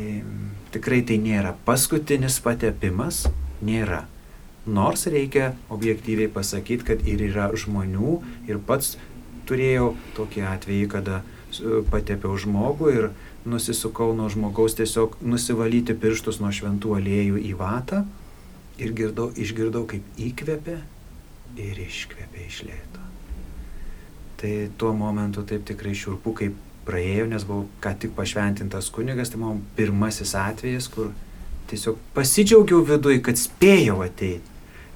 tikrai 0.71 1.01
tai 1.03 1.19
nėra 1.19 1.51
paskutinis 1.67 2.39
patepimas, 2.43 3.25
nėra. 3.59 4.05
Nors 4.63 5.09
reikia 5.11 5.57
objektyviai 5.67 6.31
pasakyti, 6.31 6.87
kad 6.87 7.03
ir 7.03 7.19
yra 7.27 7.49
žmonių 7.51 8.21
ir 8.47 8.63
pats 8.63 8.95
turėjau 9.49 9.91
tokį 10.15 10.45
atvejį, 10.53 10.85
kada 10.93 11.19
patepiau 11.91 12.37
žmogų 12.39 12.91
ir 12.93 13.09
nusisukau 13.45 14.13
nuo 14.15 14.29
žmogaus 14.31 14.77
tiesiog 14.79 15.17
nusivalyti 15.21 15.95
pirštus 15.99 16.39
nuo 16.41 16.51
šventų 16.53 16.97
aliejų 16.97 17.41
į 17.43 17.53
vatą 17.59 18.03
ir 18.81 18.93
girdau, 18.97 19.29
išgirdau, 19.35 19.85
kaip 19.89 20.05
įkvėpė 20.17 20.77
ir 21.61 21.81
iškvėpė 21.87 22.45
iš 22.47 22.61
lėto. 22.67 23.03
Tai 24.41 24.53
tuo 24.77 24.93
momentu 24.97 25.43
taip 25.47 25.65
tikrai 25.67 25.93
šiurpu, 25.95 26.33
kaip 26.39 26.55
praėjau, 26.87 27.27
nes 27.31 27.45
buvau 27.47 27.67
ką 27.83 27.93
tik 27.99 28.15
pašventintas 28.17 28.89
kunigas, 28.91 29.31
tai 29.31 29.39
man 29.39 29.61
pirmasis 29.77 30.33
atvejas, 30.35 30.89
kur 30.91 31.13
tiesiog 31.71 31.99
pasidžiaugiau 32.15 32.81
viduje, 32.87 33.21
kad 33.23 33.39
spėjau 33.39 34.01
ateiti. 34.03 34.49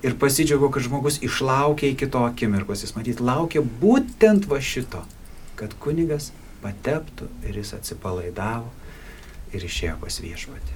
Ir 0.05 0.17
pasidžiaugiau, 0.19 0.69
kad 0.73 0.85
žmogus 0.85 1.21
išlaukė 1.25 1.89
iki 1.93 2.09
to 2.13 2.21
akimirkos. 2.27 2.83
Jis 2.85 2.93
matyt 2.93 3.21
laukė 3.23 3.63
būtent 3.81 4.45
va 4.49 4.59
šito, 4.61 5.01
kad 5.57 5.73
kunigas 5.81 6.29
pateptų 6.63 7.29
ir 7.47 7.61
jis 7.61 7.73
atsipalaidavo 7.77 8.67
ir 9.55 9.63
išėjo 9.63 9.95
pas 10.01 10.19
viešpatį. 10.23 10.75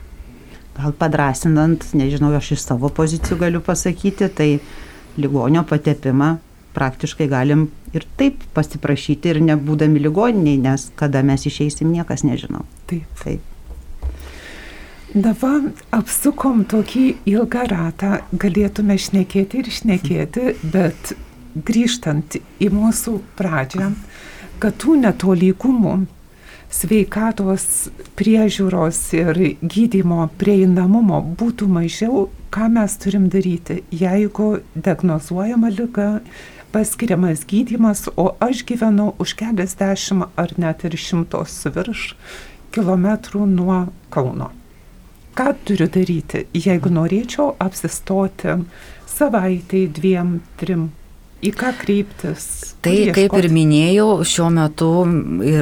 Gal 0.78 0.94
padrasinant, 0.96 1.84
nežinau, 1.98 2.32
aš 2.38 2.54
iš 2.56 2.64
savo 2.64 2.90
pozicijų 2.96 3.38
galiu 3.42 3.60
pasakyti, 3.64 4.30
tai 4.32 4.50
ligonio 5.20 5.66
patepimą 5.68 6.38
praktiškai 6.72 7.28
galim 7.28 7.68
ir 7.92 8.06
taip 8.18 8.44
pasiprašyti 8.56 9.34
ir 9.34 9.42
nebūdami 9.44 10.00
ligoniniai, 10.00 10.60
nes 10.64 10.88
kada 10.96 11.24
mes 11.28 11.44
išeisim, 11.48 11.92
niekas 11.92 12.24
nežinau. 12.24 12.64
Taip. 12.88 13.08
Taip. 13.24 13.48
Dabar 15.12 15.66
apsukom 15.92 16.64
tokį 16.72 17.04
ilgą 17.28 17.66
ratą, 17.68 18.22
galėtume 18.32 18.96
šnekėti 18.96 19.60
ir 19.60 19.72
šnekėti, 19.76 20.54
bet 20.72 21.12
grįžtant 21.68 22.38
į 22.64 22.70
mūsų 22.72 23.18
pradžią, 23.36 23.90
kad 24.62 24.78
tų 24.82 25.00
netolygumų 25.02 25.96
sveikatos 26.72 27.90
priežiūros 28.20 29.00
ir 29.18 29.40
gydimo 29.60 30.28
prieinamumo 30.40 31.20
būtų 31.40 31.68
mažiau, 31.72 32.30
ką 32.54 32.70
mes 32.78 32.96
turim 33.02 33.28
daryti, 33.32 33.82
jeigu 33.92 34.62
diagnozuojama 34.76 35.72
lyga, 35.74 36.22
paskiriamas 36.72 37.44
gydimas, 37.48 38.06
o 38.16 38.32
aš 38.40 38.64
gyvenu 38.68 39.12
už 39.20 39.36
keliasdešimt 39.42 40.32
ar 40.40 40.56
net 40.62 40.86
ir 40.88 40.96
šimtos 40.96 41.58
virš 41.68 42.14
kilometrų 42.72 43.44
nuo 43.52 43.84
Kauno. 44.12 44.52
Ką 45.36 45.52
turiu 45.68 45.88
daryti, 45.92 46.46
jeigu 46.56 46.92
norėčiau 46.92 47.54
apsistoti 47.64 48.58
savaitai, 49.08 49.86
dviem, 49.92 50.40
trim 50.60 50.90
į 51.42 51.54
ką 51.58 51.74
kreiptis? 51.82 52.72
Tai 52.82 52.94
kaip 53.14 53.36
ir 53.38 53.46
minėjau, 53.54 54.24
šiuo 54.26 54.48
metu 54.54 54.90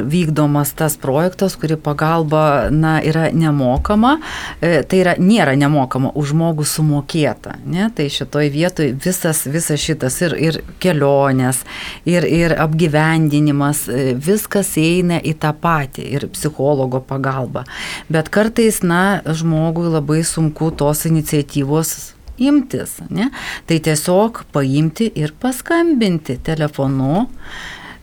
vykdomas 0.08 0.72
tas 0.76 0.94
projektas, 1.00 1.52
kuri 1.60 1.76
pagalba 1.76 2.70
na, 2.72 2.94
yra 3.04 3.26
nemokama, 3.36 4.14
e, 4.56 4.80
tai 4.88 5.02
yra, 5.02 5.14
nėra 5.20 5.52
nemokama, 5.60 6.14
už 6.16 6.32
žmogų 6.32 6.64
sumokėta. 6.64 7.58
Ne? 7.68 7.90
Tai 7.92 8.06
šitoj 8.12 8.48
vietoj 8.54 8.92
visas, 9.04 9.42
visas 9.44 9.82
šitas 9.84 10.16
ir, 10.24 10.36
ir 10.40 10.60
kelionės, 10.80 11.60
ir, 12.08 12.24
ir 12.24 12.56
apgyvendinimas, 12.56 13.84
e, 13.92 14.14
viskas 14.16 14.72
eina 14.80 15.20
į 15.20 15.34
tą 15.44 15.52
patį 15.60 16.06
ir 16.16 16.28
psichologo 16.32 17.02
pagalba. 17.04 17.66
Bet 18.08 18.32
kartais, 18.32 18.80
na, 18.80 19.20
žmogui 19.28 19.92
labai 19.92 20.22
sunku 20.24 20.72
tos 20.72 21.04
iniciatyvos 21.10 22.14
imtis. 22.40 22.98
Ne? 23.10 23.30
Tai 23.66 23.78
tiesiog 23.84 24.44
paimti 24.52 25.10
ir 25.20 25.34
paskambinti 25.40 26.38
telefonu, 26.44 27.26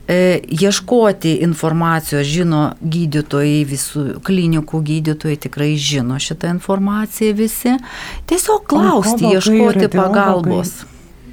e, 0.07 0.39
ieškoti 0.61 1.37
informacijos, 1.45 2.27
žino 2.27 2.63
gydytojai, 2.81 3.63
visų 3.67 4.05
klinikų 4.27 4.83
gydytojai 4.91 5.39
tikrai 5.47 5.73
žino 5.75 6.19
šitą 6.21 6.53
informaciją 6.57 7.37
visi. 7.37 7.77
Tiesiog 8.29 8.67
klausti, 8.69 9.33
ieškoti 9.33 9.91
pagalbos. 9.95 10.79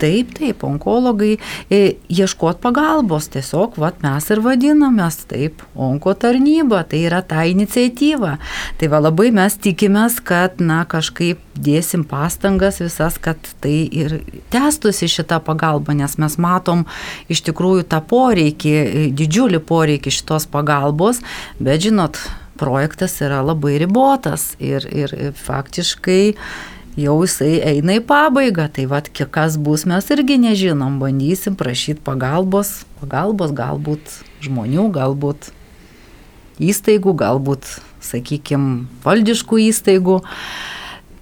Taip, 0.01 0.33
taip, 0.39 0.65
onkologai 0.67 1.37
e, 1.71 1.81
ieškot 2.13 2.61
pagalbos, 2.63 3.29
tiesiog 3.35 3.79
vat, 3.81 4.01
mes 4.05 4.27
ir 4.33 4.43
vadinamės 4.45 5.21
taip, 5.31 5.63
onko 5.75 6.15
tarnyba, 6.19 6.83
tai 6.89 7.05
yra 7.09 7.23
ta 7.27 7.45
iniciatyva. 7.49 8.37
Tai 8.81 8.91
va 8.93 9.03
labai 9.05 9.31
mes 9.35 9.59
tikimės, 9.63 10.19
kad 10.27 10.63
na, 10.63 10.83
kažkaip 10.91 11.43
dėsim 11.55 12.03
pastangas 12.09 12.81
visas, 12.83 13.19
kad 13.23 13.39
tai 13.63 13.77
ir 13.87 14.19
tęstųsi 14.55 15.09
šitą 15.11 15.39
pagalbą, 15.47 15.95
nes 15.97 16.19
mes 16.19 16.39
matom 16.43 16.85
iš 17.31 17.45
tikrųjų 17.47 17.87
tą 17.91 18.03
poreikį, 18.11 18.75
didžiulį 19.15 19.63
poreikį 19.69 20.15
šitos 20.19 20.49
pagalbos, 20.51 21.23
bet 21.63 21.87
žinot, 21.87 22.19
projektas 22.59 23.17
yra 23.23 23.41
labai 23.43 23.79
ribotas 23.83 24.55
ir, 24.63 24.87
ir 24.91 25.35
faktiškai 25.39 26.35
jau 27.01 27.17
jisai 27.25 27.59
eina 27.73 27.99
į 27.99 28.05
pabaigą, 28.07 28.69
tai 28.73 28.87
vad, 28.91 29.11
kas 29.11 29.59
bus, 29.59 29.87
mes 29.89 30.07
irgi 30.15 30.39
nežinom, 30.43 31.01
bandysim 31.03 31.57
prašyti 31.59 32.03
pagalbos, 32.05 32.85
pagalbos 33.01 33.55
galbūt 33.57 34.19
žmonių, 34.45 34.89
galbūt 34.95 35.51
įstaigų, 36.63 37.17
galbūt, 37.19 37.67
sakykime, 38.05 38.87
valdiškų 39.05 39.61
įstaigų. 39.71 40.21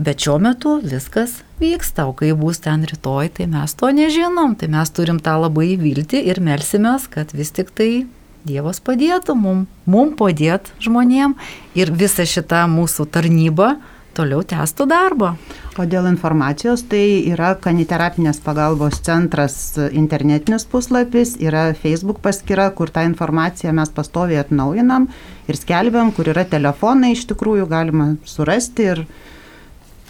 Bet 0.02 0.24
šiuo 0.24 0.38
metu 0.42 0.78
viskas 0.82 1.42
vyksta, 1.60 2.08
o 2.10 2.14
kai 2.16 2.32
bus 2.36 2.58
ten 2.64 2.82
rytoj, 2.88 3.28
tai 3.36 3.46
mes 3.50 3.76
to 3.78 3.92
nežinom, 3.94 4.56
tai 4.58 4.70
mes 4.72 4.90
turim 4.90 5.20
tą 5.22 5.36
labai 5.44 5.76
vilti 5.78 6.18
ir 6.26 6.40
melsimės, 6.42 7.06
kad 7.12 7.32
vis 7.36 7.54
tik 7.54 7.70
tai 7.76 7.92
Dievas 8.42 8.80
padėtų 8.82 9.36
mum, 9.38 9.66
mum 9.86 10.16
padėt 10.18 10.72
žmonėm. 10.82 11.36
Ir 11.78 11.92
visa 11.94 12.24
šita 12.26 12.64
mūsų 12.66 13.06
tarnyba 13.14 13.76
toliau 14.16 14.42
tęstų 14.46 14.86
darbą. 14.90 15.32
O 15.80 15.86
dėl 15.88 16.06
informacijos, 16.10 16.84
tai 16.88 17.24
yra 17.32 17.52
kaniterapinės 17.60 18.42
pagalbos 18.44 19.00
centras 19.04 19.56
internetinis 19.88 20.66
puslapis, 20.68 21.34
yra 21.40 21.70
Facebook 21.78 22.20
paskyra, 22.24 22.68
kur 22.76 22.92
tą 22.92 23.06
informaciją 23.08 23.72
mes 23.76 23.92
pastoviai 23.94 24.42
atnaujinam 24.42 25.08
ir 25.48 25.58
skelbiam, 25.58 26.12
kur 26.12 26.28
yra 26.34 26.44
telefonai, 26.48 27.14
iš 27.16 27.24
tikrųjų 27.32 27.68
galima 27.70 28.12
surasti 28.28 28.88
ir, 28.92 29.04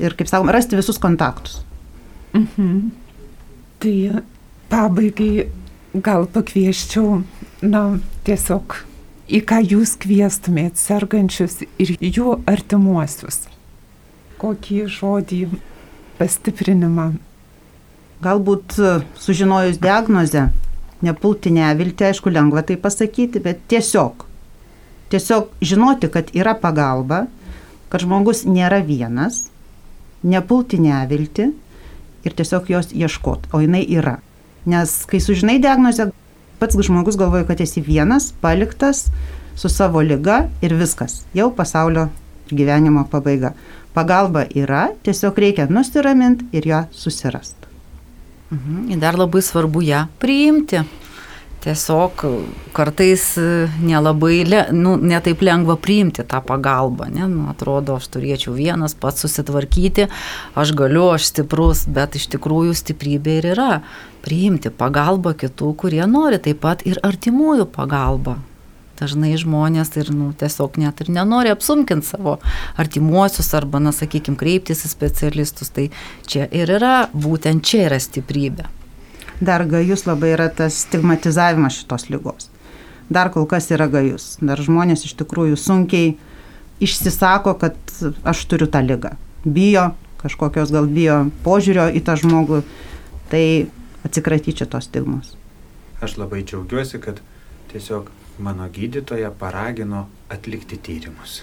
ir 0.03 0.19
kaip 0.19 0.31
sakom, 0.31 0.51
rasti 0.51 0.79
visus 0.81 0.99
kontaktus. 1.03 1.63
Mhm. 2.35 2.91
Tai 3.83 3.97
pabaigai 4.73 5.49
gal 5.95 6.27
pakvieščiau, 6.33 7.23
na, 7.63 7.87
tiesiog 8.27 8.79
į 9.33 9.41
ką 9.47 9.63
jūs 9.63 9.97
kvieštumėt 10.03 10.79
sergančius 10.81 11.61
ir 11.63 11.97
jų 12.01 12.41
artimuosius 12.51 13.45
kokį 14.43 14.87
žodį 14.91 15.45
pastiprinimą. 16.19 17.13
Galbūt 18.23 18.77
e, 18.79 18.91
sužinojus 19.19 19.79
diagnozę, 19.83 20.49
nepulti 21.03 21.51
nevilti, 21.55 22.07
aišku, 22.07 22.31
lengva 22.31 22.63
tai 22.67 22.77
pasakyti, 22.79 23.43
bet 23.43 23.63
tiesiog, 23.71 24.27
tiesiog 25.15 25.51
žinoti, 25.63 26.11
kad 26.13 26.31
yra 26.35 26.55
pagalba, 26.59 27.25
kad 27.91 28.05
žmogus 28.05 28.45
nėra 28.47 28.81
vienas, 28.87 29.47
nepulti 30.23 30.79
nevilti 30.81 31.51
ir 32.23 32.37
tiesiog 32.39 32.71
jos 32.71 32.93
ieškoti, 32.95 33.51
o 33.53 33.63
jinai 33.63 33.83
yra. 33.91 34.21
Nes 34.71 35.03
kai 35.11 35.19
sužinai 35.23 35.59
diagnozę, 35.63 36.13
pats 36.63 36.79
žmogus 36.79 37.19
galvoja, 37.19 37.49
kad 37.49 37.61
esi 37.61 37.83
vienas, 37.83 38.31
paliktas 38.41 39.09
su 39.59 39.69
savo 39.69 40.03
lyga 40.07 40.47
ir 40.63 40.77
viskas, 40.79 41.25
jau 41.35 41.51
pasaulio 41.51 42.07
gyvenimo 42.53 43.03
pabaiga. 43.11 43.53
Pagalba 43.93 44.47
yra, 44.57 44.87
tiesiog 45.05 45.39
reikia 45.45 45.69
nusiraminti 45.69 46.49
ir 46.57 46.67
ją 46.67 46.81
susirasti. 46.97 47.69
Mhm. 48.53 48.99
Dar 49.01 49.17
labai 49.17 49.43
svarbu 49.43 49.83
ją 49.85 50.07
priimti. 50.19 50.83
Tiesiog 51.63 52.25
kartais 52.75 53.23
nelabai, 53.87 54.43
nu, 54.75 54.97
netaip 54.99 55.45
lengva 55.47 55.77
priimti 55.79 56.25
tą 56.27 56.41
pagalbą. 56.43 57.07
Ne? 57.07 57.29
Nu, 57.31 57.45
atrodo, 57.53 58.01
aš 58.01 58.09
turėčiau 58.17 58.57
vienas 58.57 58.97
pats 58.99 59.23
susitvarkyti, 59.23 60.09
aš 60.59 60.73
galiu, 60.75 61.13
aš 61.15 61.31
stiprus, 61.31 61.85
bet 61.87 62.19
iš 62.19 62.27
tikrųjų 62.35 62.75
stiprybė 62.75 63.39
ir 63.39 63.51
yra 63.55 63.71
priimti 64.27 64.75
pagalbą 64.75 65.37
kitų, 65.39 65.71
kurie 65.79 66.03
nori, 66.11 66.43
taip 66.43 66.65
pat 66.67 66.83
ir 66.89 66.99
artimųjų 67.07 67.71
pagalbą. 67.71 68.41
Dažnai 69.03 69.35
žmonės 69.41 69.91
ir 69.99 70.13
nu, 70.15 70.31
tiesiog 70.39 70.79
net 70.83 71.03
ir 71.03 71.11
nenori 71.13 71.53
apsunkinti 71.53 72.15
savo 72.15 72.39
artimuosius 72.81 73.51
arba, 73.59 73.83
na, 73.83 73.93
sakykime, 73.95 74.39
kreiptis 74.39 74.87
į 74.87 74.93
specialistus. 74.93 75.73
Tai 75.75 75.89
čia 76.31 76.47
ir 76.55 76.71
yra, 76.79 77.09
būtent 77.13 77.67
čia 77.67 77.89
yra 77.91 77.99
stiprybė. 78.03 78.69
Dar 79.43 79.67
gajus 79.67 80.07
labai 80.07 80.37
yra 80.37 80.47
tas 80.55 80.85
stigmatizavimas 80.85 81.81
šitos 81.81 82.07
lygos. 82.13 82.49
Dar 83.13 83.33
kol 83.35 83.49
kas 83.51 83.67
yra 83.75 83.89
gajus. 83.91 84.37
Dar 84.41 84.61
žmonės 84.63 85.03
iš 85.09 85.17
tikrųjų 85.19 85.59
sunkiai 85.59 86.15
išsisako, 86.83 87.57
kad 87.59 87.77
aš 88.23 88.47
turiu 88.51 88.71
tą 88.71 88.85
lygą. 88.87 89.17
Bijo, 89.43 89.91
kažkokios 90.23 90.71
gal 90.71 90.87
bijo 90.87 91.25
požiūrio 91.45 91.89
į 91.91 92.05
tą 92.07 92.17
žmogų. 92.23 92.63
Tai 93.33 93.45
atsikratyti 94.07 94.67
tos 94.69 94.87
stigmos. 94.87 95.35
Aš 96.03 96.19
labai 96.21 96.43
džiaugiuosi, 96.47 97.01
kad 97.03 97.21
tiesiog 97.73 98.11
mano 98.39 98.69
gydytoja 98.73 99.31
paragino 99.39 100.07
atlikti 100.33 100.79
tyrimus. 100.81 101.43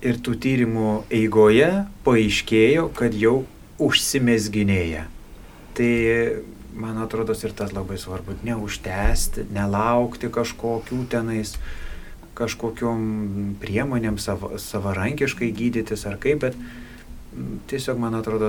Ir 0.00 0.16
tų 0.24 0.36
tyrimų 0.40 0.90
eigoje 1.12 1.68
paaiškėjo, 2.06 2.88
kad 2.96 3.14
jau 3.14 3.42
užsimesginėja. 3.80 5.04
Tai 5.76 5.90
man 6.74 6.98
atrodo 7.02 7.34
ir 7.36 7.54
tas 7.56 7.74
labai 7.76 7.98
svarbu, 8.00 8.38
neužtęsti, 8.46 9.46
nelaukti 9.52 10.30
kažkokių 10.32 11.04
tenais, 11.12 11.56
kažkokiom 12.38 13.56
priemonėm 13.60 14.16
savo, 14.20 14.54
savarankiškai 14.56 15.50
gydytis 15.52 16.06
ar 16.08 16.16
kaip, 16.20 16.46
bet 16.46 16.56
tiesiog 17.70 18.00
man 18.00 18.16
atrodo 18.16 18.48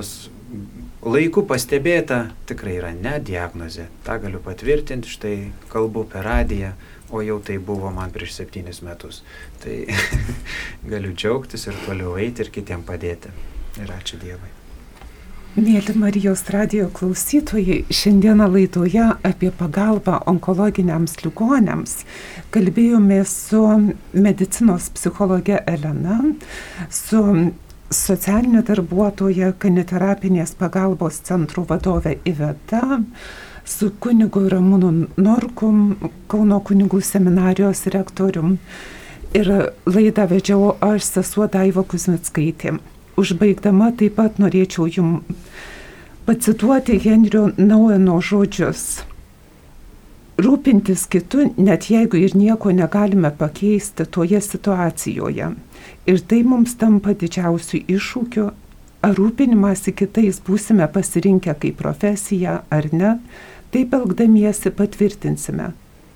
laiku 1.03 1.43
pastebėta 1.47 2.23
tikrai 2.49 2.77
yra 2.79 2.93
ne 2.95 3.17
diagnozė. 3.19 3.89
Ta 4.05 4.17
galiu 4.21 4.41
patvirtinti, 4.43 5.11
štai 5.11 5.35
kalbu 5.73 6.05
per 6.09 6.25
radiją, 6.27 6.73
o 7.11 7.21
jau 7.25 7.39
tai 7.43 7.57
buvo 7.59 7.91
man 7.93 8.13
prieš 8.15 8.37
septynis 8.39 8.81
metus. 8.85 9.21
Tai 9.63 9.83
galiu 10.93 11.13
džiaugtis 11.13 11.67
ir 11.67 11.77
toliau 11.85 12.17
eiti 12.21 12.45
ir 12.45 12.55
kitiem 12.55 12.87
padėti. 12.87 13.35
Ir 13.81 13.93
ačiū 13.99 14.19
Dievui. 14.21 14.51
Mėly 15.51 15.97
Marijos 15.99 16.45
radio 16.47 16.85
klausytojai, 16.95 17.81
šiandieną 17.91 18.45
laidoje 18.53 19.03
apie 19.27 19.49
pagalbą 19.51 20.21
onkologiniams 20.31 21.17
ligonėms 21.25 21.97
kalbėjome 22.55 23.17
su 23.27 23.59
medicinos 24.15 24.87
psichologe 24.95 25.59
Elena, 25.67 26.21
su 26.87 27.19
socialinė 27.91 28.63
darbuotoja 28.71 29.51
kaniterapinės 29.59 30.55
pagalbos 30.55 31.19
centrų 31.27 31.65
vadovė 31.67 32.15
Iveta, 32.31 33.01
su 33.65 33.91
kunigu 33.99 34.47
Ramūnu 34.51 34.91
Norkum, 35.17 35.95
Kauno 36.31 36.59
kunigų 36.65 37.01
seminarijos 37.01 37.85
rektorium. 37.93 38.57
Ir 39.37 39.47
laidą 39.87 40.25
vedžiau 40.27 40.73
aš 40.83 41.05
sesuo 41.07 41.47
Daiva 41.47 41.83
Kuzmitskaitė. 41.87 42.77
Užbaigdama 43.19 43.91
taip 43.99 44.17
pat 44.17 44.39
norėčiau 44.41 44.89
jums 44.91 45.23
pacituoti 46.25 46.99
Henrio 47.03 47.49
Naueno 47.57 48.19
žodžius. 48.21 49.01
Rūpintis 50.41 51.05
kitu, 51.11 51.49
net 51.57 51.89
jeigu 51.91 52.17
ir 52.17 52.35
nieko 52.37 52.71
negalime 52.73 53.29
pakeisti 53.37 54.05
toje 54.05 54.39
situacijoje. 54.41 55.51
Ir 56.09 56.21
tai 56.25 56.41
mums 56.47 56.73
tampa 56.81 57.13
didžiausių 57.13 57.83
iššūkių, 57.95 58.45
ar 59.05 59.15
rūpinimąsi 59.17 59.93
kitais 59.97 60.39
būsime 60.45 60.87
pasirinkę 60.93 61.53
kaip 61.61 61.77
profesiją 61.81 62.61
ar 62.69 62.89
ne, 62.93 63.17
taip 63.71 63.93
elgdamiesi 63.95 64.71
patvirtinsime, 64.75 65.71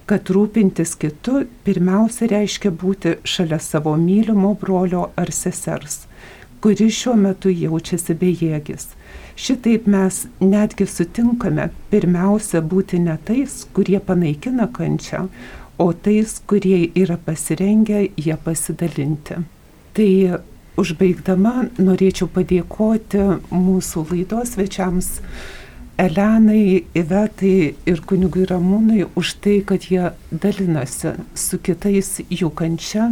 kad 0.05 0.29
rūpintis 0.29 0.93
kitu 1.01 1.45
pirmiausia 1.65 2.29
reiškia 2.31 2.71
būti 2.71 3.15
šalia 3.25 3.59
savo 3.63 3.95
mylimo 3.99 4.53
brolio 4.61 5.09
ar 5.17 5.31
sesers, 5.33 6.03
kuris 6.61 6.99
šiuo 6.99 7.15
metu 7.19 7.49
jaučiasi 7.53 8.15
bejėgis. 8.21 8.89
Šitaip 9.35 9.87
mes 9.91 10.21
netgi 10.39 10.87
sutinkame 10.87 11.69
pirmiausia 11.91 12.61
būti 12.63 13.01
ne 13.03 13.17
tais, 13.27 13.63
kurie 13.75 13.99
panaikina 13.99 14.67
kančią, 14.71 15.25
o 15.77 15.91
tais, 15.93 16.39
kurie 16.47 16.85
yra 16.95 17.17
pasirengę 17.17 18.05
ją 18.15 18.37
pasidalinti. 18.43 19.41
Tai 19.95 20.09
užbaigdama 20.79 21.69
norėčiau 21.79 22.27
padėkoti 22.31 23.25
mūsų 23.51 24.07
laidos 24.11 24.55
svečiams 24.55 25.11
Elenai, 25.97 26.83
Ivetai 26.91 27.75
ir 27.87 28.01
kunigui 28.03 28.43
Ramūnui 28.49 29.05
už 29.15 29.29
tai, 29.39 29.61
kad 29.63 29.85
jie 29.87 30.09
dalinasi 30.29 31.13
su 31.39 31.59
kitais 31.63 32.17
jų 32.27 32.49
kančia 32.51 33.07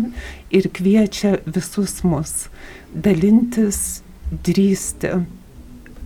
ir 0.51 0.67
kviečia 0.67 1.38
visus 1.47 2.01
mus 2.03 2.49
dalintis, 2.93 4.03
drįsti, 4.43 5.13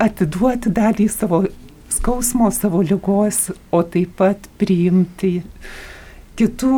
atiduoti 0.01 0.71
dalį 0.77 1.07
savo 1.11 1.43
skausmo, 1.91 2.49
savo 2.51 2.81
lygos, 2.85 3.47
o 3.71 3.81
taip 3.83 4.17
pat 4.19 4.49
priimti 4.61 5.39
kitų 6.37 6.73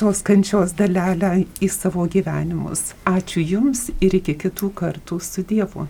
tos 0.00 0.22
kančios 0.26 0.74
dalelę 0.74 1.44
į 1.62 1.68
savo 1.70 2.08
gyvenimus. 2.10 2.92
Ačiū 3.06 3.44
Jums 3.44 3.86
ir 4.02 4.18
iki 4.18 4.34
kitų 4.34 4.72
kartų 4.80 5.20
su 5.22 5.46
Dievu. 5.46 5.86